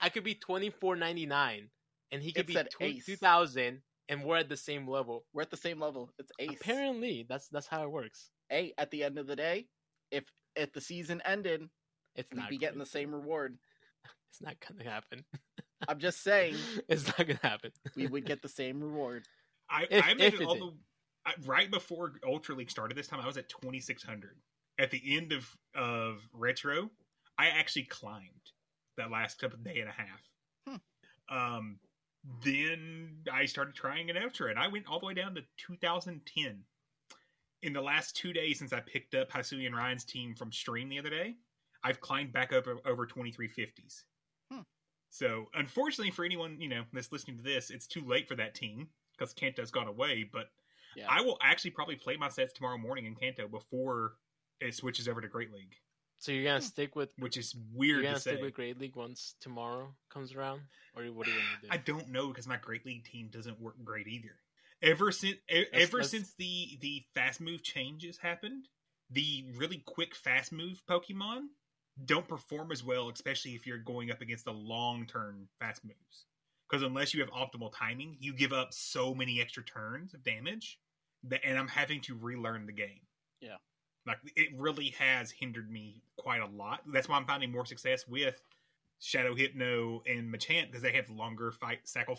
[0.00, 1.68] I could be twenty four ninety nine,
[2.12, 3.06] and he could It be said tw- ace.
[3.06, 5.24] two thousand, and we're at the same level.
[5.32, 6.10] we're at the same level.
[6.18, 6.50] It's Ace.
[6.60, 8.30] Apparently, that's that's how it works.
[8.48, 9.66] Hey, at the end of the day,
[10.10, 10.24] if
[10.56, 11.68] if the season ended,
[12.14, 13.58] It's we'd not be getting the same reward.
[14.30, 15.24] It's not gonna happen.
[15.88, 16.56] I'm just saying
[16.88, 17.70] it's not gonna happen.
[17.94, 19.28] we would get the same reward.
[19.70, 20.62] I, If- I made it it all did.
[20.62, 20.72] the
[21.26, 23.20] I, right before Ultra League started this time.
[23.20, 24.36] I was at 2600.
[24.78, 26.90] At the end of of retro,
[27.38, 28.52] I actually climbed
[28.96, 30.80] that last couple day and a half.
[31.28, 31.78] Um,
[32.42, 36.62] then I started trying an Ultra, and I went all the way down to 2010.
[37.62, 40.88] In the last two days since I picked up Hasui and Ryan's team from stream
[40.90, 41.36] the other day,
[41.82, 44.02] I've climbed back up over 2350s.
[44.52, 44.60] Hmm.
[45.10, 48.54] So, unfortunately for anyone you know that's listening to this, it's too late for that
[48.54, 50.28] team because Kanto's gone away.
[50.30, 50.50] But
[50.96, 51.06] Yeah.
[51.08, 54.16] I will actually probably play my sets tomorrow morning in Kanto before
[54.60, 55.74] it switches over to Great League,
[56.24, 56.64] So you're gonna hmm.
[56.64, 57.66] stick with which is weird.
[57.74, 58.30] you're weird gonna to say.
[58.30, 60.62] stick with Great League once tomorrow comes around,
[60.96, 61.68] or what are you gonna do?
[61.70, 64.40] I don't know because my Great League team doesn't work great either.
[64.80, 68.70] Ever since That's- ever that's- since the the fast move changes happened,
[69.10, 71.48] the really quick fast move Pokemon
[72.06, 76.24] don't perform as well, especially if you're going up against the long turn fast moves.
[76.70, 80.80] Because unless you have optimal timing, you give up so many extra turns of damage,
[81.24, 83.02] that, and I'm having to relearn the game.
[83.42, 83.58] Yeah.
[84.06, 86.80] Like it really has hindered me quite a lot.
[86.86, 88.40] That's why I'm finding more success with
[88.98, 92.18] Shadow Hypno and Machamp because they have longer fight cycle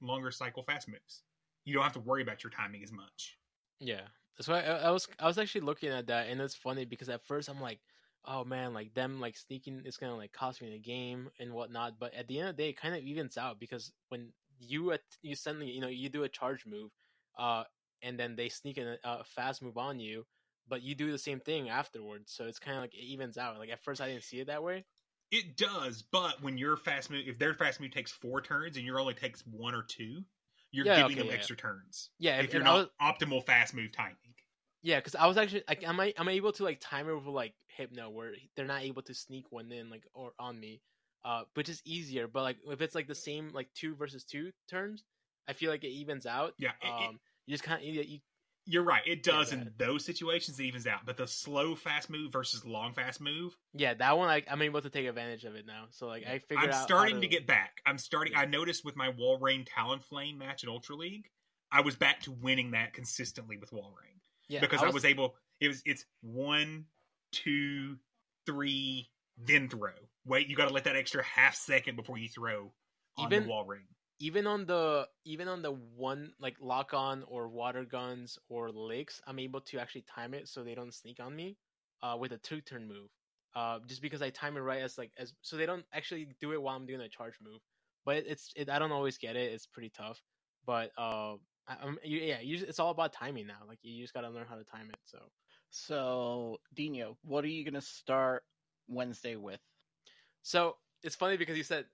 [0.00, 1.22] longer cycle fast moves.
[1.64, 3.38] You don't have to worry about your timing as much.
[3.80, 4.02] Yeah,
[4.36, 7.08] that's why I, I was I was actually looking at that, and it's funny because
[7.08, 7.80] at first I'm like,
[8.24, 11.98] oh man, like them like sneaking is gonna like cost me the game and whatnot.
[11.98, 14.28] But at the end of the day, it kind of evens out because when
[14.58, 16.90] you at, you suddenly you know you do a charge move,
[17.38, 17.64] uh,
[18.02, 20.24] and then they sneak in a, a fast move on you,
[20.68, 22.32] but you do the same thing afterwards.
[22.32, 23.58] So it's kind of like it evens out.
[23.58, 24.86] Like at first I didn't see it that way.
[25.32, 28.84] It does, but when your fast move, if their fast move takes four turns and
[28.86, 30.24] your only takes one or two,
[30.70, 32.10] you're Yeah, giving okay, them yeah, extra turns.
[32.18, 34.34] Yeah, if if- you're not optimal fast move timing.
[34.82, 37.14] Yeah, because I was actually like, am I am I able to like time it
[37.14, 40.82] with like Hypno where they're not able to sneak one in like or on me,
[41.24, 42.26] uh, which is easier.
[42.26, 45.04] But like if it's like the same like two versus two turns,
[45.46, 46.54] I feel like it evens out.
[46.58, 48.18] Yeah, it- it- um, you just kind of you, you
[48.64, 49.02] You're right.
[49.06, 50.60] It does in those situations.
[50.60, 54.28] It evens out, but the slow fast move versus long fast move, yeah that one
[54.28, 55.86] like I'm able to take advantage of it now.
[55.90, 57.80] So like I figured I'm starting to get back.
[57.84, 58.34] I'm starting.
[58.34, 58.40] Yeah.
[58.40, 61.28] I noticed with my Walrein Talonflame match at Ultra League,
[61.72, 64.12] I was back to winning that consistently with Walrein
[64.48, 65.34] yeah, because I was, able.
[65.60, 66.84] It was it's one,
[67.32, 67.96] two,
[68.46, 69.08] three,
[69.38, 69.90] then throw.
[70.26, 72.72] Wait, you got to let that extra half second before you throw
[73.16, 73.86] on Even- the Walrein.
[74.22, 79.20] Even on the even on the one like lock on or water guns or licks,
[79.26, 81.58] I'm able to actually time it so they don't sneak on me
[82.02, 83.10] uh, with a two turn move.
[83.54, 86.52] Uh, just because I time it right as like as so they don't actually do
[86.52, 87.60] it while I'm doing a charge move.
[88.04, 89.52] But it's it, I don't always get it.
[89.52, 90.22] It's pretty tough.
[90.66, 91.34] But uh,
[91.68, 93.60] I, I'm, you, yeah, you, it's all about timing now.
[93.68, 94.98] Like you just gotta learn how to time it.
[95.04, 95.18] So
[95.70, 98.44] So, Dino, what are you gonna start
[98.88, 99.60] Wednesday with?
[100.42, 101.86] So it's funny because you said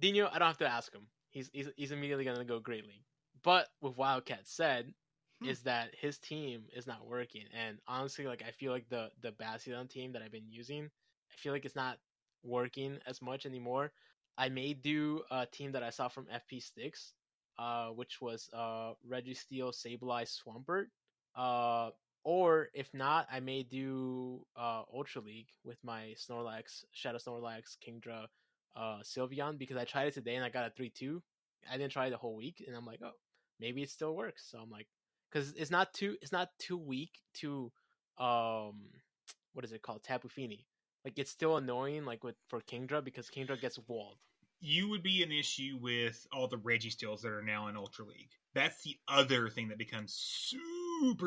[0.00, 0.28] Dino.
[0.32, 1.06] I don't have to ask him.
[1.30, 3.04] He's he's, he's immediately gonna go Great League.
[3.42, 4.94] But with Wildcat said
[5.40, 5.48] Hmm.
[5.48, 9.32] is that his team is not working, and honestly, like I feel like the the
[9.32, 10.84] Bastion team that I've been using,
[11.30, 11.98] I feel like it's not
[12.42, 13.92] working as much anymore.
[14.36, 17.14] I may do a team that I saw from FP Sticks,
[17.58, 20.86] uh, which was uh Registeel, Sableye, Swampert.
[21.34, 21.90] Uh,
[22.24, 28.26] or if not, I may do uh Ultra League with my Snorlax, Shadow Snorlax, Kingdra,
[28.76, 31.22] uh Sylveon because I tried it today and I got a three two.
[31.70, 33.12] I didn't try it the whole week, and I'm like, oh,
[33.60, 34.46] maybe it still works.
[34.50, 34.86] So I'm like,
[35.30, 37.70] because it's not too it's not too weak to
[38.18, 38.88] um
[39.52, 40.66] what is it called Tapu Fini.
[41.04, 44.16] Like it's still annoying like with for Kingdra because Kingdra gets walled.
[44.60, 48.32] You would be an issue with all the Registeels that are now in Ultra League.
[48.54, 50.62] That's the other thing that becomes super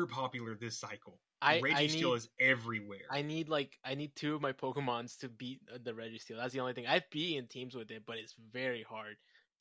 [0.08, 1.18] popular this cycle.
[1.42, 3.06] I Reggie I Steel need, is everywhere.
[3.10, 6.36] I need like I need two of my Pokemons to beat the Registeel.
[6.38, 6.86] That's the only thing.
[6.86, 9.16] I've beat in teams with it, but it's very hard.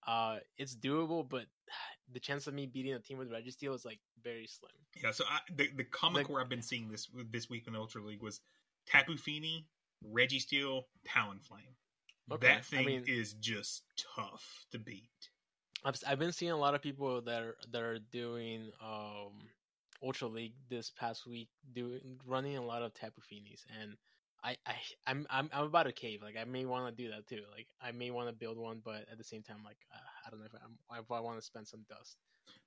[0.05, 1.45] Uh, it's doable, but
[2.13, 4.71] the chance of me beating a team with Registeel is like very slim.
[5.03, 7.75] Yeah, so I, the the common Like- core I've been seeing this this week in
[7.75, 8.39] Ultra League was
[8.89, 9.65] Tapu Fini,
[10.13, 11.75] Registeel, Talonflame.
[12.31, 13.83] Okay, That I thing mean- is just
[14.15, 15.09] tough to beat.
[15.83, 19.33] I've I've been seeing a lot of people that are that are doing um
[20.03, 23.95] Ultra League this past week, doing running a lot of Tapu Finis, and
[24.43, 24.75] I I
[25.07, 26.21] I'm I'm I'm about to cave.
[26.21, 27.41] Like I may want to do that too.
[27.55, 30.29] Like I may want to build one, but at the same time, like uh, I
[30.29, 32.17] don't know if I'm if I want to spend some dust.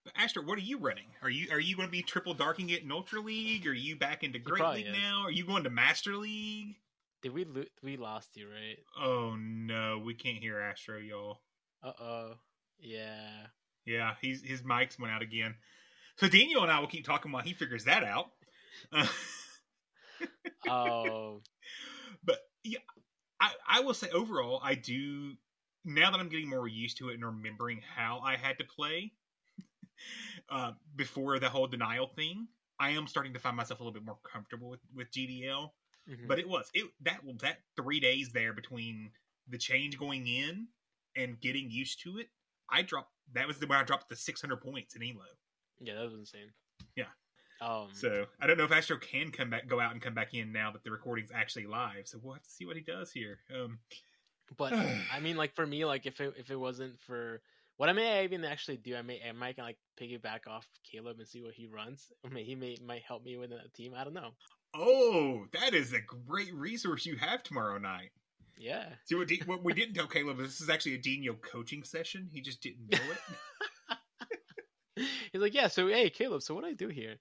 [0.04, 1.08] But Astra, what are you running?
[1.22, 3.66] Are you are you going to be triple darking it in Ultra League?
[3.66, 4.92] Are you back into Great League is.
[4.92, 5.22] now?
[5.22, 6.76] Are you going to Master League?
[7.22, 8.78] Did we lo- we lost you right?
[9.00, 11.40] Oh no, we can't hear Astro, y'all.
[11.82, 12.34] Uh oh.
[12.78, 13.46] Yeah.
[13.84, 15.54] Yeah, he's his mics went out again.
[16.16, 18.30] So Daniel and I will keep talking while he figures that out.
[20.68, 21.43] Oh.
[22.24, 22.78] but yeah,
[23.40, 25.34] I, I will say overall, I do
[25.84, 29.12] now that I'm getting more used to it and remembering how I had to play
[30.51, 32.48] uh, before the whole denial thing.
[32.80, 35.70] I am starting to find myself a little bit more comfortable with, with GBL.
[36.10, 36.28] Mhm.
[36.28, 39.10] But it was it that that three days there between
[39.48, 40.68] the change going in
[41.16, 42.28] and getting used to it.
[42.70, 45.26] I dropped that was the when I dropped the 600 points in Elo.
[45.81, 46.51] Yeah, that was insane.
[46.97, 47.05] Yeah.
[47.61, 47.89] Um.
[47.93, 50.53] So I don't know if Astro can come back, go out and come back in
[50.53, 52.07] now that the recording's actually live.
[52.07, 53.39] So we'll have to see what he does here.
[53.55, 53.78] Um,
[54.57, 54.73] But
[55.12, 57.40] I mean, like for me, like if it if it wasn't for
[57.78, 61.27] what I may even actually do, I may I might like piggyback off Caleb and
[61.28, 62.12] see what he runs.
[62.24, 63.93] I mean, he may might help me with a team.
[63.97, 64.31] I don't know.
[64.74, 68.11] oh, that is a great resource you have tomorrow night.
[68.59, 68.85] Yeah.
[69.05, 72.28] See what, what we didn't tell Caleb is this is actually a Dino coaching session.
[72.32, 73.19] He just didn't know it.
[75.32, 75.68] He's like, yeah.
[75.68, 76.43] So hey, Caleb.
[76.43, 77.16] So what do I do here?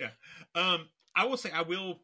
[0.00, 0.10] yeah.
[0.54, 2.00] Um, I will say I will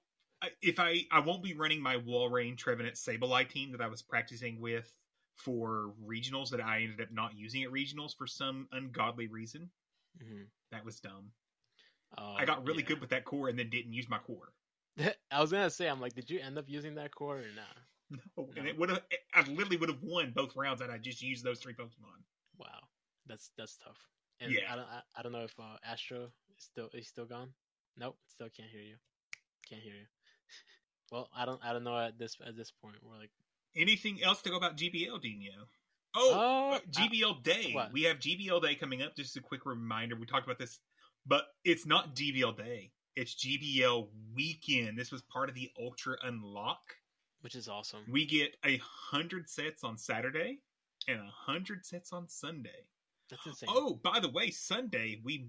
[0.63, 4.03] if I I won't be running my Wall Walrein Trevenant Sableye team that I was
[4.03, 4.93] practicing with
[5.37, 9.71] for regionals that I ended up not using at regionals for some ungodly reason.
[10.23, 10.47] Mhm.
[10.73, 11.33] That was dumb.
[12.19, 12.89] Oh, I got really yeah.
[12.89, 14.53] good with that core and then didn't use my core.
[15.31, 17.77] I was gonna say, I'm like, did you end up using that core or not?
[18.37, 19.03] No, and it would have.
[19.35, 22.23] I literally would have won both rounds had I just used those three Pokemon.
[22.57, 22.87] Wow,
[23.27, 23.99] that's that's tough.
[24.41, 24.73] And Yeah.
[24.73, 26.25] I don't I, I don't know if uh, Astro
[26.57, 27.51] is still is still gone.
[27.97, 28.97] Nope, still can't hear you.
[29.69, 30.07] Can't hear you.
[31.13, 32.97] well, I don't I don't know at this at this point.
[33.03, 33.31] We're like,
[33.75, 35.69] Anything else to go about GBL, Dino?
[36.15, 37.73] Oh, uh, GBL Day.
[37.75, 37.93] what?
[37.93, 39.15] We have GBL Day coming up.
[39.15, 40.17] Just a quick reminder.
[40.17, 40.79] We talked about this,
[41.27, 42.93] but it's not GBL Day.
[43.17, 44.97] It's GBL Weekend.
[44.99, 46.81] This was part of the Ultra Unlock.
[47.43, 48.01] which is awesome.
[48.11, 50.59] We get a hundred sets on Saturday
[51.07, 52.87] and a hundred sets on Sunday.
[53.31, 53.69] That's insane.
[53.73, 55.49] Oh, by the way, Sunday we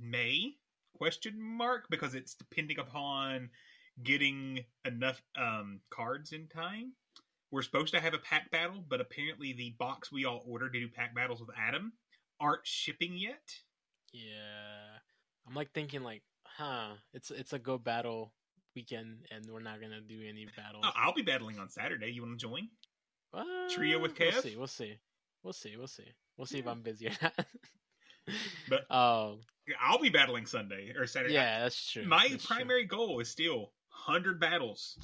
[0.00, 0.54] may
[0.96, 3.50] question mark because it's depending upon
[4.02, 6.92] getting enough um, cards in time.
[7.50, 10.80] We're supposed to have a pack battle, but apparently the box we all ordered to
[10.80, 11.92] do pack battles with Adam
[12.40, 13.54] aren't shipping yet.
[14.12, 14.98] yeah,
[15.46, 16.94] I'm like thinking like, huh?
[17.12, 18.32] It's it's a go battle
[18.74, 20.84] weekend, and we're not gonna do any battles.
[20.86, 22.10] Oh, I'll be battling on Saturday.
[22.10, 22.68] You want to join?
[23.32, 24.32] Uh, trio with Kev.
[24.32, 24.56] We'll see.
[24.56, 24.98] We'll see.
[25.42, 25.76] We'll see.
[25.76, 26.12] We'll see.
[26.36, 27.32] We'll see if I'm busy or not.
[28.68, 29.40] But- um,
[29.80, 31.34] I'll be battling Sunday or Saturday.
[31.34, 32.04] yeah, that's true.
[32.06, 32.56] My that's true.
[32.56, 33.72] primary goal is still
[34.06, 34.98] 100 battles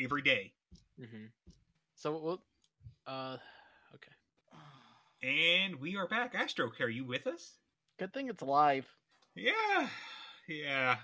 [0.00, 0.52] every day.
[0.98, 1.26] hmm
[1.96, 2.42] So we'll,
[3.06, 3.36] uh,
[3.94, 4.12] okay.
[5.22, 6.34] And we are back.
[6.36, 7.54] Astro, are you with us?
[7.98, 8.86] Good thing it's live.
[9.34, 9.88] Yeah.
[10.48, 10.96] Yeah.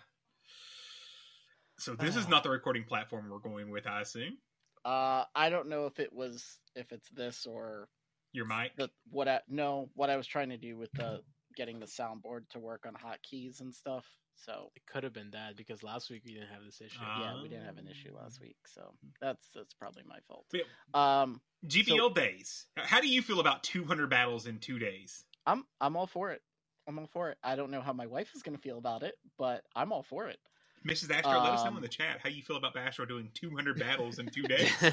[1.78, 4.38] So this is not the recording platform we're going with, I assume.
[4.84, 7.88] Uh, I don't know if it was if it's this or
[8.34, 8.76] Your mic.
[8.76, 11.20] the what I no what I was trying to do with the
[11.56, 14.04] getting the soundboard to work on hotkeys and stuff.
[14.36, 16.98] So It could have been that because last week we didn't have this issue.
[17.20, 20.44] yeah, we didn't have an issue last week, so that's that's probably my fault.
[20.92, 22.66] Um, GBL days.
[22.76, 25.24] How do you feel about 200 battles in two days?
[25.46, 26.42] I'm I'm all for it.
[26.88, 27.38] I'm all for it.
[27.44, 30.02] I don't know how my wife is going to feel about it, but I'm all
[30.02, 30.38] for it.
[30.86, 31.10] Mrs.
[31.12, 33.78] Astro, let us know Um, in the chat how you feel about Astro doing 200
[33.78, 34.70] battles in two days.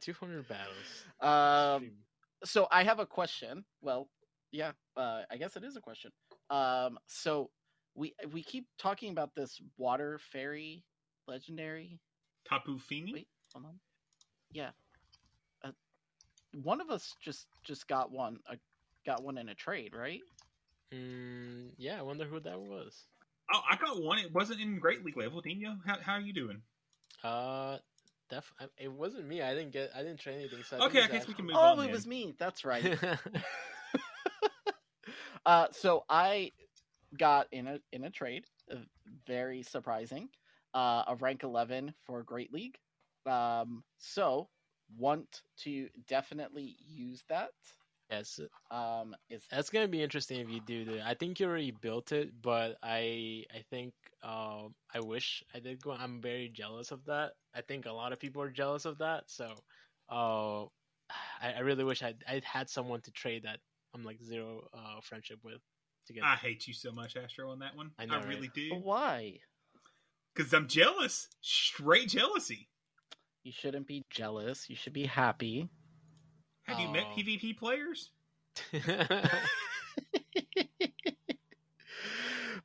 [0.00, 0.76] 200 battles.
[1.20, 1.92] Um,
[2.44, 3.64] so I have a question.
[3.82, 4.08] Well,
[4.52, 6.10] yeah, uh, I guess it is a question.
[6.48, 7.50] Um, so
[7.94, 10.84] we we keep talking about this water fairy
[11.28, 12.00] legendary.
[12.48, 13.12] Tapu Fini?
[13.12, 13.78] Wait, hold on.
[14.52, 14.70] Yeah,
[15.62, 15.70] uh,
[16.62, 18.38] one of us just just got one.
[18.50, 18.56] Uh,
[19.06, 20.20] got one in a trade, right?
[20.92, 23.04] Mm, yeah, I wonder who that was.
[23.52, 24.18] Oh, I got one.
[24.18, 25.40] It wasn't in Great League level.
[25.40, 26.62] Dino, how, how are you doing?
[27.22, 27.78] Uh,
[28.30, 29.42] def- it wasn't me.
[29.42, 29.90] I didn't get.
[29.94, 30.62] I didn't trade anything.
[30.64, 31.54] So I Okay, I guess we can Astro.
[31.54, 31.90] move Oh, on it then.
[31.92, 32.34] was me.
[32.38, 32.98] That's right.
[35.46, 36.52] uh, so I
[37.18, 38.76] got in a in a trade, uh,
[39.26, 40.28] very surprising,
[40.74, 42.78] uh, a rank eleven for Great League.
[43.26, 44.48] Um, so
[44.96, 47.50] want to definitely use that.
[48.10, 51.06] Yes, Um, is that's gonna be interesting if you do that.
[51.06, 55.82] I think you already built it, but I I think um I wish I did
[55.82, 55.92] go.
[55.92, 57.32] I'm very jealous of that.
[57.54, 59.24] I think a lot of people are jealous of that.
[59.28, 59.54] So,
[60.08, 60.64] uh,
[61.42, 63.58] I, I really wish I I had someone to trade that.
[63.94, 65.60] I'm like zero uh friendship with
[66.06, 66.24] to get.
[66.24, 67.90] I hate you so much, Astro, on that one.
[67.98, 68.28] I know, right?
[68.28, 68.74] really do.
[68.74, 69.38] why
[70.34, 71.28] Because I'm jealous.
[71.40, 72.68] Straight jealousy.
[73.42, 74.68] you shouldn't be jealous.
[74.68, 75.68] You should be happy.
[76.70, 77.04] Have you met.
[77.16, 78.10] PvP players?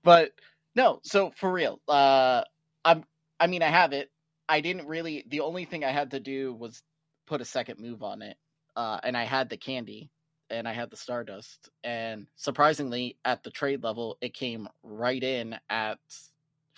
[0.03, 0.32] but
[0.76, 2.44] no so for real uh
[2.84, 3.03] i'm
[3.40, 4.11] i mean i have it
[4.49, 6.84] i didn't really the only thing i had to do was
[7.27, 8.38] put a second move on it
[8.76, 10.10] uh and i had the candy
[10.49, 15.53] and i had the stardust and surprisingly at the trade level it came right in
[15.69, 15.99] at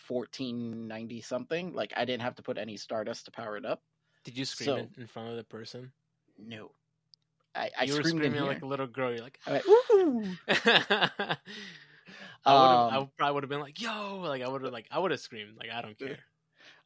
[0.08, 3.82] 1490 something like i didn't have to put any stardust to power it up
[4.24, 5.91] Did you scream So- it in front of the person?
[6.38, 6.72] no
[7.57, 8.47] i, I you were screamed in screaming here.
[8.47, 9.11] like a little girl.
[9.11, 9.65] You're like, I went,
[12.45, 12.88] I would have.
[12.89, 14.71] I Um, probably would have been like, "Yo!" Like I would have.
[14.73, 15.57] Like I would have screamed.
[15.57, 16.19] Like I don't care.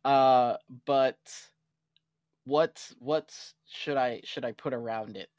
[0.03, 1.19] Uh, but
[2.45, 3.35] what what
[3.69, 5.30] should I should I put around it?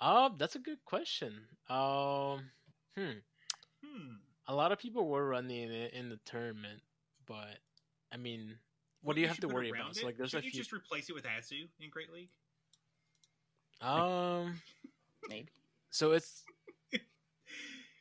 [0.00, 1.32] Um, that's a good question.
[1.70, 2.50] Um,
[2.96, 3.20] hmm.
[3.82, 4.14] Hmm.
[4.46, 6.82] A lot of people were running it in the tournament,
[7.26, 7.58] but
[8.12, 8.56] I mean,
[9.02, 9.92] what do you have to worry about?
[9.92, 9.96] it?
[9.96, 10.58] So, like, there's a Shouldn't few.
[10.58, 12.28] you just replace it with Azu in Great League?
[13.84, 14.60] Um,
[15.28, 15.48] Maybe.
[15.90, 16.42] so it's.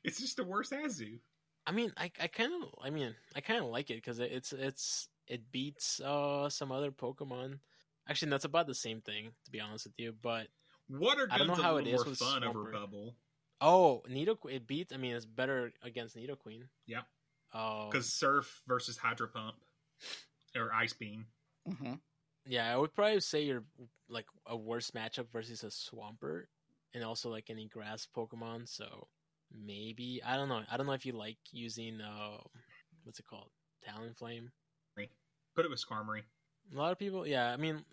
[0.03, 1.19] It's just the worst Azu.
[1.65, 2.69] I mean, I I kind of.
[2.83, 6.91] I mean, I kind of like it because it's it's it beats uh some other
[6.91, 7.59] Pokemon.
[8.09, 10.13] Actually, that's about the same thing, to be honest with you.
[10.21, 10.47] But
[10.89, 13.15] Water I don't know how it is more with fun over Bubble.
[13.61, 14.91] oh, Nido it beats.
[14.91, 16.63] I mean, it's better against Nidoqueen.
[16.85, 17.03] Yeah.
[17.53, 19.55] Oh, Because Surf versus Hydro Pump
[20.53, 21.27] or Ice Beam.
[21.65, 21.93] hmm
[22.45, 23.63] Yeah, I would probably say you're
[24.09, 26.45] like a worse matchup versus a Swampert,
[26.93, 28.67] and also like any grass Pokemon.
[28.67, 29.07] So
[29.51, 30.61] maybe I don't know.
[30.69, 32.37] I don't know if you like using uh,
[33.03, 33.49] what's it called,
[33.87, 34.49] Talonflame.
[35.55, 36.21] Put it with Skarmory.
[36.73, 37.51] A lot of people, yeah.
[37.51, 37.85] I mean,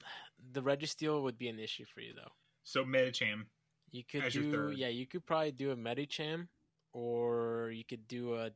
[0.53, 2.31] the Registeel would be an issue for you though.
[2.65, 3.45] So Medicham.
[3.91, 6.47] You could do, yeah, you could probably do a Medicham,
[6.93, 8.51] or you could do a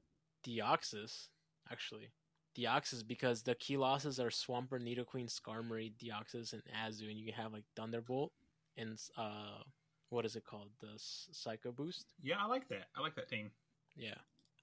[0.46, 1.28] Deoxys.
[1.70, 2.10] Actually,
[2.56, 7.34] Deoxys because the key losses are Swampert, Nidoqueen, Skarmory, Deoxys, and Azu, and you can
[7.34, 8.32] have like Thunderbolt
[8.76, 9.62] and uh,
[10.10, 10.68] what is it called?
[10.80, 12.14] The Psycho Boost.
[12.22, 12.88] Yeah, I like that.
[12.96, 13.50] I like that team.
[13.96, 14.14] Yeah.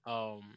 [0.05, 0.55] Um,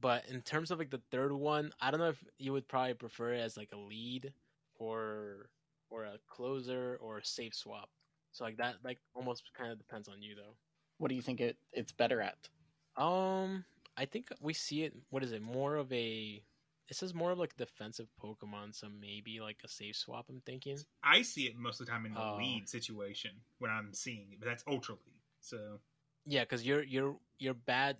[0.00, 2.94] but in terms of like the third one, I don't know if you would probably
[2.94, 4.32] prefer it as like a lead
[4.78, 5.50] or
[5.88, 7.88] or a closer or a safe swap.
[8.32, 10.54] So like that like almost kind of depends on you though.
[10.98, 12.48] What do you think it it's better at?
[12.96, 13.64] Um,
[13.96, 14.94] I think we see it.
[15.10, 15.42] What is it?
[15.42, 16.42] More of a.
[16.88, 20.26] This is more of like defensive Pokemon, so maybe like a safe swap.
[20.28, 20.78] I'm thinking.
[21.02, 22.36] I see it most of the time in the Oh.
[22.38, 25.22] lead situation when I'm seeing it, but that's Ultra League.
[25.40, 25.80] So
[26.26, 27.96] Yeah, because your your your bad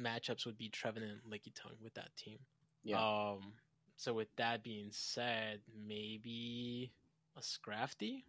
[0.00, 2.38] matchups would be Trevenant and Lickitung with that team.
[2.82, 2.98] Yeah.
[2.98, 3.52] Um.
[3.96, 6.90] So with that being said, maybe
[7.36, 8.24] a Scrafty.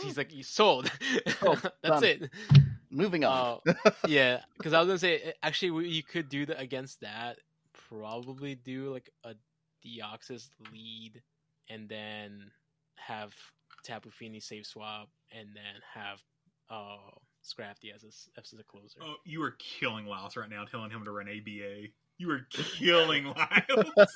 [0.00, 0.90] He's like he's sold.
[1.42, 2.04] Oh, That's done.
[2.04, 2.30] it.
[2.90, 3.60] Moving on.
[3.66, 7.38] Uh, yeah, because I was gonna say actually we- you could do that against that.
[7.88, 9.34] Probably do like a
[9.86, 11.22] Deoxys lead,
[11.68, 12.50] and then
[12.96, 13.32] have
[13.84, 16.18] Tapu Fini save swap, and then have
[16.70, 16.96] uh
[17.44, 18.98] Scrafty as a, as a closer.
[19.00, 21.88] Oh, you are killing Lyles right now, telling him to run ABA.
[22.18, 24.10] You are killing Lyles.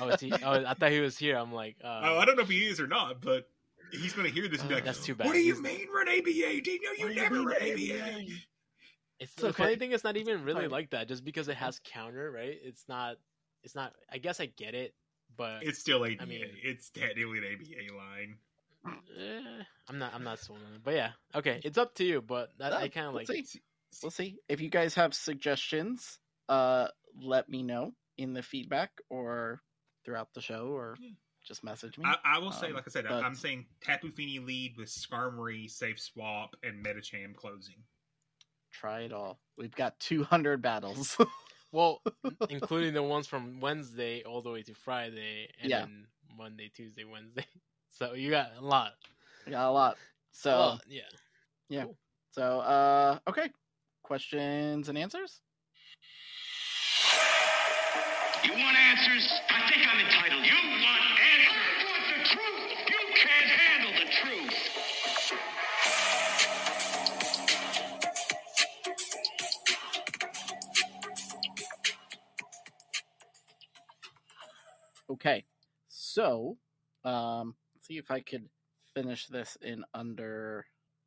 [0.00, 1.36] oh, he, oh, I thought he was here.
[1.36, 3.46] I'm like, uh, oh, I don't know if he is or not, but
[3.90, 5.26] he's going to hear this and be Uh, like, that's too bad.
[5.26, 6.90] What do you He's- mean run ABA, Dino?
[6.96, 7.70] You What do you never mean run ABA?
[7.72, 8.20] ABA.
[8.20, 8.32] It's,
[9.20, 9.62] It's the okay.
[9.64, 9.92] funny thing.
[9.92, 11.08] It's not even really like that.
[11.08, 12.56] Just because it has counter, right?
[12.62, 13.16] It's not.
[13.64, 13.92] It's not.
[14.10, 14.94] I guess I get it,
[15.36, 16.26] but It's still ABA.
[16.26, 18.38] mean- it's technically an ABA line.
[19.18, 20.12] eh, I'm not.
[20.14, 20.82] I'm not sold on it.
[20.82, 21.60] But yeah, okay.
[21.64, 22.20] It's up to you.
[22.20, 23.46] But that, No, I kind of we'll like.
[23.46, 23.60] see.
[24.02, 24.38] We'll see.
[24.48, 26.18] If you guys have suggestions,
[26.48, 26.88] uh,
[27.20, 29.62] let me know in the feedback or
[30.04, 31.10] throughout the show, or Yeah.
[31.46, 32.04] just message me.
[32.06, 34.88] I, I will say, Um, like I said, but- I'm saying Tapu Fini lead with
[34.88, 37.84] Skarmory, Safe Swap, and Medicham closing.
[38.72, 39.38] Try it all.
[39.58, 41.16] We've got 200 battles.
[41.72, 42.02] Well,
[42.50, 45.80] including the ones from Wednesday all the way to Friday, and Yeah.
[45.80, 47.46] then Monday, Tuesday, Wednesday.
[47.94, 48.92] So you got a lot.
[49.44, 49.98] we got a lot.
[50.30, 51.02] So, A lot, yeah.
[51.68, 51.84] yeah.
[51.84, 51.96] cool.
[52.30, 53.50] so, uh, okay.
[54.02, 55.42] Questions and answers?
[58.44, 59.30] You want answers?
[59.50, 60.44] I think I'm entitled.
[60.46, 60.56] You
[75.12, 75.44] Okay.
[75.88, 76.56] So,
[77.04, 78.48] um, see if I could
[78.94, 80.66] finish this in under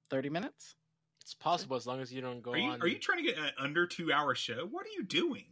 [0.09, 0.75] 30 minutes.
[1.21, 2.81] It's possible as long as you don't go Are you on.
[2.81, 4.67] are you trying to get an under two hour show?
[4.69, 5.45] What are you doing?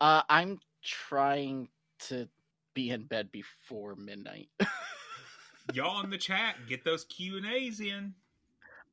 [0.00, 1.68] Uh, I'm trying
[2.08, 2.28] to
[2.74, 4.48] be in bed before midnight.
[5.74, 8.14] Y'all in the chat, get those Q and A's in.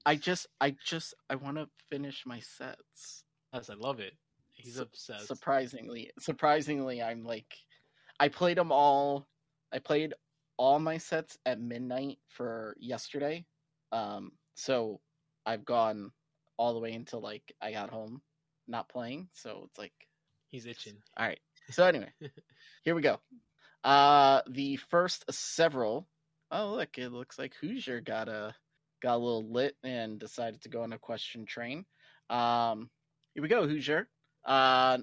[0.08, 3.24] I just, I just, I want to finish my sets.
[3.54, 4.14] Yes, I love it.
[4.54, 5.28] He's Su- obsessed.
[5.28, 7.54] Surprisingly, surprisingly, I'm like,
[8.20, 9.28] I played them all.
[9.72, 10.14] I played
[10.58, 13.46] all my sets at midnight for yesterday.
[13.92, 15.00] Um, so
[15.46, 16.12] I've gone
[16.58, 18.22] all the way until like I got home,
[18.68, 19.30] not playing.
[19.34, 19.94] So it's like,
[20.54, 20.98] He's itching.
[21.18, 21.40] all right.
[21.72, 22.14] So anyway,
[22.84, 23.20] here we go.
[23.84, 26.08] Uh, the first several.
[26.52, 28.54] Oh look, it looks like Hoosier got a
[29.02, 31.86] got a little lit and decided to go on a question train.
[32.30, 32.90] Um,
[33.34, 34.08] here we go, Hoosier.
[34.46, 35.00] Uh,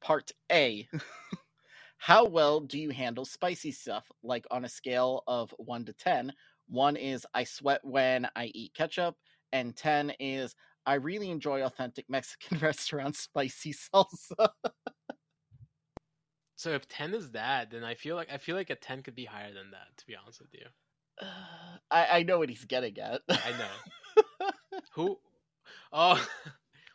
[0.00, 0.88] part A.
[1.96, 4.10] How well do you handle spicy stuff?
[4.22, 6.32] Like on a scale of one to ten.
[6.68, 9.16] One is I sweat when I eat ketchup,
[9.52, 10.54] and ten is
[10.86, 14.48] I really enjoy authentic Mexican restaurant spicy salsa.
[16.56, 19.14] So if ten is that, then I feel like I feel like a ten could
[19.14, 19.96] be higher than that.
[19.98, 20.66] To be honest with you,
[21.90, 23.22] I, I know what he's getting at.
[23.28, 24.50] I know.
[24.94, 25.18] Who?
[25.92, 26.26] Oh,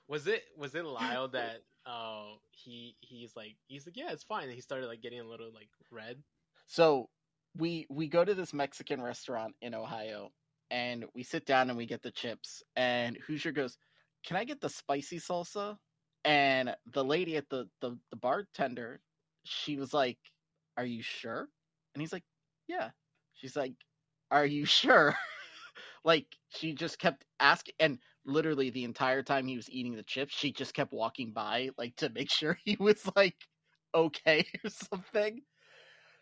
[0.10, 1.61] was it was it Lyle that?
[1.86, 4.45] Oh, he he's like he's like yeah, it's fine.
[4.45, 6.22] And he started like getting a little like red.
[6.68, 7.10] so
[7.57, 10.31] we we go to this Mexican restaurant in Ohio,
[10.72, 12.64] and we sit down and we get the chips.
[12.76, 13.77] And Hoosier goes,
[14.26, 15.77] "Can I get the spicy salsa?"
[16.26, 19.02] And the lady at the the, the bartender,
[19.45, 20.19] she was like,
[20.77, 21.48] "Are you sure?"
[21.94, 22.26] And he's like,
[22.68, 22.91] "Yeah."
[23.36, 23.76] She's like,
[24.31, 25.15] "Are you sure?"
[26.03, 30.33] like she just kept asking, and literally the entire time he was eating the chips,
[30.33, 33.35] she just kept walking by, like to make sure he was like
[33.93, 35.41] okay or something.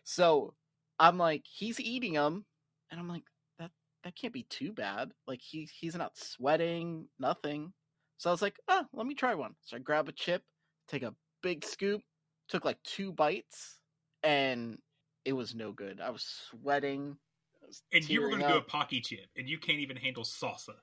[0.04, 0.54] So
[0.98, 2.46] I'm like, he's eating them,
[2.90, 3.24] and I'm like,
[3.58, 3.70] that
[4.04, 5.12] that can't be too bad.
[5.26, 7.72] Like he he's not sweating, nothing.
[8.18, 9.54] So I was like, oh, let me try one.
[9.62, 10.42] So I grab a chip,
[10.88, 12.02] take a big scoop,
[12.48, 13.80] took like two bites,
[14.22, 14.78] and
[15.24, 16.00] it was no good.
[16.00, 17.18] I was sweating.
[17.62, 19.96] I was And you were going to do a pocky chip, and you can't even
[19.96, 20.74] handle salsa.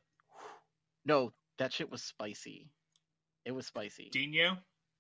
[1.06, 2.70] No, that shit was spicy.
[3.46, 4.10] It was spicy.
[4.12, 4.58] Dino,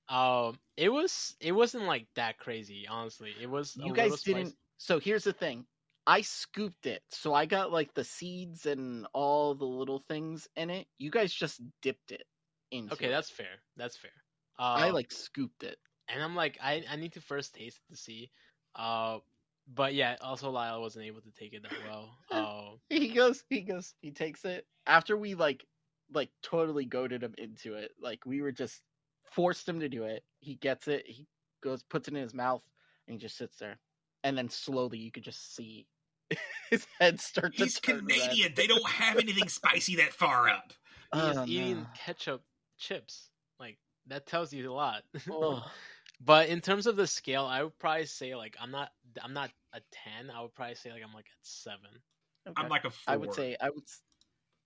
[0.07, 2.87] Um, it was it wasn't like that crazy.
[2.87, 3.75] Honestly, it was.
[3.75, 5.65] you little guys didn't so here's the thing
[6.05, 10.69] i scooped it so i got like the seeds and all the little things in
[10.69, 12.23] it you guys just dipped it
[12.71, 13.09] into Okay, it.
[13.09, 13.47] that's fair.
[13.77, 14.11] That's fair.
[14.59, 15.77] i Um, like scooped it
[16.07, 18.29] and I'm like, I I need to first taste it to see.
[18.75, 19.19] Uh,
[19.73, 22.09] but yeah, also Lyle wasn't able to take it that well.
[22.31, 25.65] Uh, he goes he goes he takes it after we like
[26.13, 28.81] like totally goaded him into it like we were just
[29.31, 31.25] forced him to do it he gets it he
[31.63, 32.61] goes puts it in his mouth
[33.07, 33.77] and he just sits there
[34.23, 35.87] and then slowly you could just see
[36.69, 38.19] his head start to he's turn red.
[38.19, 38.53] Canadian.
[38.55, 40.73] They don't have anything spicy that far up.
[41.13, 41.87] he's Oh, eating no.
[41.95, 42.41] ketchup
[42.79, 43.29] chips.
[43.59, 43.77] Like
[44.07, 45.03] that tells you a lot.
[45.15, 45.21] Ugh.
[45.31, 45.63] Oh.
[46.23, 48.89] but in terms of the scale, I would probably say like I'm not
[49.23, 50.31] I'm not a ten.
[50.35, 51.89] I would probably say like I'm like at seven.
[52.47, 52.53] Okay.
[52.63, 53.13] I'm like a four.
[53.13, 54.01] I would say I would s-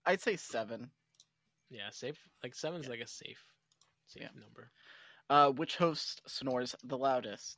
[0.05, 0.89] I'd say seven.
[1.69, 2.17] Yeah, safe.
[2.43, 2.91] Like seven's Yeah.
[2.91, 3.43] like a safe,
[4.07, 4.29] safe Yeah.
[4.39, 4.71] number.
[5.29, 7.57] Uh, which host snores the loudest?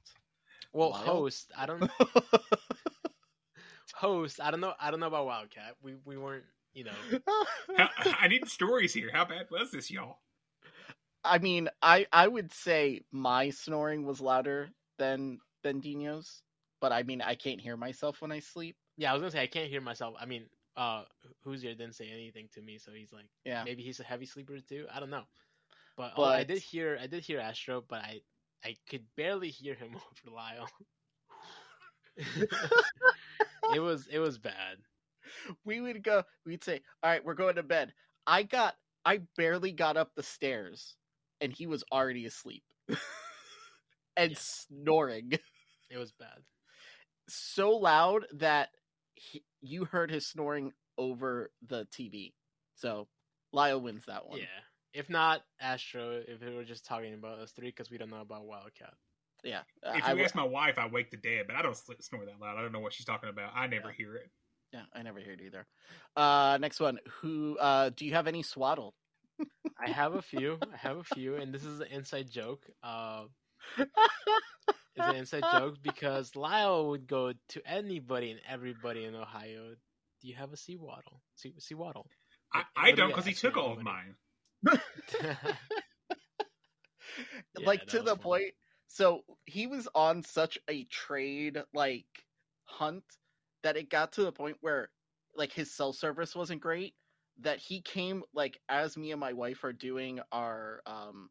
[0.73, 1.03] Well, Lyle?
[1.03, 1.51] host.
[1.57, 1.89] I don't
[3.93, 4.39] host.
[4.41, 4.73] I don't know.
[4.79, 5.75] I don't know about Wildcat.
[5.81, 6.45] We we weren't.
[6.73, 7.19] You know.
[7.77, 9.09] I need stories here.
[9.13, 10.19] How bad was this, y'all?
[11.23, 16.41] I mean, I I would say my snoring was louder than than Dino's,
[16.79, 18.75] but I mean, I can't hear myself when I sleep.
[18.97, 20.15] Yeah, I was gonna say I can't hear myself.
[20.19, 20.45] I mean,
[20.77, 21.03] uh,
[21.43, 23.63] Hoosier didn't say anything to me, so he's like, Yeah.
[23.65, 24.85] maybe he's a heavy sleeper too.
[24.93, 25.23] I don't know.
[25.97, 26.97] But, oh, I did hear.
[27.01, 28.21] I did hear Astro, but I
[28.63, 30.69] I could barely hear him over Lyle.
[33.73, 34.77] it was it was bad.
[35.65, 37.93] we would go we'd say all right we're going to bed
[38.27, 38.75] i got
[39.05, 40.95] i barely got up the stairs
[41.39, 42.63] and he was already asleep
[44.17, 44.37] and Yeah.
[44.37, 45.31] snoring
[45.89, 46.39] It was bad.
[47.29, 48.69] so loud that
[49.15, 52.33] he, you heard his snoring over the tv
[52.75, 53.07] so
[53.51, 54.45] lyle wins that one Yeah.
[54.93, 58.19] If not Astro, if we were just talking about us three, because we don't know
[58.19, 58.93] about Wildcat.
[59.41, 61.93] yeah If you w- ask my wife, I wake the dead, but I don't sl-
[62.01, 62.57] snore that loud.
[62.57, 63.53] I don't know what she's talking about.
[63.55, 64.29] I never hear it.
[64.73, 65.65] yeah i never heard either
[66.17, 68.93] uh next one who uh do you have any Sewaddle
[69.83, 70.59] I have a few.
[70.73, 72.65] I have a few, and this is an inside joke.
[72.83, 73.23] Uh,
[73.77, 73.89] it's
[74.97, 79.75] an inside joke because Lyle would go to anybody and everybody in Ohio.
[80.21, 81.21] Do you have a Sewaddle?
[81.35, 82.07] Sea, Sewaddle.
[82.53, 84.15] I, I don't because he took all of mine.
[87.57, 88.21] Yeah, like that to the funny.
[88.21, 88.53] point
[88.87, 92.05] so he was on such a trade like
[92.63, 93.03] hunt
[93.63, 94.89] that it got to the point where
[95.35, 96.93] like his cell service wasn't great
[97.41, 101.29] that he came like as me and my wife are doing our um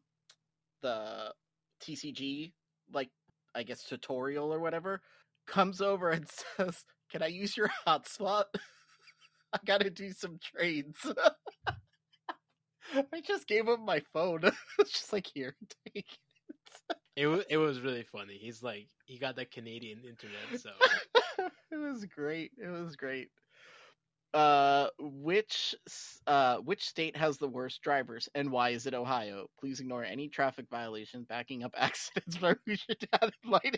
[0.81, 1.33] the
[1.81, 2.51] tcg
[2.93, 3.09] like
[3.55, 5.01] i guess tutorial or whatever
[5.47, 6.27] comes over and
[6.57, 8.45] says can i use your hotspot
[9.53, 11.05] i gotta do some trades
[13.13, 14.41] i just gave him my phone
[14.79, 15.55] it's just like here
[15.85, 16.17] take it
[17.15, 18.37] It was it was really funny.
[18.37, 20.69] He's like he got that Canadian internet, so
[21.71, 22.51] it was great.
[22.57, 23.29] It was great.
[24.33, 25.75] Uh, which
[26.25, 29.47] uh which state has the worst drivers, and why is it Ohio?
[29.59, 33.77] Please ignore any traffic violations, backing up accidents, but we should have in light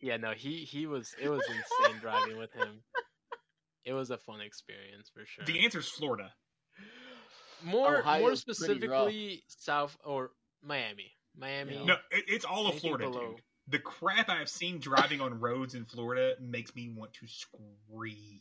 [0.00, 2.82] yeah, no, he he was it was insane driving with him.
[3.84, 5.44] It was a fun experience for sure.
[5.44, 6.32] The answer is Florida.
[7.64, 8.56] more more Ohio's pretty rough.
[8.56, 10.30] specifically South or
[10.62, 11.12] Miami.
[11.36, 11.84] Miami.
[11.84, 13.42] No, it, it's all of Florida, below- dude.
[13.68, 18.40] The crap I've seen driving on roads in Florida makes me want to scream.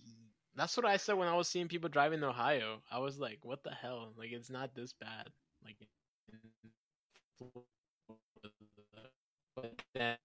[0.55, 2.81] That's what I said when I was seeing people driving in Ohio.
[2.91, 4.13] I was like, "What the hell?
[4.17, 5.29] Like, it's not this bad."
[5.63, 5.75] Like,
[9.55, 10.17] but then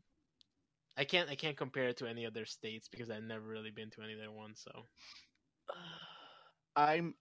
[0.97, 3.91] I can't I can't compare it to any other states because I've never really been
[3.91, 4.63] to any other ones.
[4.65, 4.87] So
[6.77, 7.15] I'm.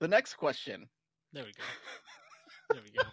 [0.00, 0.88] The next question.
[1.32, 1.62] there we go.
[2.70, 3.04] There we go.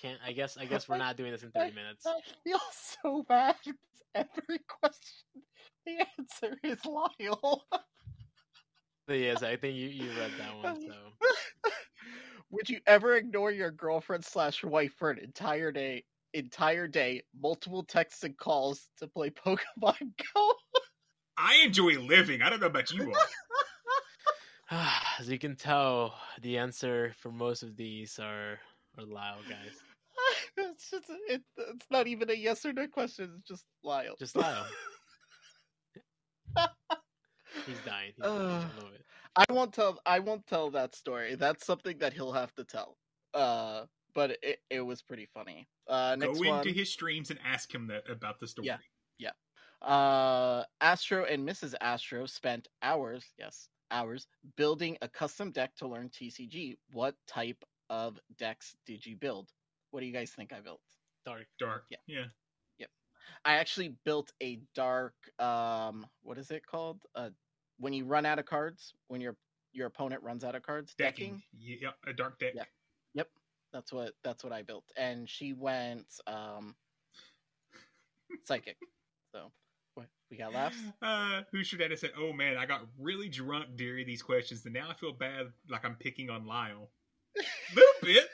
[0.00, 2.04] Can't I guess I guess we're not doing this in thirty minutes.
[2.06, 3.56] I feel so bad.
[4.14, 5.42] Every question,
[5.86, 7.64] the answer is Lyle.
[9.08, 10.80] Yes, I think you, you read that one.
[10.80, 10.94] So
[12.50, 17.82] Would you ever ignore your girlfriend slash wife for an entire day, entire day, multiple
[17.82, 20.52] texts and calls to play Pokemon Go?
[21.38, 22.42] I enjoy living.
[22.42, 23.20] I don't know about you all.
[25.18, 28.58] as you can tell, the answer for most of these are
[28.98, 29.76] are Lyle guys.
[30.56, 33.30] it's just it, it's not even a yes or no question.
[33.38, 34.14] It's just Lyle.
[34.18, 34.66] Just Lyle.
[37.66, 38.12] He's dying.
[38.16, 38.42] He's dying.
[38.50, 38.70] I Ugh.
[38.94, 39.04] it.
[39.36, 39.98] I won't tell.
[40.06, 41.34] I won't tell that story.
[41.34, 42.96] That's something that he'll have to tell.
[43.34, 43.84] Uh,
[44.14, 45.68] but it it was pretty funny.
[45.88, 46.58] Uh, next Go one.
[46.58, 48.66] into his streams and ask him that about the story.
[48.66, 48.78] Yeah.
[49.82, 51.74] Uh, Astro and Mrs.
[51.80, 56.76] Astro spent hours, yes, hours, building a custom deck to learn TCG.
[56.92, 59.50] What type of decks did you build?
[59.90, 60.80] What do you guys think I built?
[61.24, 61.46] Dark.
[61.58, 61.84] Dark.
[61.90, 61.98] Yeah.
[62.06, 62.24] Yeah.
[62.78, 62.88] Yep.
[63.44, 65.14] I actually built a dark.
[65.38, 67.00] Um, what is it called?
[67.14, 67.30] Uh,
[67.78, 69.36] when you run out of cards, when your
[69.72, 71.42] your opponent runs out of cards, decking.
[71.52, 71.78] Decking.
[71.82, 72.52] Yeah, a dark deck.
[72.54, 72.64] Yeah.
[73.14, 73.28] Yep,
[73.72, 74.84] that's what that's what I built.
[74.96, 76.74] And she went um
[78.44, 78.76] psychic.
[79.32, 79.61] So what
[80.32, 80.78] we got laughs?
[81.02, 84.72] Uh, who should have said, "Oh man, I got really drunk during these questions, and
[84.74, 86.90] now I feel bad, like I'm picking on Lyle."
[87.76, 88.28] little bit,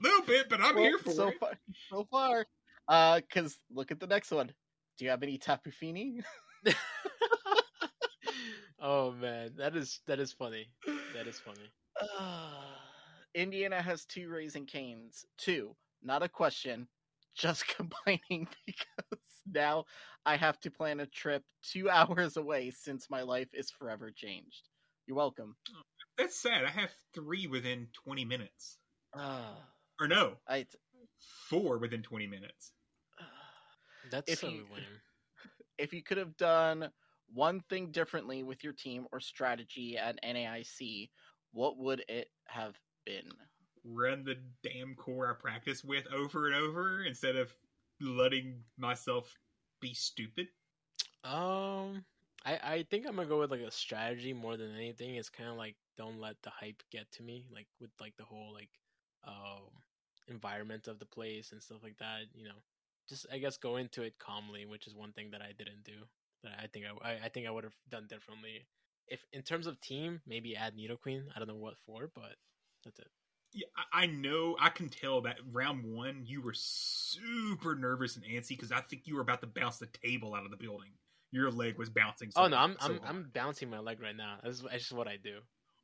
[0.00, 1.40] little bit, but I'm Well, here for so it.
[1.40, 1.52] far.
[1.88, 2.46] So far,
[2.86, 4.46] uh, because look at the next one.
[4.96, 6.20] Do you have any Tapu Fini?
[8.80, 10.70] oh man, that is that is funny.
[11.14, 11.68] That is funny.
[12.00, 12.62] Uh,
[13.34, 15.24] Indiana has two Raising Cane's.
[15.36, 16.86] Two, not a question.
[17.34, 19.84] Just complaining because now
[20.26, 24.68] I have to plan a trip two hours away since my life is forever changed.
[25.06, 25.56] You're welcome.
[26.18, 26.64] That's sad.
[26.64, 28.78] I have three within 20 minutes.
[29.12, 29.54] Uh,
[30.00, 30.66] Or no, I
[31.48, 32.72] four within 20 minutes.
[34.10, 35.00] That's If so you- lame.
[35.78, 36.90] if you could have done
[37.32, 41.10] one thing differently with your team or strategy at NAIC,
[41.52, 42.74] what would it have
[43.06, 43.28] been?
[43.84, 47.54] Run the damn core I practice with over and over instead of
[48.00, 49.38] letting myself
[49.80, 50.48] be stupid.
[51.24, 52.04] Um,
[52.44, 55.16] I I think I'm gonna go with like a strategy more than anything.
[55.16, 58.24] It's kind of like don't let the hype get to me, like with like the
[58.24, 58.70] whole like
[59.26, 59.68] um
[60.28, 62.22] environment of the place and stuff like that.
[62.34, 62.62] You know,
[63.08, 66.06] just I guess go into it calmly, which is one thing that I didn't do.
[66.42, 68.66] That I think I I, think I would have done differently.
[69.06, 71.24] If in terms of team, maybe add Nidoqueen.
[71.34, 72.36] I don't know what for, but
[72.84, 73.08] that's it.
[73.52, 74.56] Yeah, I- know.
[74.60, 79.02] I can tell that round one you were super nervous and antsy because I think
[79.06, 80.90] you were about to bounce the table out of the building.
[81.32, 82.30] Your leg was bouncing.
[82.30, 83.02] So oh no, I'm so I'm hard.
[83.08, 84.38] I'm bouncing my leg right now.
[84.42, 85.38] That's, that's just what I do.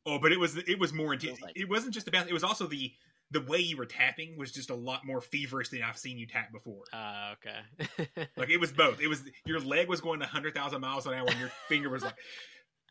[0.04, 1.38] Oh, but it was it was more intense.
[1.38, 2.28] Feels like- It wasn't just about.
[2.28, 2.92] It was also the
[3.32, 6.26] the way you were tapping was just a lot more feverish than I've seen you
[6.28, 6.84] tap before.
[6.92, 8.26] Uh, okay.
[8.36, 9.00] Like it was both.
[9.00, 12.02] It was your leg was going hundred thousand miles an hour, and your finger was
[12.04, 12.14] like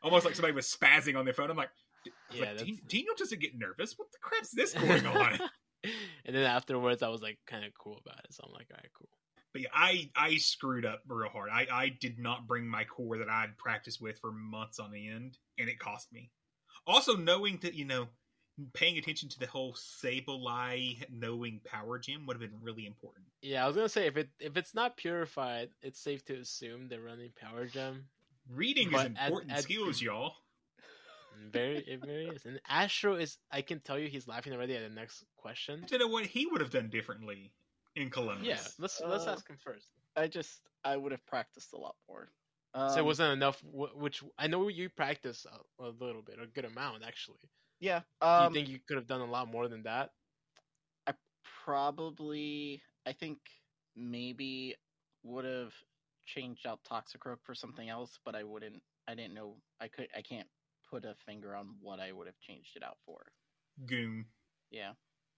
[0.02, 1.50] almost like somebody was spazzing on their phone.
[1.50, 1.85] I'm like, was
[2.32, 3.94] Yeah, like, that's- Daniel doesn't get nervous.
[3.98, 5.40] What the crap's this going on?
[6.26, 8.34] and then afterwards, I was like kind of cool about it.
[8.34, 9.10] So I'm like, all right, cool.
[9.54, 11.50] But yeah, I I screwed up real hard.
[11.52, 15.38] I I did not bring my core that I'd practiced with for months on end,
[15.58, 16.30] and it cost me.
[16.88, 18.08] Also, knowing that you know,
[18.74, 23.26] paying attention to the whole Sableye knowing power gem would have been really important.
[23.42, 26.88] Yeah, I was gonna say if it if it's not purified, it's safe to assume
[26.90, 28.06] they're running power gem.
[28.50, 30.34] Reading But is important at- skills, y'all.
[31.52, 32.46] Very, it very is.
[32.46, 33.38] And Astro is.
[33.52, 35.82] I can tell you, he's laughing already at the next question.
[35.84, 37.52] I don't know what he would have done differently
[37.96, 38.48] in Columbus.
[38.48, 39.88] Yeah, let's let's Uh, ask him first.
[40.16, 42.30] I just I would have practiced a lot more.
[42.74, 43.62] Um, so it wasn't enough.
[43.64, 45.46] Which I know you practice
[45.80, 47.50] a, a little bit, a good amount actually.
[47.80, 48.02] yeah.
[48.22, 50.12] Do Um, you think you could have done a lot more than that?
[51.08, 51.14] I
[51.64, 53.38] probably I think
[53.96, 54.76] maybe
[55.24, 55.74] would have
[56.26, 58.82] changed out Toxicroak for something else, but I wouldn't.
[59.08, 59.58] I didn't know.
[59.80, 60.08] I could.
[60.16, 60.48] I can't
[60.90, 63.26] put a finger on what I would have changed it out for.
[63.86, 64.26] Goon.
[64.72, 64.92] Yeah,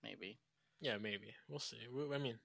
[0.04, 0.40] maybe.
[0.80, 1.34] Yeah, maybe.
[1.50, 1.80] We'll see.
[1.94, 2.38] We, I mean,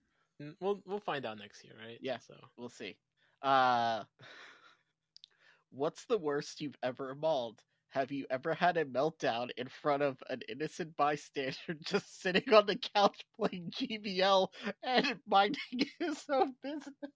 [0.60, 1.98] we'll we'll find out next year, right?
[2.00, 2.18] Yeah.
[2.26, 2.96] So We'll see.
[3.42, 4.04] Uh,
[5.70, 7.60] what's the worst you've ever mauled?
[7.90, 12.66] Have you ever had a meltdown in front of an innocent bystander just sitting on
[12.66, 14.48] the couch playing GBL
[14.82, 15.58] and minding
[15.98, 17.12] his own business?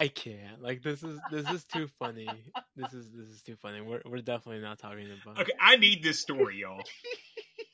[0.00, 0.62] I can't.
[0.62, 2.28] Like this is this is too funny.
[2.76, 3.80] This is this is too funny.
[3.80, 5.40] We're we're definitely not talking about.
[5.40, 6.80] Okay, I need this story, y'all.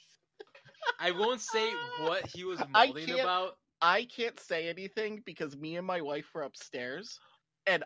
[1.00, 1.70] I won't say
[2.00, 3.56] what he was I malding can't- about.
[3.82, 7.18] I can't say anything because me and my wife were upstairs
[7.66, 7.84] and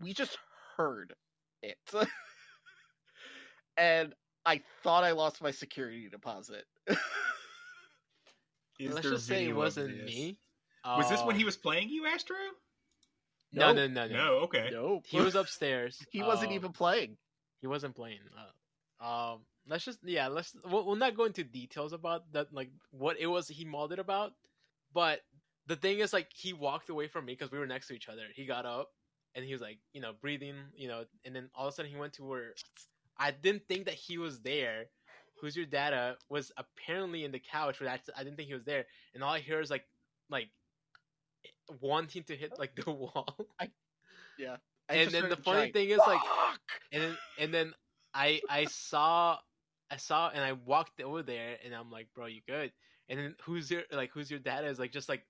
[0.00, 0.38] we just
[0.76, 1.12] heard
[1.62, 1.76] it.
[3.76, 4.14] and
[4.46, 6.64] I thought I lost my security deposit.
[8.78, 10.38] Is Let's there just say it wasn't me.
[10.86, 12.36] Was this when he Uh, was playing you, Astro?
[13.52, 14.14] No, no, no, no.
[14.14, 14.68] No, okay.
[14.72, 15.04] nope.
[15.06, 15.98] He was upstairs.
[16.10, 17.16] he wasn't Um, even playing.
[17.60, 18.20] He wasn't playing.
[19.00, 22.70] Uh, um, let's just yeah, let's we'll, we'll not go into details about that, like
[22.90, 24.32] what it was he malded about.
[24.92, 25.20] But
[25.66, 28.08] the thing is, like, he walked away from me because we were next to each
[28.08, 28.22] other.
[28.34, 28.88] He got up
[29.34, 31.90] and he was like, you know, breathing, you know, and then all of a sudden
[31.90, 32.54] he went to where
[33.18, 34.86] I didn't think that he was there.
[35.40, 38.64] Who's your data was apparently in the couch, but I, I didn't think he was
[38.64, 38.86] there.
[39.14, 39.84] And all I hear is like,
[40.28, 40.48] like
[41.80, 43.48] wanting to hit like the wall.
[44.38, 44.56] Yeah.
[44.88, 46.60] I and then the funny thing is like "Fuck!"
[46.92, 47.74] and then and then
[48.12, 49.38] I I saw
[49.90, 52.72] I saw and I walked over there and I'm like, bro, you good?
[53.08, 55.24] And then who's your like Hoosier Dad is like just like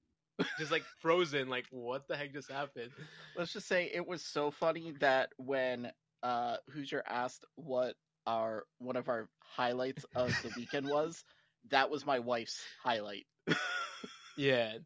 [0.58, 2.90] just like frozen, like what the heck just happened?
[3.36, 5.90] let's just say it was so funny that when
[6.22, 7.96] uh Hoosier asked what
[8.26, 11.22] our one of our highlights of the weekend was,
[11.70, 13.26] that was my wife's highlight.
[14.36, 14.78] Yeah,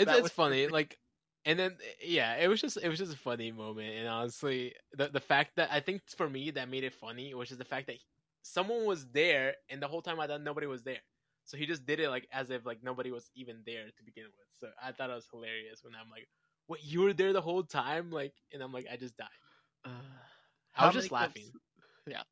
[0.00, 0.66] it's it's was funny.
[0.66, 0.98] Like,
[1.44, 3.94] and then yeah, it was just it was just a funny moment.
[3.96, 7.48] And honestly, the the fact that I think for me that made it funny, was
[7.48, 7.96] just the fact that
[8.42, 11.00] someone was there, and the whole time I thought nobody was there.
[11.44, 14.24] So he just did it like as if like nobody was even there to begin
[14.24, 14.46] with.
[14.60, 16.28] So I thought it was hilarious when I'm like,
[16.66, 16.84] "What?
[16.84, 19.28] you were there the whole time?" Like, and I'm like, I just died.
[19.84, 19.90] Uh,
[20.76, 21.44] I was just laughing.
[21.44, 21.58] cups-
[22.06, 22.22] yeah.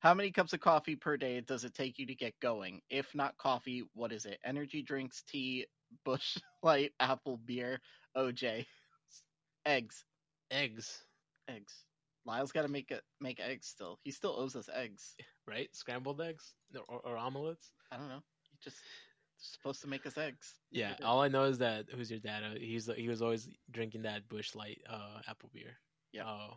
[0.00, 2.80] How many cups of coffee per day does it take you to get going?
[2.90, 4.38] If not coffee, what is it?
[4.44, 5.66] Energy drinks, tea,
[6.04, 7.80] Busch light, apple, beer,
[8.16, 8.66] OJ,
[9.64, 10.04] eggs,
[10.50, 11.04] Eggs,
[11.48, 11.84] eggs.
[12.26, 13.98] Lyle's got to make it make eggs still.
[14.04, 15.14] He still owes us eggs.
[15.46, 15.74] right?
[15.74, 16.54] Scrambled eggs
[16.88, 17.72] or, or omelets.
[17.90, 18.22] I don't know.
[18.50, 18.76] He just
[19.38, 20.54] supposed to make us eggs.
[20.70, 22.44] Yeah, all I know is that Hoosier Dad?
[22.44, 25.78] uh, He's he was always drinking that Busch Light uh, apple beer.
[26.12, 26.24] Yeah.
[26.26, 26.54] Oh,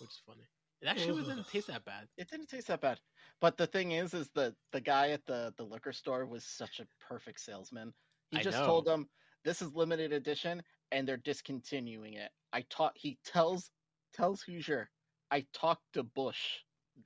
[0.00, 0.46] which is funny.
[0.82, 2.08] It actually didn't taste that bad.
[2.16, 3.00] It didn't taste that bad.
[3.40, 6.80] But the thing is, is the the guy at the the liquor store was such
[6.80, 7.94] a perfect salesman.
[8.32, 8.66] He I just know.
[8.66, 9.08] told them
[9.44, 12.30] this is limited edition and they're discontinuing it.
[12.52, 12.92] I taught.
[12.96, 13.70] He tells
[14.14, 14.90] tells Hoosier,
[15.30, 16.60] I talked to Busch.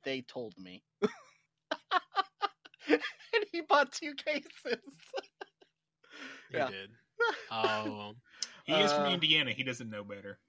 [0.05, 0.83] They told me.
[2.89, 3.01] and
[3.53, 4.81] he bought two cases.
[6.53, 6.67] He Yeah.
[6.67, 6.91] did.
[7.51, 8.15] Oh,
[8.65, 9.53] He is from Uh, Indiana.
[9.53, 10.41] He doesn't know better.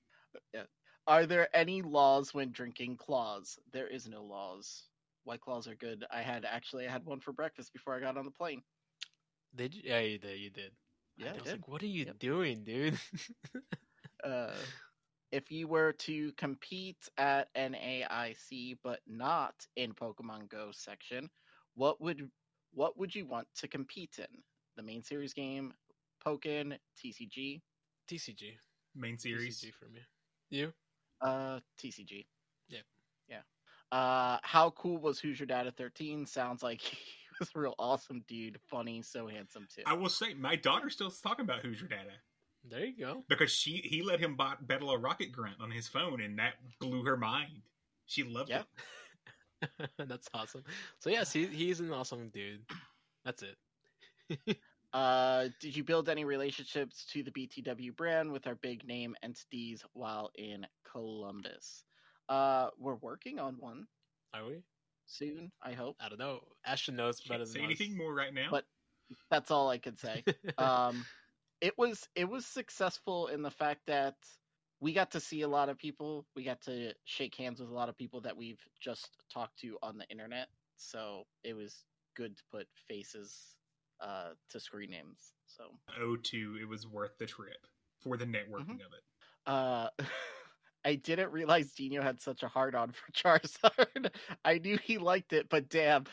[0.53, 0.65] Yeah.
[1.07, 3.59] Are there any laws when drinking claws?
[3.71, 4.89] There is no laws.
[5.23, 6.05] White claws are good.
[6.11, 8.63] I had actually I had one for breakfast before I got on the plane.
[9.55, 9.81] Did you?
[9.85, 10.39] Yeah, you did.
[10.39, 10.71] You did.
[11.17, 11.53] Yeah, I I was did.
[11.53, 12.17] like, what are you Yep.
[12.19, 12.99] doing, dude?
[14.23, 14.65] Uh,
[15.31, 21.29] if you were to compete at NAIC but not in Pokemon Go section,
[21.75, 22.31] what would
[22.71, 24.43] what would you want to compete in?
[24.75, 25.73] The main series game,
[26.25, 27.61] Pokken, TCG,
[28.07, 28.59] TCG.
[28.93, 29.59] Main series.
[29.59, 30.01] TCG for me.
[30.49, 30.73] You?
[31.21, 32.27] uh, TCG.
[32.67, 32.81] Yeah.
[33.27, 33.41] Yeah.
[33.91, 36.25] Uh, how cool was Hoosier Dad at 13?
[36.25, 36.97] Sounds like he
[37.39, 39.83] was a real awesome dude, funny, so handsome too.
[39.85, 42.11] I will say, my daughter still talking about Hoosier Data
[42.69, 43.23] There you go.
[43.29, 46.53] because she he let him bot, battle a rocket grunt on his phone, and that
[46.79, 47.61] blew her mind.
[48.05, 48.63] She loved Yeah.
[49.61, 49.89] it.
[50.07, 50.63] That's awesome.
[50.99, 52.61] So yes, he he's an awesome dude.
[53.25, 54.57] That's it.
[54.93, 59.83] Uh, did you build any relationships to the BTW brand with our big name entities
[59.93, 61.83] while in Columbus?
[62.29, 63.85] Uh, we're working on one
[64.33, 64.63] Are we?
[65.07, 65.95] Soon, I hope.
[65.99, 66.39] I don't know.
[66.65, 67.65] Ashton knows better Can't than say us.
[67.65, 68.47] anything more right now.
[68.51, 68.65] But
[69.31, 70.23] That's all I could say.
[70.57, 71.05] um,
[71.61, 74.15] it was it was successful in the fact that
[74.79, 76.25] we got to see a lot of people.
[76.35, 79.77] We got to shake hands with a lot of people that we've just talked to
[79.81, 80.49] on the internet.
[80.75, 81.83] So it was
[82.15, 83.55] good to put faces
[84.01, 85.33] uh, to screen names.
[85.47, 85.63] So
[85.99, 87.65] O2, it was worth the trip
[88.01, 89.03] for the networking of it.
[89.47, 89.89] Uh,
[90.87, 94.09] I didn't realize Dino had such a hard on for Charizard.
[94.45, 96.05] I knew he liked it, but damn,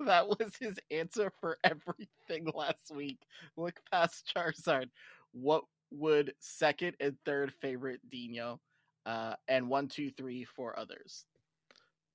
[0.04, 3.18] that was his answer for everything last week.
[3.56, 4.88] Look past Charizard.
[5.30, 5.62] What
[5.92, 8.60] would second and third favorite Dino?
[9.06, 11.24] Uh, and one, two, three for others.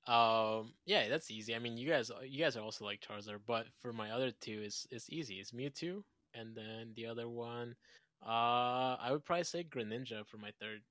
[0.07, 1.55] Um, yeah, that's easy.
[1.55, 4.61] I mean, you guys, you guys are also like Charizard, but for my other two,
[4.61, 5.35] it's it's easy.
[5.35, 7.75] It's Mewtwo, and then the other one,
[8.21, 10.81] uh, I would probably say Greninja for my third.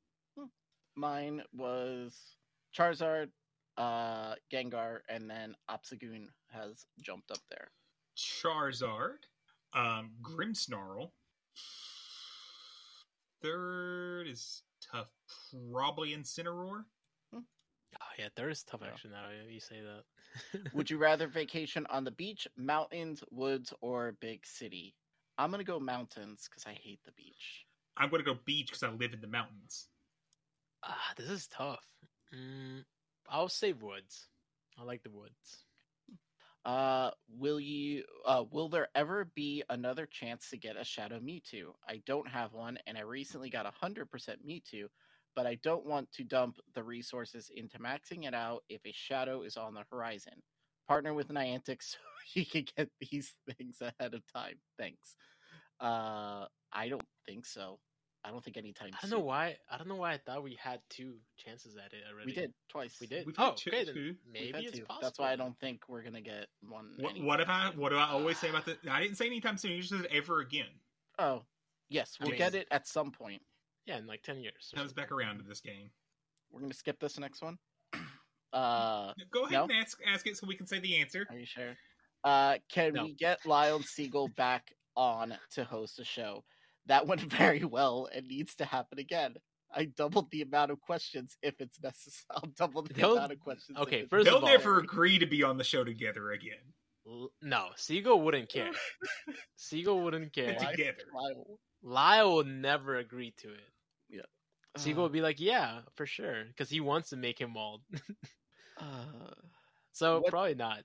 [0.94, 2.36] Mine was
[2.76, 3.30] Charizard,
[3.76, 7.70] uh, Gengar, and then Obstagoon has jumped up there.
[8.16, 9.24] Charizard,
[9.74, 11.10] um, Grimmsnarl.
[13.42, 15.08] Third is tough.
[15.72, 16.84] Probably Incineroar.
[18.00, 18.88] Oh yeah, third is tough Yeah.
[18.88, 19.28] action now.
[19.48, 20.04] You say that.
[20.74, 24.94] Would you rather vacation on the beach, mountains, woods, or big city?
[25.38, 27.66] I'm gonna go mountains because I hate the beach.
[27.96, 29.88] I'm going to go beach because I live in the mountains.
[30.84, 31.84] Ah, this is tough.
[32.34, 32.84] Mm,
[33.28, 34.28] I'll say woods.
[34.78, 35.64] I like the woods.
[36.64, 38.04] Uh, will you?
[38.24, 41.72] Uh, will there ever be another chance to get a Shadow Mewtwo?
[41.88, 44.86] I don't have one, and I recently got a hundred percent Mewtwo,
[45.34, 49.42] but I don't want to dump the resources into maxing it out if a Shadow
[49.42, 50.34] is on the horizon.
[50.86, 51.98] Partner with Niantic so
[52.34, 54.56] you can get these things ahead of time.
[54.78, 55.16] Thanks.
[55.80, 57.78] Uh, I don't think so.
[58.24, 58.88] I don't think anytime.
[58.88, 59.18] I don't soon.
[59.18, 59.56] know why.
[59.70, 62.26] I don't know why I thought we had two chances at it already.
[62.26, 62.98] We did twice.
[63.00, 63.26] We did.
[63.26, 63.84] We've had oh, two- okay.
[63.84, 64.14] Then two.
[64.32, 64.84] Maybe it's two.
[64.84, 65.00] possible.
[65.02, 66.92] That's why I don't think we're gonna get one.
[66.98, 67.70] What, what if I?
[67.74, 68.76] What do I always say about the?
[68.90, 69.72] I didn't say anytime soon.
[69.72, 70.66] You just said ever again.
[71.18, 71.42] Oh,
[71.88, 73.42] yes, we'll mean- get it at some point.
[73.86, 74.70] Yeah, in like ten years.
[74.72, 75.02] or Comes something.
[75.02, 75.90] back around to this game.
[76.52, 77.58] We're gonna skip this next one.
[78.52, 79.62] Uh, Go ahead No?
[79.64, 81.26] and ask ask it so we can say the answer.
[81.30, 81.74] are you sure?
[82.22, 83.04] Uh, can No.
[83.04, 86.44] we get Lyle Siegel back on to host a show?
[86.86, 89.34] That went very well and needs to happen again.
[89.74, 92.24] I doubled the amount of questions if it's necessary.
[92.30, 93.78] I'll double the They'll- amount of questions.
[93.78, 96.30] if okay, it's first They'll of all- never agree to be on the show together
[96.32, 96.74] again.
[97.42, 98.70] No, Siegel wouldn't care.
[99.56, 100.54] Siegel wouldn't care.
[100.54, 101.02] Together.
[101.12, 101.58] Lyle.
[101.82, 103.72] Lyle would never agree to it.
[104.08, 104.20] Yeah,
[104.76, 107.82] Siegel Uh, would be like, "Yeah, for sure," because he wants to make him bald.
[108.78, 109.32] uh,
[109.92, 110.84] so What- probably not.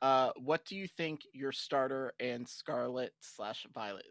[0.00, 4.06] uh, what do you think your starter and Scarlet slash Violet?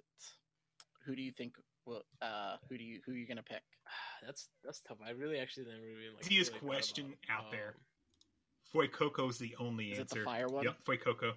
[1.08, 1.54] Who do you think
[1.86, 2.04] will?
[2.22, 3.64] Uh, who do you who are you gonna pick?
[4.26, 4.98] that's that's tough.
[5.06, 6.26] I really actually never even like.
[6.26, 7.46] Easiest really question about it.
[7.46, 7.76] out there.
[8.76, 10.26] Um, Fuecoco's the only Is it the answer.
[10.26, 10.66] fire one?
[10.66, 11.32] Yep, Fuecoco.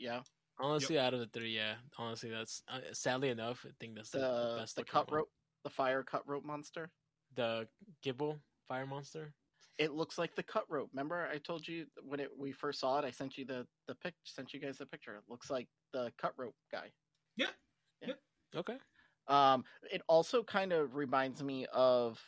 [0.00, 0.22] Yeah,
[0.58, 3.64] honestly, out of the three, yeah, honestly, that's uh, sadly enough.
[3.64, 4.74] I think that's the, the the best.
[4.74, 5.18] the looking cut one.
[5.18, 5.28] rope,
[5.62, 6.90] the fire cut rope monster.
[7.36, 7.68] the
[8.02, 9.32] Gibble fire monster.
[9.78, 10.90] It looks like the cut rope.
[10.92, 13.04] Remember, I told you when it we first saw it.
[13.04, 15.14] I sent you the the pic, sent you guys the picture.
[15.14, 16.90] It looks like the cut rope guy.
[18.56, 18.76] Okay.
[19.28, 22.20] Um, it also kind of reminds me of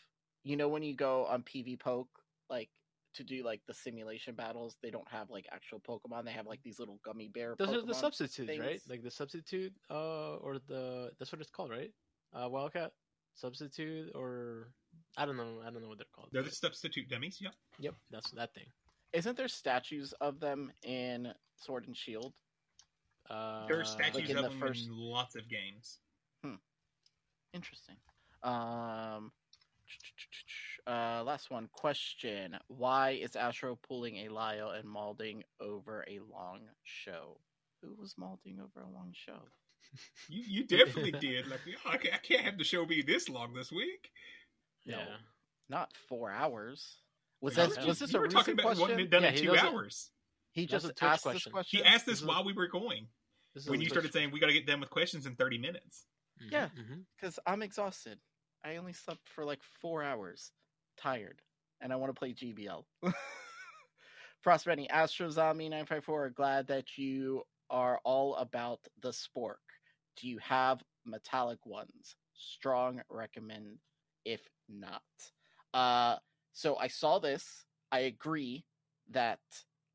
[0.45, 2.07] you know when you go on PvPoke
[2.49, 2.69] like
[3.15, 6.25] to do like the simulation battles, they don't have like actual Pokemon.
[6.25, 7.55] They have like these little gummy bear.
[7.59, 8.81] Those are the Pokemon substitutes, right?
[8.89, 11.91] Like the substitute, uh, or the that's what it's called, right?
[12.33, 12.93] Uh, Wildcat
[13.35, 14.73] substitute, or
[15.17, 16.29] I don't know, I don't know what they're called.
[16.33, 17.39] They're the substitute dummies.
[17.41, 17.53] Yep.
[17.81, 18.67] Yep, that's that thing.
[19.13, 22.33] Isn't there statues of them in Sword and Shield?
[23.31, 26.01] Uh, There are statues like of the them first- in lots of games.
[27.55, 27.97] Interesting.
[28.43, 29.31] Um,
[30.87, 36.61] uh, last one question: Why is Astro pulling a Lyle and Malding over a long
[36.83, 37.39] show?
[37.83, 39.39] Who was Malding over a long show?
[40.29, 41.47] You you definitely did.
[41.47, 44.11] Like, oh, I, can't, I can't have the show be this long this week.
[44.85, 45.17] No, Yeah.
[45.69, 46.97] not four hours.
[47.41, 49.01] Was Yeah, this was this a were talking recent about question?
[49.01, 50.11] it done Yeah, in he two doesn't- hours.
[50.53, 51.33] He just asked question.
[51.35, 51.79] this question.
[51.79, 53.07] He asked this This is- while we were going.
[53.67, 56.07] When you started saying we got to get done with questions in thirty minutes.
[56.41, 56.71] Mhm, Yeah.
[57.17, 58.19] because I'm exhausted.
[58.65, 60.53] I only slept for like four hours,
[60.97, 61.43] tired,
[61.81, 62.87] and I want to play GBL.
[64.45, 69.63] Frostbenny, Astro Zombie 954 are glad that you are all about the spork.
[70.17, 72.17] Do you have metallic ones?
[72.35, 73.79] Strong recommend
[74.25, 75.03] if not.
[75.73, 76.17] Uh,
[76.53, 77.65] so I saw this.
[77.93, 78.65] I agree
[79.11, 79.41] that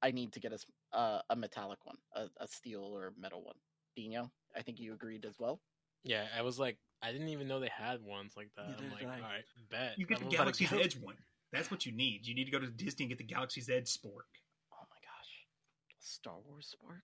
[0.02, 3.56] I need to get a, uh, a metallic one, a, a steel or metal one.
[3.96, 5.60] Dino, I think you agreed as well.
[6.04, 8.68] Yeah, I was like, I didn't even know they had ones like that.
[8.70, 9.20] Neither I'm like, did all I.
[9.20, 9.94] right, bet.
[9.98, 10.72] You get I'm the Galaxy's.
[10.74, 11.16] Edge one.
[11.52, 12.26] That's what you need.
[12.28, 14.28] You need to go to Disney and get the Galaxy's Edge spork.
[14.72, 15.46] Oh my gosh.
[16.00, 17.02] Star Wars Spork.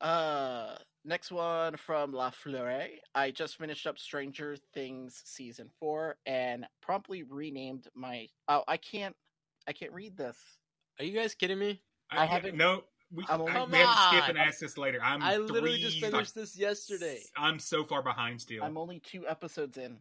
[0.00, 2.86] Uh next one from La Fleur.
[3.14, 9.16] I just finished up Stranger Things season 4 and promptly renamed my Oh, I can't
[9.66, 10.38] I can't read this.
[11.00, 11.82] Are you guys kidding me?
[12.10, 15.00] I haven't- No, we, I'm I, only- we have to skip and ask this later.
[15.02, 17.20] I'm I literally just three, like, finished this yesterday.
[17.36, 18.62] I'm so far behind still.
[18.62, 19.98] I'm I'm, only 2 episodes in.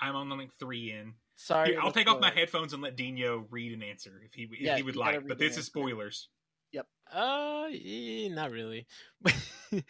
[0.00, 1.14] I'm on like three in.
[1.36, 1.70] Sorry.
[1.72, 4.44] Here, I'll to take off my headphones and let Dino read an answer if he
[4.44, 5.26] if Yeah, he would you like.
[5.26, 5.70] But this is answer.
[5.70, 6.28] spoilers.
[7.12, 8.86] Uh, eh, not really.
[9.26, 9.80] uh,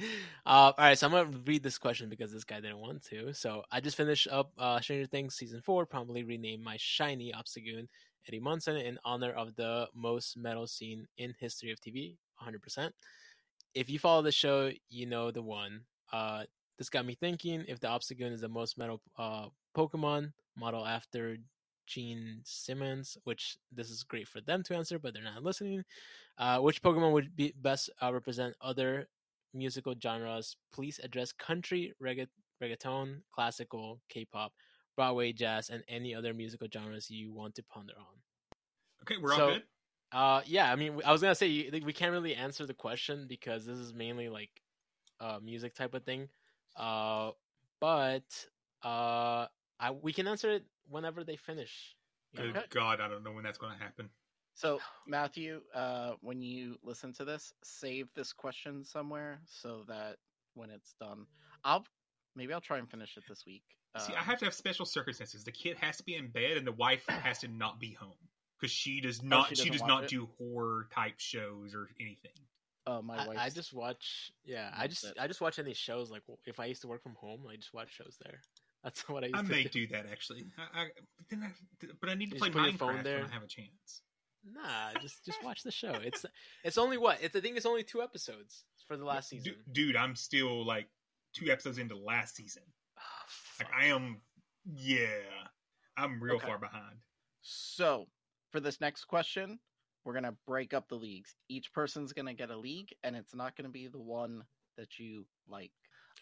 [0.47, 3.35] all right, so I'm gonna read this question because this guy didn't want to.
[3.35, 5.85] So I just finished up uh, Stranger Things season four.
[5.87, 7.89] Promptly renamed my shiny Obstagoon
[8.27, 12.17] Eddie Munson in honor of the most metal scene in history of TV.
[12.41, 12.61] 100.
[12.63, 12.95] percent
[13.75, 15.83] If you follow the show, you know the one.
[16.13, 16.45] Uh,
[16.79, 19.47] this got me thinking: if the Obstagoon is the most metal uh
[19.77, 21.37] Pokemon model after
[21.87, 25.85] Gene Simmons, which this is great for them to answer, but they're not listening.
[26.39, 29.09] Uh, which Pokemon would be best uh, represent other
[29.55, 30.57] musical genres?
[30.73, 32.29] Please address country, regga-
[32.63, 34.53] reggaeton, classical, K-pop,
[34.97, 38.15] Broadway, jazz, and any other musical genres you want to ponder on.
[39.03, 39.63] Okay, we're all So- good.
[40.13, 43.65] Uh, yeah, I mean, I was gonna say we can't really answer the question because
[43.65, 44.51] this is mainly like
[45.21, 46.29] uh music type of thing.
[46.77, 47.31] Uh,
[47.81, 48.25] but
[48.83, 49.47] uh,
[49.79, 51.95] I we can answer it whenever they finish.
[52.33, 52.53] you know?
[52.53, 54.09] Good God, I don't know when that's going to happen.
[54.55, 60.17] So, Matthew, uh when you listen to this, save this question somewhere so that
[60.55, 61.27] when it's done,
[61.65, 61.87] I'll
[62.35, 63.63] maybe I'll try and finish it this week.
[63.99, 65.45] See, I Um, have to have special circumstances.
[65.45, 68.15] The kid has to be in bed, and the wife has to not be home
[68.61, 69.47] because she does not.
[69.47, 70.11] Oh, she she doesn't does watch not it?
[70.11, 72.33] do horror type shows or anything.
[72.87, 73.39] Oh, my wife.
[73.39, 74.33] I, I just watch.
[74.45, 75.15] Yeah, I just it.
[75.21, 76.11] I just watch any shows.
[76.11, 78.41] Like if I used to work from home, I just watch shows there.
[78.85, 79.69] That's what I used I to may do.
[79.69, 80.47] do that actually.
[80.57, 80.87] I, I,
[81.19, 83.21] but, then I, but I need to You play just put your phone there?
[83.21, 84.01] when I have a chance.
[84.51, 85.93] Nah, just just watch the show.
[86.03, 86.25] It's
[86.65, 87.37] it's only what it's.
[87.37, 89.55] I think it's only two episodes for the last Du- season.
[89.71, 90.89] dude, I'm still like
[91.35, 92.63] two episodes into last season.
[92.99, 93.03] Ah,
[93.59, 93.69] Like.
[93.79, 94.23] I am,
[94.65, 95.07] yeah,
[95.99, 96.47] I'm real Okay.
[96.47, 96.97] far behind.
[97.43, 98.07] So,
[98.51, 99.59] for this next question,
[100.05, 101.37] we're going to break up the leagues.
[101.49, 104.45] Each person's going to get a league, and it's not going to be the one
[104.77, 105.73] that you like.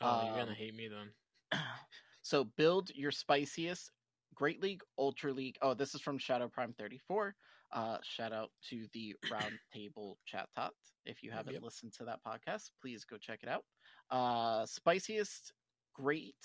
[0.00, 1.10] Oh, you're um, gonna hate me then.
[2.22, 3.90] so, build your spiciest
[4.34, 5.56] Great League, Ultra League.
[5.62, 7.34] Oh, this is from Shadow Prime 34.
[7.72, 10.72] Uh, shout out to the Roundtable Chat Tot.
[11.05, 11.62] If you haven't Yep.
[11.62, 13.64] listened to that podcast, please go check it out.
[14.10, 15.52] Uh, spiciest,
[15.94, 16.36] Great,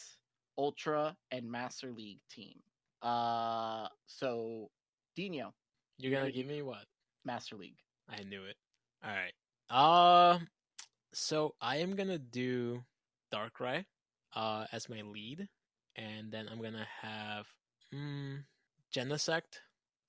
[0.58, 2.60] Ultra, and Master League team.
[3.02, 4.70] Uh, so,
[5.16, 5.54] Dino,
[6.04, 6.84] You're gonna give me what?
[7.24, 7.78] Master League.
[8.10, 8.58] I knew it.
[9.02, 9.32] All right.
[9.70, 10.40] Uh,
[11.14, 12.84] so I am gonna do
[13.34, 13.86] Darkrai,
[14.36, 15.48] uh, as my lead,
[15.96, 17.46] and then I'm gonna have
[17.96, 18.44] mm,
[18.94, 19.62] Genesect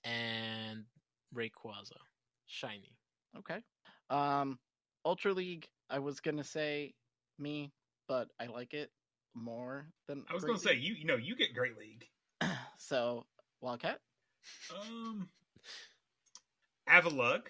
[0.02, 0.86] and
[1.32, 2.00] Rayquaza,
[2.46, 2.96] shiny.
[3.38, 3.62] Okay.
[4.10, 4.58] Um,
[5.04, 5.68] Ultra League.
[5.88, 6.94] I was gonna say
[7.38, 7.70] me,
[8.08, 8.90] but I like it
[9.32, 10.24] more than.
[10.28, 12.08] I was Great gonna say you, you know, you get Great League.
[12.78, 13.26] so
[13.60, 14.00] Wildcat.
[14.76, 15.28] Um,
[16.88, 17.42] Avalugg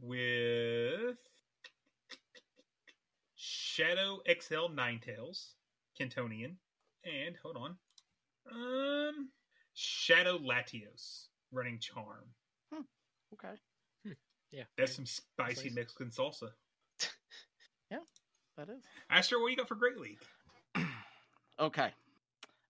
[0.00, 1.16] with
[3.36, 5.52] Shadow XL Ninetales,
[6.00, 6.54] Kantonian,
[7.04, 7.76] and hold on,
[8.50, 9.28] um,
[9.74, 12.24] Shadow Latios, running Charm.
[13.34, 13.54] Okay.
[14.52, 15.74] Yeah, That's some spicy nice.
[15.76, 16.50] Mexican salsa.
[17.90, 17.98] Yeah,
[18.56, 18.82] that is.
[19.10, 20.20] Astro, what you got for Great League?
[21.60, 21.90] Okay.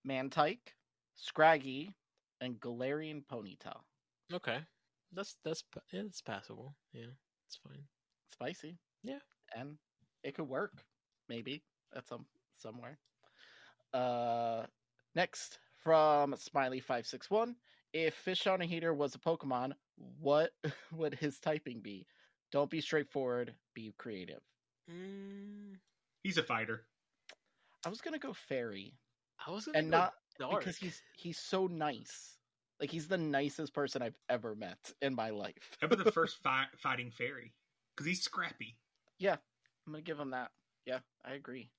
[0.04, 0.58] Mantine,
[1.14, 1.94] Scraggy,
[2.42, 3.74] and Galarian Ponyta.
[4.32, 4.58] Okay,
[5.12, 6.74] that's that's yeah, it's passable.
[6.92, 7.12] Yeah,
[7.46, 7.84] it's fine.
[8.28, 8.78] Spicy.
[9.02, 9.18] Yeah.
[9.54, 9.76] And
[10.22, 10.72] it could work,
[11.28, 11.62] maybe,
[11.94, 12.26] at some
[12.56, 12.98] somewhere.
[13.92, 14.66] Uh
[15.14, 17.54] next from Smiley561.
[17.92, 19.72] If Fish on a Heater was a Pokemon,
[20.18, 20.50] what
[20.92, 22.06] would his typing be?
[22.50, 24.40] Don't be straightforward, be creative.
[24.90, 25.76] Mm,
[26.22, 26.86] He's a fighter.
[27.84, 28.94] I was gonna go fairy.
[29.46, 30.60] I was gonna And go not dark.
[30.60, 32.38] because he's he's so nice.
[32.80, 35.76] Like he's the nicest person I've ever met in my life.
[35.80, 37.52] How about the first fi- fighting fairy?
[37.96, 38.76] Because he's scrappy.
[39.18, 39.36] Yeah,
[39.86, 40.50] I'm gonna give him that.
[40.86, 41.70] Yeah, I agree.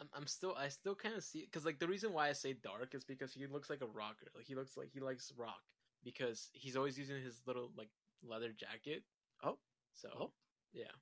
[0.00, 2.52] I'm, I'm still I still kind of see because like the reason why I say
[2.54, 4.26] dark is because he looks like a rocker.
[4.34, 5.62] Like he looks like he likes rock
[6.04, 7.88] because he's always using his little like
[8.22, 9.02] leather jacket.
[9.42, 9.58] Oh.
[9.92, 10.30] so Oh.
[10.72, 10.92] yeah,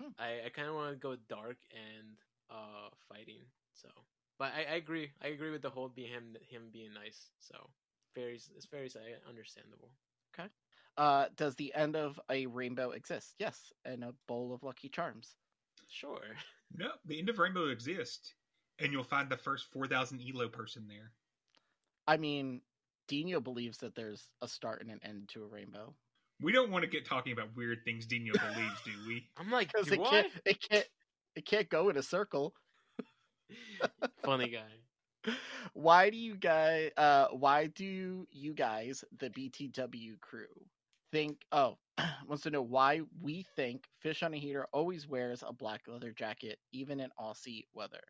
[0.00, 0.10] Hmm.
[0.18, 2.16] I I kind of want to go dark and
[2.50, 3.42] uh fighting.
[3.74, 3.88] So,
[4.38, 5.10] but I, I agree.
[5.22, 7.30] I agree with the whole being him him being nice.
[7.40, 7.70] So
[8.18, 9.90] fairies it's fairies I understandable.
[10.98, 13.36] Uh, does the end of a rainbow exist?
[13.38, 15.36] Yes, and a bowl of Lucky Charms.
[15.88, 16.20] Sure.
[16.76, 18.34] No, the end of Rainbow exists,
[18.78, 21.12] and you'll find the first 4,000 Elo person there.
[22.06, 22.60] I mean,
[23.06, 25.94] Dino believes that there's a start and an end to a rainbow
[26.42, 29.30] We don't want to get talking about weird things Dino believes, do we?
[29.38, 30.10] I'm like, because do it I?
[30.10, 30.86] can't, it can't,
[31.36, 32.52] it can't go in a circle.
[34.22, 34.68] Funny guy.
[35.74, 36.90] Why do you guys?
[36.96, 40.46] Uh, why do you guys, the BTW crew,
[41.12, 41.38] think?
[41.52, 41.78] Oh,
[42.26, 46.12] wants to know why we think Fish on a Heater always wears a black leather
[46.12, 48.00] jacket, even in Aussie weather.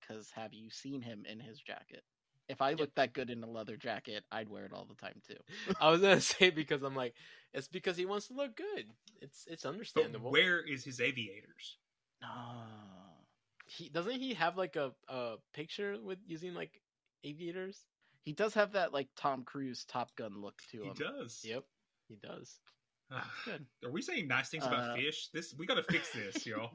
[0.00, 2.02] Because have you seen him in his jacket?
[2.48, 5.20] If I looked that good in a leather jacket, I'd wear it all the time
[5.26, 5.36] too.
[5.80, 7.14] I was gonna say because I'm like,
[7.54, 8.86] it's because he wants to look good.
[9.20, 10.30] It's it's But understandable.
[10.32, 11.78] where is his aviators?
[12.20, 12.28] No.
[13.76, 16.80] He doesn't he have like a a picture with using like
[17.24, 17.86] aviators?
[18.24, 20.94] He does have that like Tom Cruise Top Gun look to him.
[20.96, 21.40] He does.
[21.44, 21.64] Yep,
[22.08, 22.60] he does.
[23.44, 23.66] Good.
[23.84, 25.28] Are we saying nice things about Uh, fish?
[25.34, 26.70] This we got to fix this, y'all.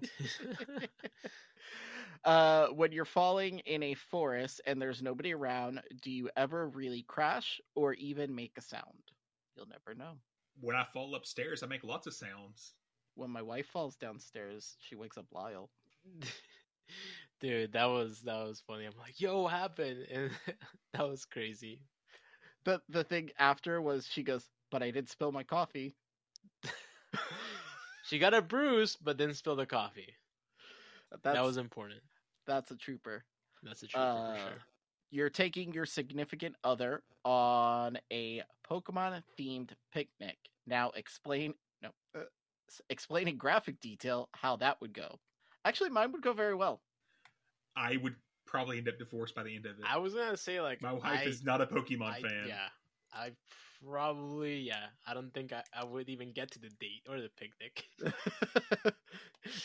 [2.26, 7.04] uh, when you're falling in a forest and there's nobody around, do you ever really
[7.08, 9.12] crash or even make a sound?
[9.56, 10.14] You'll never know.
[10.62, 12.74] When I fall upstairs, I make lots of sounds.
[13.16, 15.70] When my wife falls downstairs, she wakes up Lyle.
[17.40, 18.86] Dude, that was that was funny.
[18.86, 20.06] I'm like, yo, what happened?
[20.12, 20.32] And
[20.94, 21.82] that was crazy.
[22.64, 25.96] but the thing after was she goes, but I did spill my coffee.
[28.04, 30.14] she got a bruise, but didn't spill the coffee.
[31.12, 32.02] That's, that was important.
[32.46, 33.24] that's a trooper.
[33.64, 34.62] That's a trooper Uh, for sure.
[35.10, 40.38] You're taking your significant other on a Pokemon themed picnic.
[40.66, 42.24] Now explain no uh,
[42.90, 45.18] explain in graphic detail how that would go.
[45.68, 46.80] Actually, mine would go very well.
[47.76, 48.16] I would
[48.46, 49.86] probably end up divorced by the end of it.
[49.86, 52.46] I was gonna say like My wife I- is not a Pokemon I- fan.
[52.48, 52.68] Yeah,
[53.14, 53.32] I
[53.86, 54.86] probably yeah.
[55.06, 57.84] I don't think I, I would even get to the date or the picnic.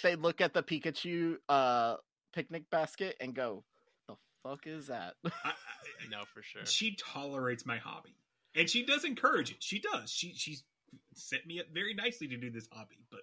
[0.02, 1.96] they look at the Pikachu uh
[2.32, 3.62] picnic basket and go,
[4.08, 5.52] "The fuck is that?" I,
[6.10, 6.66] no, for sure.
[6.66, 8.16] she tolerates my hobby,
[8.56, 9.58] and she does encourage it.
[9.62, 10.10] She does.
[10.10, 10.64] She she's
[11.14, 13.20] set me up very nicely to do this hobby, but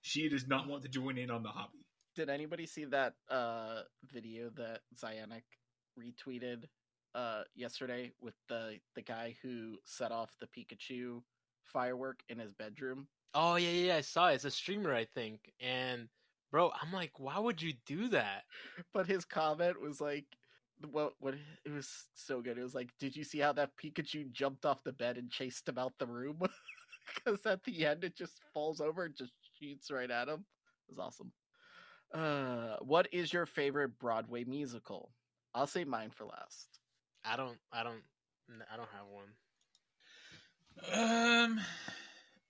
[0.00, 1.78] she does not want to join in on the hobby.
[2.14, 3.82] Did anybody see that uh
[4.12, 5.42] video that ZyoniK
[5.98, 6.64] retweeted
[7.14, 11.22] uh yesterday with the the guy who set off the Pikachu
[11.64, 13.08] firework in his bedroom?
[13.34, 14.34] Oh yeah, yeah, I saw it.
[14.34, 15.52] It's a streamer, I think.
[15.60, 16.08] And
[16.50, 18.44] bro, I'm like, why would you do that?
[18.92, 20.26] But his comment was like
[20.90, 21.34] what what
[21.64, 22.58] it was so good.
[22.58, 25.68] It was like, "Did you see how that Pikachu jumped off the bed and chased
[25.68, 26.40] him out the room?"
[27.24, 30.44] Cuz at the end it just falls over and just shoots right at him.
[30.88, 31.32] It was awesome.
[32.12, 35.10] Uh what is your favorite Broadway musical?
[35.54, 36.80] I'll say mine for last.
[37.24, 38.02] I don't, I don't,
[38.72, 39.28] I don't have one.
[40.92, 41.60] Um,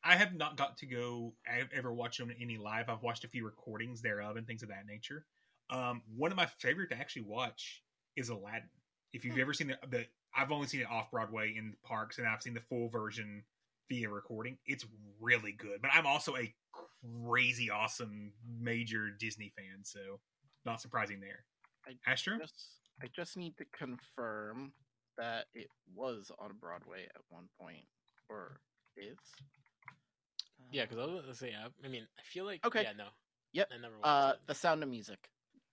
[0.04, 2.88] I have not got to go I've ever watch them any live.
[2.88, 5.26] I've watched a few recordings thereof and things of that nature.
[5.70, 7.82] Um, one of my favorite to actually watch
[8.16, 8.68] is Aladdin.
[9.12, 12.26] If you've ever seen the, the I've only seen it off Broadway in parks, and
[12.26, 13.44] I've seen the full version
[13.88, 14.56] via recording.
[14.66, 14.86] It's
[15.20, 15.82] really good.
[15.82, 16.54] But I'm also a
[17.24, 20.20] crazy awesome major Disney fan, so
[20.64, 21.44] not surprising there.
[21.86, 22.54] I Astro, just
[23.02, 24.72] I just need to confirm
[25.18, 27.84] that it was on Broadway at one point
[28.28, 28.60] or
[28.96, 29.18] is.
[30.70, 32.82] Yeah, because I was gonna say, I, I mean, I feel like Okay.
[32.82, 33.06] yeah, no,
[33.52, 33.68] Yep.
[33.72, 34.32] I never Uh.
[34.46, 35.18] The Sound of Music.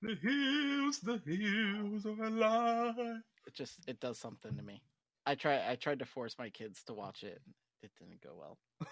[0.01, 3.22] The hills, the hills are alive.
[3.45, 4.81] It just it does something to me.
[5.26, 7.41] I try I tried to force my kids to watch it.
[7.84, 8.57] It didn't go well.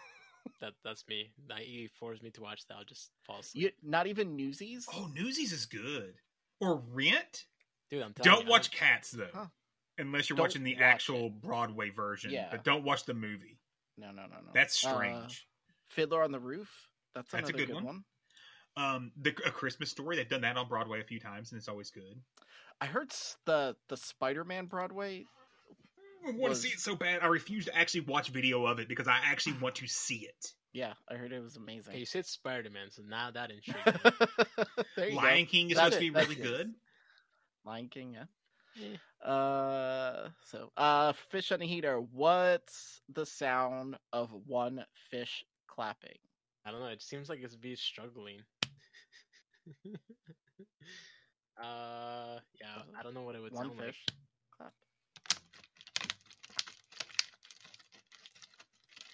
[0.61, 1.31] That that's me.
[1.49, 2.75] That you forced me to watch that.
[2.77, 3.63] I'll just fall asleep.
[3.63, 4.85] You, not even Newsies.
[4.93, 6.15] Oh, Newsies is good.
[6.59, 7.45] Or Rent.
[7.89, 9.45] Dude, I'm telling Don't you, watch I Cats though, Huh.
[9.97, 12.31] unless you're Don't watching the watch actual Broadway version.
[12.31, 12.47] Yeah.
[12.51, 13.59] But don't watch the movie.
[13.97, 14.51] No, no, no, no.
[14.53, 15.47] That's Uh, strange.
[15.89, 16.69] Fiddler on the Roof.
[17.15, 17.85] That's That's a good good, one.
[17.85, 18.03] one.
[18.75, 20.15] Um, the A Christmas Story.
[20.17, 22.21] They've done that on Broadway a few times, and it's always good.
[22.79, 23.11] I heard
[23.45, 25.25] the the Spider Man Broadway.
[26.27, 27.21] I want Was- to see it so bad.
[27.21, 30.51] I refuse to actually watch video of it because I actually want to see it.
[30.73, 34.11] Yeah, I heard it was Okay, you said Spider Man, so now that intrigues me.
[34.95, 35.49] there you Lion go.
[35.51, 36.43] King is That's supposed to be it, that's really it.
[36.43, 36.73] good.
[37.65, 38.25] Lion King, yeah.
[38.83, 39.27] Eh.
[39.27, 41.99] Uh, so uh, fish on a heater.
[41.99, 46.19] What's the sound of one fish clapping?
[46.65, 46.87] I don't know.
[46.87, 48.41] It seems like it's be struggling.
[51.61, 52.83] uh, yeah.
[52.99, 54.17] I don't know what it would One sound fish like.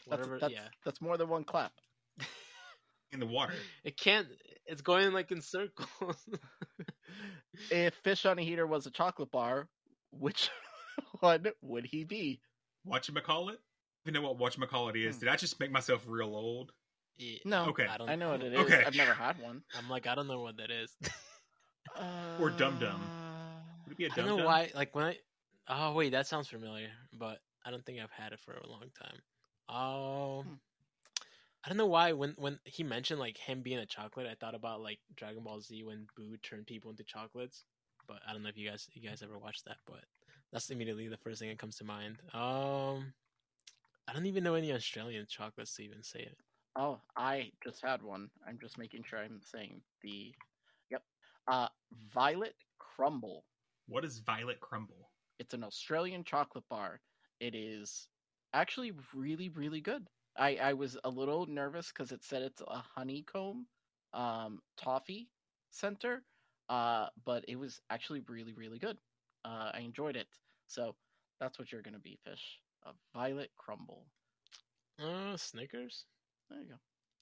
[0.04, 0.20] Clap.
[0.20, 0.68] That's, that's, yeah.
[0.86, 1.72] that's more than one clap.
[3.12, 3.54] In the water.
[3.84, 4.28] It can't.
[4.66, 6.18] It's going like in circles.
[7.70, 9.68] If fish on a heater was a chocolate bar,
[10.12, 10.50] which
[11.20, 12.42] one would he be?
[12.88, 13.58] Whatchamacallit?
[14.06, 15.16] You know what whatchamacallit is?
[15.16, 15.20] Hmm.
[15.22, 16.72] Did I just make myself real old?
[17.18, 17.86] Yeah, No, Okay.
[17.86, 18.10] I don't.
[18.10, 18.60] I know what it is.
[18.60, 18.84] Okay.
[18.86, 19.62] I've never had one.
[19.78, 20.96] I'm like, I don't know what that is.
[22.40, 22.96] Or Dum Dum.
[22.96, 24.72] Uh, Would it be a I don't know why.
[24.74, 25.18] Like when I.
[25.68, 28.90] Oh wait, that sounds familiar, but I don't think I've had it for a long
[29.00, 29.20] time.
[29.70, 30.44] Oh.
[30.48, 30.54] Hmm.
[31.66, 34.56] I don't know why when when he mentioned like him being a chocolate, I thought
[34.56, 37.64] about like Dragon Ball Z when Buu turned people into chocolates.
[38.06, 40.04] But I don't know if you guys you guys ever watched that, but
[40.52, 42.18] that's immediately the first thing that comes to mind.
[42.34, 43.14] Um
[44.08, 46.38] I don't even know any Australian chocolates to even say it.
[46.76, 48.30] Oh, I just had one.
[48.48, 50.34] I'm just making sure I'm saying the.
[50.92, 51.04] Yep.
[51.48, 51.68] Uh,
[52.14, 53.46] Violet Crumble.
[53.88, 55.10] What is Violet Crumble?
[55.40, 57.00] It's an Australian chocolate bar.
[57.40, 58.08] It is
[58.54, 60.08] actually really, really good.
[60.38, 63.68] I, I was a little nervous because it said it's a honeycomb
[64.14, 65.30] um, toffee
[65.72, 66.24] center,
[66.70, 68.98] uh, but it was actually really, really good.
[69.46, 70.28] Uh, I enjoyed it.
[70.68, 70.96] So
[71.40, 72.60] that's what you're going to be, Fish.
[72.86, 74.06] A Violet Crumble.
[75.00, 76.06] Uh Snickers?
[76.50, 76.76] There you go.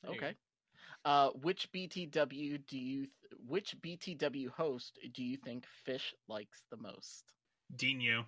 [0.03, 0.27] There you go.
[0.27, 0.35] okay.
[1.05, 3.05] Uh, which BTW do you?
[3.05, 7.33] Th- which BTW host do you think Fish likes the most?
[7.75, 8.25] Dino.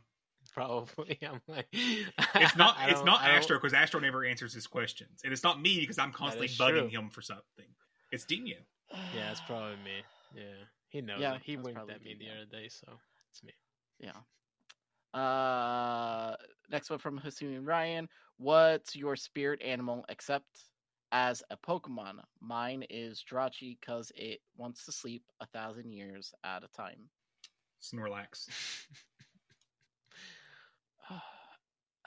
[0.53, 1.17] Probably.
[1.23, 2.77] I'm like It's not.
[2.87, 5.59] It's don't- not I don't- Astro because Astro never answers his questions, and it's not
[5.61, 6.99] me because I'm constantly bugging true.
[6.99, 7.65] him for something.
[8.11, 8.57] It's Dino.
[9.15, 10.03] Yeah, it's probably me.
[10.35, 10.43] Yeah.
[10.89, 11.41] He knows Yeah, it.
[11.43, 12.87] He winked at me the other day, so
[13.31, 13.53] it's me.
[13.99, 14.11] Yeah.
[15.19, 16.35] Uh,
[16.69, 18.07] next one from Hassoon Ryan.
[18.37, 20.45] What's your spirit animal except
[21.11, 22.19] as a Pokemon?
[22.39, 27.09] Mine is Jirachi because it wants to sleep a thousand years at a time.
[27.81, 28.47] Snorlax.
[31.09, 31.21] I don't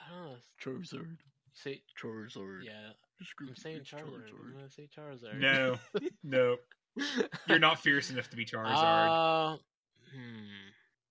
[0.09, 0.35] know.
[0.63, 1.17] Charizard.
[1.53, 2.63] Say Charizard.
[2.63, 2.91] yeah.
[3.39, 4.29] I'm saying Charizard.
[4.31, 5.39] I'm gonna say Charizard.
[5.39, 5.77] No,
[6.23, 6.57] no,
[7.47, 9.53] you're not fierce enough to be Charizard.
[9.53, 9.57] Uh,
[10.13, 10.69] hmm.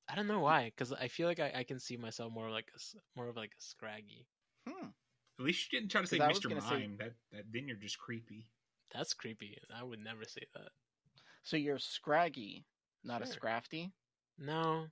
[0.08, 2.68] I don't know why, because I feel like I, I can see myself more like
[2.72, 4.26] a, s- more of like a Scraggy.
[4.68, 4.86] Hmm.
[5.40, 6.48] At least you didn't try to say Mr.
[6.48, 6.96] gonna say- Mime.
[6.98, 8.46] That that then you're just creepy.
[8.94, 9.58] That's creepy.
[9.76, 10.68] I would never say that.
[11.42, 12.64] So you're Scraggy,
[13.02, 13.34] not a Sure.
[13.34, 13.90] Scrafty?
[14.38, 14.86] No,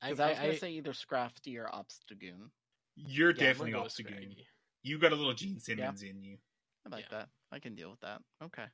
[0.00, 2.50] I, Because I, was I, gonna I- say either Scrafty or Obstagoon.
[2.96, 4.12] You're yeah, definitely go off with to game.
[4.14, 4.46] Scraggy.
[4.82, 6.38] You got a little Gene Simmons in you.
[6.86, 7.18] I like Yeah.
[7.18, 7.28] that.
[7.52, 8.22] I can deal with that.
[8.42, 8.64] Okay.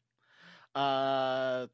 [0.74, 1.66] Uh,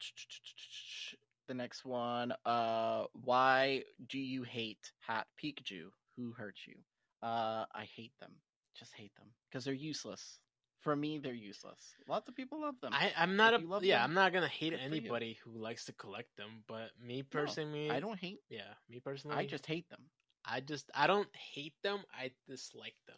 [1.49, 2.33] the next one.
[2.45, 5.91] Uh, why do you hate Hat Pikachu?
[6.17, 6.77] Who hurt you?
[7.23, 8.33] Uh, I hate them.
[8.79, 10.39] Just hate them because they're useless.
[10.81, 11.95] For me, they're useless.
[12.09, 12.93] Lots of people love them.
[12.93, 13.99] I, I'm not If a you love yeah.
[13.99, 15.01] them, I'm not gonna hate good for you.
[15.01, 18.41] anybody who likes to collect them, but me No, personally, I don't hate.
[18.51, 20.01] Yeah, me personally, I just hate them.
[20.45, 22.01] I just I don't hate them.
[22.13, 23.17] I dislike them.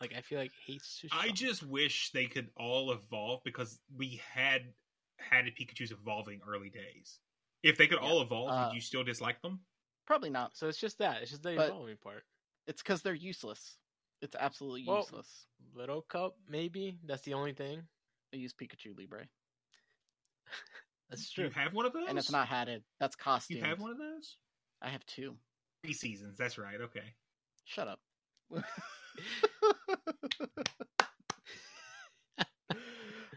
[0.00, 1.22] Like I feel like hate's too strong.
[1.24, 4.62] I just wish they could all evolve because we had
[5.18, 7.20] had Pikachu's evolving early days.
[7.62, 8.08] If they could Yeah.
[8.08, 9.60] all evolve, Uh, would you still dislike them?
[10.06, 10.56] Probably not.
[10.56, 11.22] so it's just that.
[11.22, 12.26] It's just the But- evolving part.
[12.66, 13.78] It's because they're useless.
[14.20, 15.46] It's absolutely Well, useless.
[15.74, 16.98] Little cup, maybe.
[17.04, 17.88] That's the only thing.
[18.32, 19.28] I use Pikachu Libre,
[21.08, 21.44] That's Do true.
[21.44, 22.08] you have one of those?
[22.08, 22.82] and it's not hatted.
[22.98, 23.56] That's costly.
[23.56, 24.38] You have one of those?
[24.80, 25.38] I have two.
[25.82, 26.38] Three seasons.
[26.38, 26.80] That's right.
[26.80, 27.14] Okay.
[27.64, 28.00] Shut up.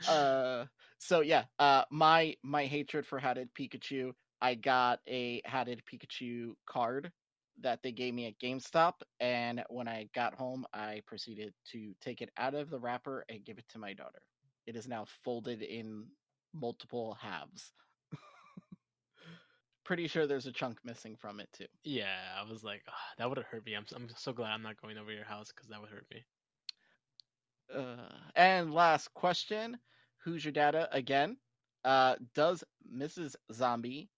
[0.08, 0.66] uh
[1.00, 4.12] so yeah, uh my my hatred for hatted Pikachu,
[4.42, 7.12] I got a hatted Pikachu card
[7.62, 12.22] that they gave me at GameStop and when I got home I proceeded to take
[12.22, 14.22] it out of the wrapper and give it to my daughter.
[14.68, 16.06] It is now folded in
[16.54, 17.72] multiple halves.
[19.86, 21.68] Pretty sure there's a chunk missing from it too.
[21.84, 23.74] Yeah, I was like, "Ah, that would have hurt me.
[23.76, 26.26] I'm I'm so glad I'm not going over your house because that would hurt me.
[27.74, 29.78] Uh, and last question:
[30.24, 31.38] Who's your data again?
[31.84, 33.36] Uh, does Mrs.
[33.54, 34.10] Zombie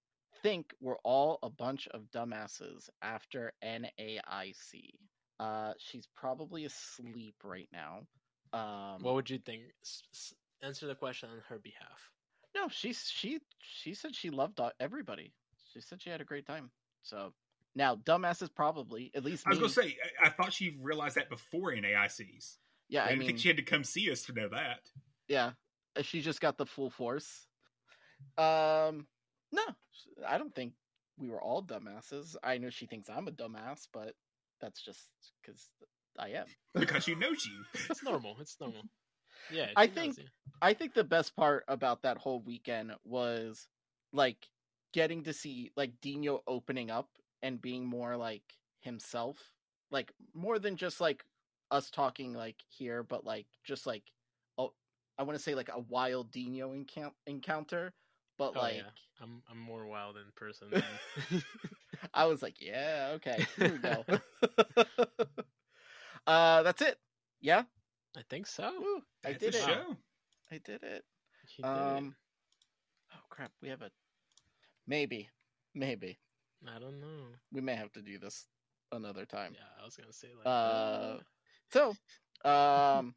[0.42, 4.92] think we're all a bunch of dumbasses after NAIC?
[5.40, 8.08] Uh, she's probably asleep right now.
[8.54, 9.64] Um, what would you think?
[9.84, 10.34] S- s-
[10.64, 12.10] answer the question on her behalf.
[12.56, 15.34] no, she's she she said she loved everybody.
[15.78, 16.72] She said she had a great time.
[17.04, 17.34] So
[17.76, 19.46] now, dumbasses probably at least.
[19.46, 19.62] I was me.
[19.62, 22.58] gonna say, I, I thought she realized that before in AICs.
[22.90, 24.80] yeah, I I didn't mean, think she had to come see us to know that.
[25.28, 25.52] Yeah,
[25.98, 27.46] uh, she just got the full force.
[28.38, 29.08] Um,
[29.52, 29.64] no,
[30.28, 30.74] I don't think
[31.18, 32.36] we were all dumbasses.
[32.44, 34.14] I know she thinks I'm a dumbass, but
[34.62, 35.08] that's just
[35.42, 35.64] because
[36.18, 36.46] I am.
[36.74, 37.64] Because she knows you.
[37.90, 38.38] It's normal.
[38.40, 38.84] It's normal.
[39.52, 40.28] Yeah, I she knows think-
[40.62, 43.68] I think the best part about that whole weekend was
[44.14, 44.38] like
[44.98, 47.08] getting to see like Dino opening up
[47.44, 48.42] and being more like
[48.80, 49.38] himself,
[49.92, 51.24] like more than just like
[51.70, 54.02] us talking like here, but like just like
[54.58, 54.74] oh,
[55.20, 57.94] I want to say like a wild Dino encou- encounter,
[58.40, 58.78] but Oh, like.
[58.78, 58.90] yeah.
[59.22, 60.70] I'm I'm more wild in person.
[60.72, 61.44] Than...
[62.14, 64.06] I was like, yeah, okay, here we go.
[66.28, 66.98] uh, that's it.
[67.42, 67.64] Yeah,
[68.16, 68.72] I think so.
[68.80, 69.62] Woo, I did it.
[69.62, 69.96] show.
[70.52, 71.04] I did it.
[71.56, 72.16] Did Um,
[73.12, 73.90] oh crap, we have a
[74.88, 75.30] maybe,
[75.76, 76.18] maybe.
[76.68, 77.28] I don't know.
[77.52, 78.48] we may have to do this
[78.92, 79.54] another time.
[79.54, 80.46] Yeah, I was gonna say like.
[80.48, 81.18] Uh,
[81.72, 81.96] So,
[82.50, 83.14] um,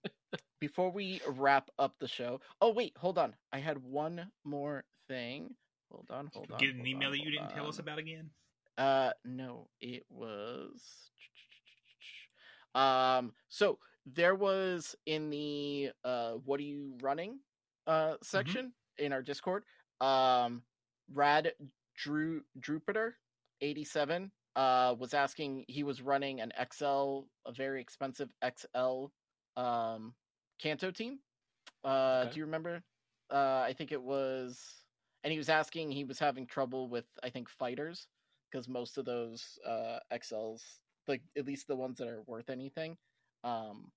[0.61, 5.55] before we wrap up the show, oh wait, hold on, I had one more thing.
[5.91, 6.59] Hold on, hold on.
[6.59, 8.31] Get an email on, that you didn't tell us about again.
[8.77, 11.11] Uh, no, it was.
[12.75, 17.39] Um, so there was in the uh, what are you running
[17.87, 19.65] uh section in our Discord.
[20.01, 20.63] Um,
[21.13, 21.53] Rad
[21.97, 23.13] Drew Drupiter
[23.61, 25.65] eighty seven uh was asking.
[25.69, 29.07] He was running an XL, a very expensive XL
[29.57, 30.15] um
[30.59, 31.19] Kanto team.
[31.85, 32.33] Uh, Okay.
[32.35, 32.83] do you remember?
[33.31, 34.61] Uh, I think it was,
[35.23, 35.91] and he was asking.
[35.93, 38.09] He was having trouble with I think fighters
[38.51, 40.63] because most of those uh XLs,
[41.07, 42.97] like at least the ones that are worth anything,
[43.45, 43.91] um,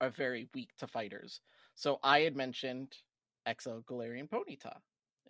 [0.00, 1.40] are very weak to fighters.
[1.74, 2.94] So I had mentioned
[3.48, 4.76] XL Galarian Ponyta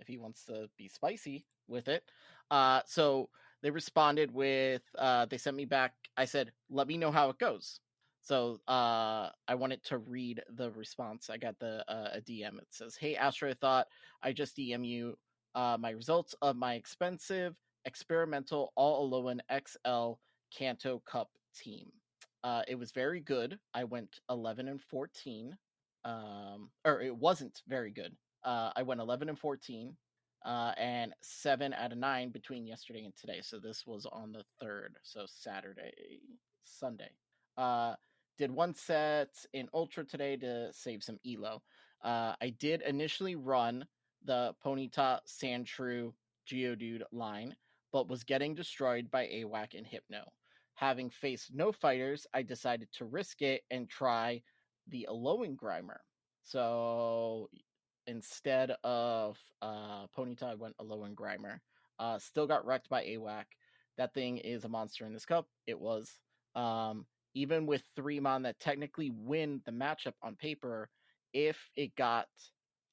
[0.01, 2.05] if he wants to be spicy with it.
[2.51, 3.29] Uh, so
[3.63, 5.95] they responded with uh, they sent me back.
[6.17, 7.81] I said, "Let me know how it goes."
[8.21, 11.29] So uh, I wanted to read the response.
[11.31, 12.59] I got the uh, a DM.
[12.59, 13.87] It says, "Hey Astro, thought
[14.23, 15.17] I just DM you
[15.55, 20.19] uh, my results of my expensive experimental all Alolan XL
[20.57, 21.91] Kanto Cup team.
[22.43, 23.59] Uh, it was very good.
[23.73, 25.57] I went 11 and 14.
[26.05, 28.15] Um, or it wasn't very good.
[28.45, 29.97] Uh, I went 11 and 14,
[30.45, 33.41] uh, and seven out of nine between yesterday and today.
[33.43, 34.97] So this was on the third.
[35.03, 36.21] So Saturday,
[36.63, 37.11] Sunday.
[37.57, 37.95] Uh,
[38.37, 41.63] did one set in Ultra today to save some elo.
[42.03, 43.87] Uh, I did initially run
[44.25, 46.13] the Ponyta Sandshrew
[46.51, 47.55] Geodude line,
[47.93, 50.25] but was getting destroyed by AWAC and Hypno.
[50.75, 54.43] Having faced no fighters, I decided to risk it and try
[54.89, 55.99] the Alolan Grimer.
[56.43, 57.49] So
[58.07, 61.61] instead of uh, Ponyta, went Alolan Grimer.
[61.99, 63.45] Uh, still got wrecked by AWAC.
[63.97, 65.47] That thing is a monster in this cup.
[65.67, 66.19] It was.
[66.55, 70.89] Um, even with three mon that technically win the matchup on paper,
[71.33, 72.29] if it got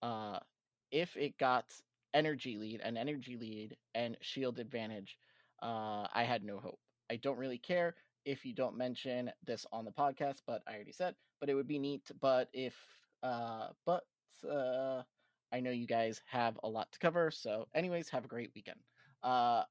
[0.02, 0.40] uh,
[0.92, 1.66] if it got
[2.14, 5.18] energy lead, an energy lead, and shield advantage,
[5.62, 6.80] uh, I had no hope.
[7.10, 10.92] I don't really care if you don't mention this on the podcast, but I already
[10.92, 11.16] said.
[11.40, 12.10] But it would be neat.
[12.20, 12.76] But if,
[13.24, 14.04] uh, but
[14.50, 15.04] uh,
[15.52, 17.32] I know you guys have a lot to cover.
[17.32, 18.80] So, anyways, have a great weekend.
[19.24, 19.64] Uh,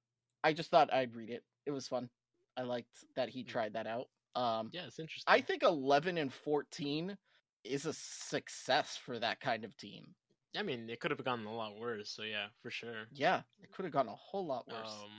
[0.45, 1.43] I just thought I'd read it.
[1.67, 2.09] It was fun.
[2.57, 4.09] I liked that he tried that out.
[4.35, 5.33] Um, Yeah, it's interesting.
[5.33, 7.17] I think 11 and 14
[7.65, 10.15] is a success for that kind of team.
[10.57, 12.11] I mean, it could have gotten a lot worse.
[12.11, 13.07] So yeah, for sure.
[13.13, 14.91] Yeah, it could have gotten a whole lot worse.
[14.91, 15.11] Um,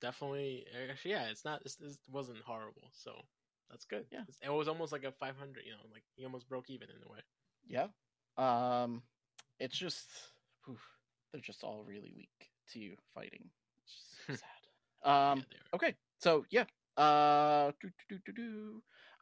[0.00, 0.66] definitely.
[0.90, 1.62] Actually, yeah, it's not.
[1.64, 2.90] It's, it wasn't horrible.
[2.92, 3.12] So
[3.70, 4.06] that's good.
[4.10, 4.22] Yeah.
[4.42, 5.62] It was almost like a 500.
[5.64, 7.20] You know, like he almost broke even in a way.
[7.68, 7.86] yeah.
[8.36, 9.02] Um,
[9.60, 10.06] it's just
[10.68, 10.80] oof,
[11.32, 13.50] they're just all really weak to you fighting.
[13.84, 13.94] It's
[14.26, 15.10] just sad.
[15.10, 15.74] Um, yeah.
[15.74, 16.64] Okay, so yeah.
[16.96, 17.72] Uh,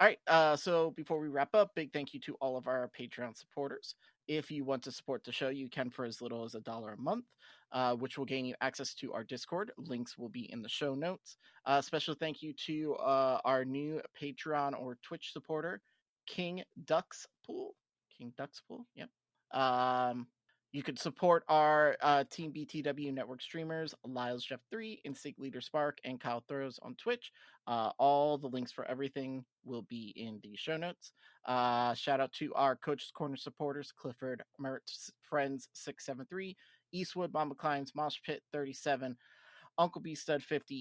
[0.01, 0.19] all right.
[0.27, 3.95] Uh, so before we wrap up, big thank you to all of our Patreon supporters.
[4.29, 6.93] If you want to support the show, you can for as little as a dollar
[6.95, 7.27] a month,
[7.73, 9.73] uh, which will gain you access to our Discord.
[9.77, 11.37] Links will be in the show notes.
[11.67, 15.83] Uh, special thank you to uh, our new Patreon or Twitch supporter,
[16.27, 16.63] King
[18.21, 18.29] Duckspool.
[18.29, 18.85] King Duckspool.
[18.95, 19.09] Yep.
[19.61, 20.27] Um,
[20.73, 25.99] You could support our uh, Team BTW network streamers, Lyles Jeff 3, Instinct Leader Spark,
[26.05, 27.33] and Kyle Throws on Twitch.
[27.67, 31.13] Uh, all the links for everything will be in the show notes.
[31.47, 36.57] Uh, shout out to our Coach's Corner supporters Clifford, Mertz, Friends 673,
[36.93, 39.17] Eastwood, Mama Klein's, Mosh Pit 37,
[39.79, 40.75] Uncle B Stud 50,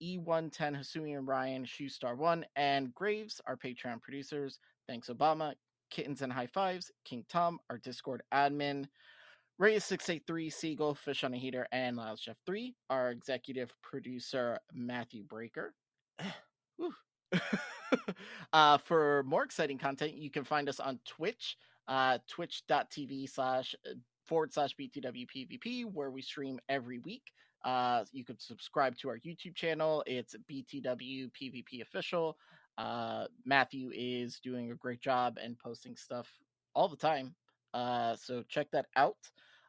[0.00, 4.58] E- E110, Hasumi and Ryan, Shoe Star 1, and Graves, our Patreon producers.
[4.86, 5.54] Thanks, Obama.
[5.90, 8.86] Kittens and High Fives, King Tom, our Discord admin.
[9.58, 12.76] Ray six eight three Seagull, Fish on a Heater, and Loud Chef three.
[12.90, 15.74] Our executive producer Matthew Breaker.
[18.52, 21.56] Uh, for more exciting content, you can find us on Twitch,
[21.86, 23.94] uh, twitch.tv slash uh,
[24.24, 27.32] forward slash BTW PvP, where we stream every week.
[27.64, 30.02] Uh, you can subscribe to our YouTube channel.
[30.06, 32.36] It's BTW PvP official.
[32.78, 36.32] Uh, Matthew is doing a great job and posting stuff
[36.74, 37.34] all the time.
[37.74, 39.16] Uh, so check that out.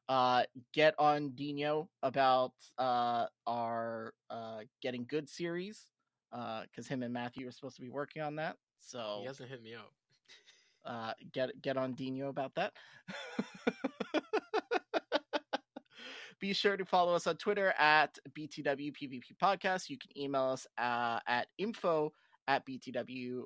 [0.07, 5.87] Uh, get on Dino about uh, our uh, Getting Good series
[6.31, 8.57] because him and Matthew are supposed to be working on that.
[8.79, 9.91] So He hasn't hit me up.
[10.85, 12.73] uh, get get on Dino about that.
[16.39, 19.89] Be sure to follow us on Twitter at BTW PvP Podcast.
[19.89, 22.13] You can email us uh, at info
[22.49, 23.45] at BTWPvP.com,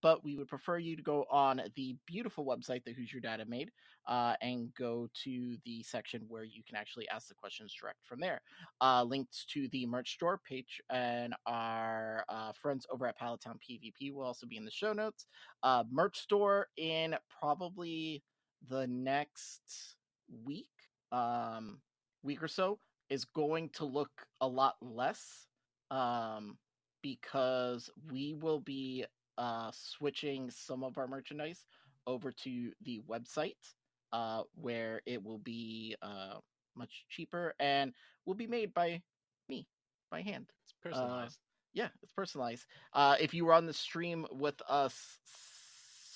[0.00, 3.44] but we would prefer you to go on the beautiful website that Who's Your Data
[3.46, 3.70] made
[4.08, 8.18] uh, and go to the section where you can actually ask the questions direct from
[8.18, 8.40] there.
[8.80, 14.12] Uh, links to the merch store page and our uh, friends over at Palatown PvP
[14.12, 15.26] will also be in the show notes.
[15.62, 18.24] Uh, merch store in probably
[18.68, 19.96] the next
[20.44, 20.70] week,
[21.12, 21.78] um,
[22.22, 22.78] week or so,
[23.10, 24.10] is going to look
[24.40, 25.46] a lot less
[25.90, 26.56] um,
[27.02, 29.04] because we will be
[29.38, 31.64] uh, switching some of our merchandise
[32.06, 33.74] over to the website
[34.12, 36.34] uh, where it will be uh,
[36.76, 37.92] much cheaper and
[38.26, 39.00] will be made by
[39.48, 39.66] me
[40.10, 40.46] by hand.
[40.64, 41.38] It's personalized.
[41.72, 42.66] Yeah, it's personalized.
[42.92, 45.18] Uh, if you were on the stream with us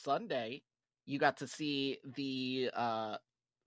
[0.03, 0.63] Sunday,
[1.07, 3.17] you got to see the uh,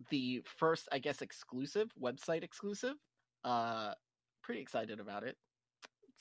[0.10, 2.96] the first, I guess, exclusive website exclusive.
[3.44, 3.94] Uh,
[4.44, 5.38] pretty excited about it.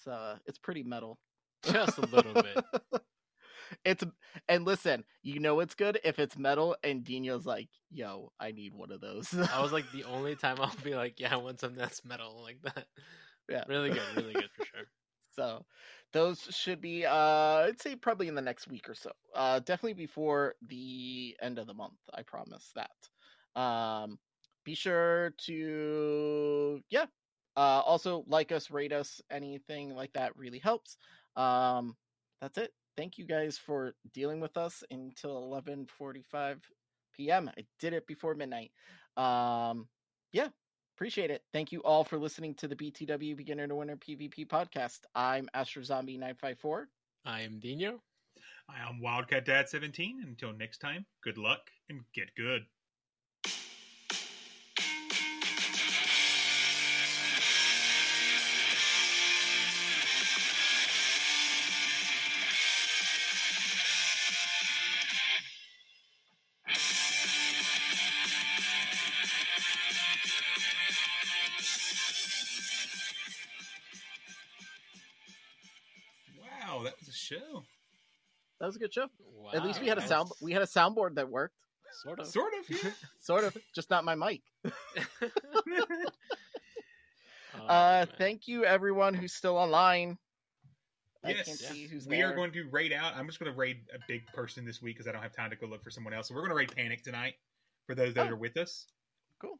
[0.06, 1.18] It's uh, it's pretty metal.
[1.64, 2.64] Just a little bit.
[3.84, 4.04] it's
[4.48, 8.74] and listen, you know it's good if it's metal and Dino's like, "Yo, I need
[8.74, 11.60] one of those." I was like the only time I'll be like, yeah, I want
[11.60, 12.86] something that's metal like that.
[13.50, 14.84] yeah, Really good, really good for sure.
[15.34, 15.64] So
[16.12, 19.10] those should be uh I'd say probably in the next week or so.
[19.34, 23.60] Uh definitely before the end of the month, I promise that.
[23.60, 24.18] Um
[24.64, 27.06] be sure to yeah.
[27.56, 30.96] Uh also like us, rate us, anything like that really helps.
[31.36, 31.96] Um
[32.40, 32.72] that's it.
[32.96, 36.60] Thank you guys for dealing with us until 11:45
[37.14, 37.50] p.m.
[37.56, 38.72] I did it before midnight.
[39.16, 39.88] Um
[40.32, 40.48] yeah,
[40.96, 41.42] Appreciate it.
[41.52, 45.00] Thank you all for listening to the BTW Beginner to Winner PvP podcast.
[45.14, 46.88] I'm Astro Zombie 954.
[47.26, 48.00] I am Dino.
[48.66, 50.22] I am Wildcat Dad 17.
[50.26, 52.64] Until next time, good luck and get good.
[77.26, 77.64] Show.
[78.60, 79.06] That was a good show.
[79.36, 79.50] Wow.
[79.54, 81.56] At least we had a sound we had a soundboard that worked.
[82.02, 82.26] sort of.
[82.26, 82.90] Sort of, yeah.
[83.20, 84.42] Sort of, just not my mic.
[87.58, 90.18] Oh, Uh thank you everyone who's still online.
[91.24, 91.46] I Yes.
[91.46, 92.30] can't see who's we there.
[92.30, 93.14] are going to raid out.
[93.16, 95.50] I'm just going to raid a big person this week because I don't have time
[95.50, 96.28] to go look for someone else.
[96.28, 97.34] So we're going to raid Panic tonight
[97.86, 98.30] for those that Oh.
[98.32, 98.86] are with us.
[99.40, 99.58] Cool.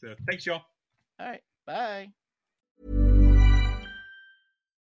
[0.00, 0.62] So thanks, y'all.
[1.20, 1.42] All right.
[1.66, 2.08] Bye.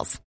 [0.00, 0.29] details.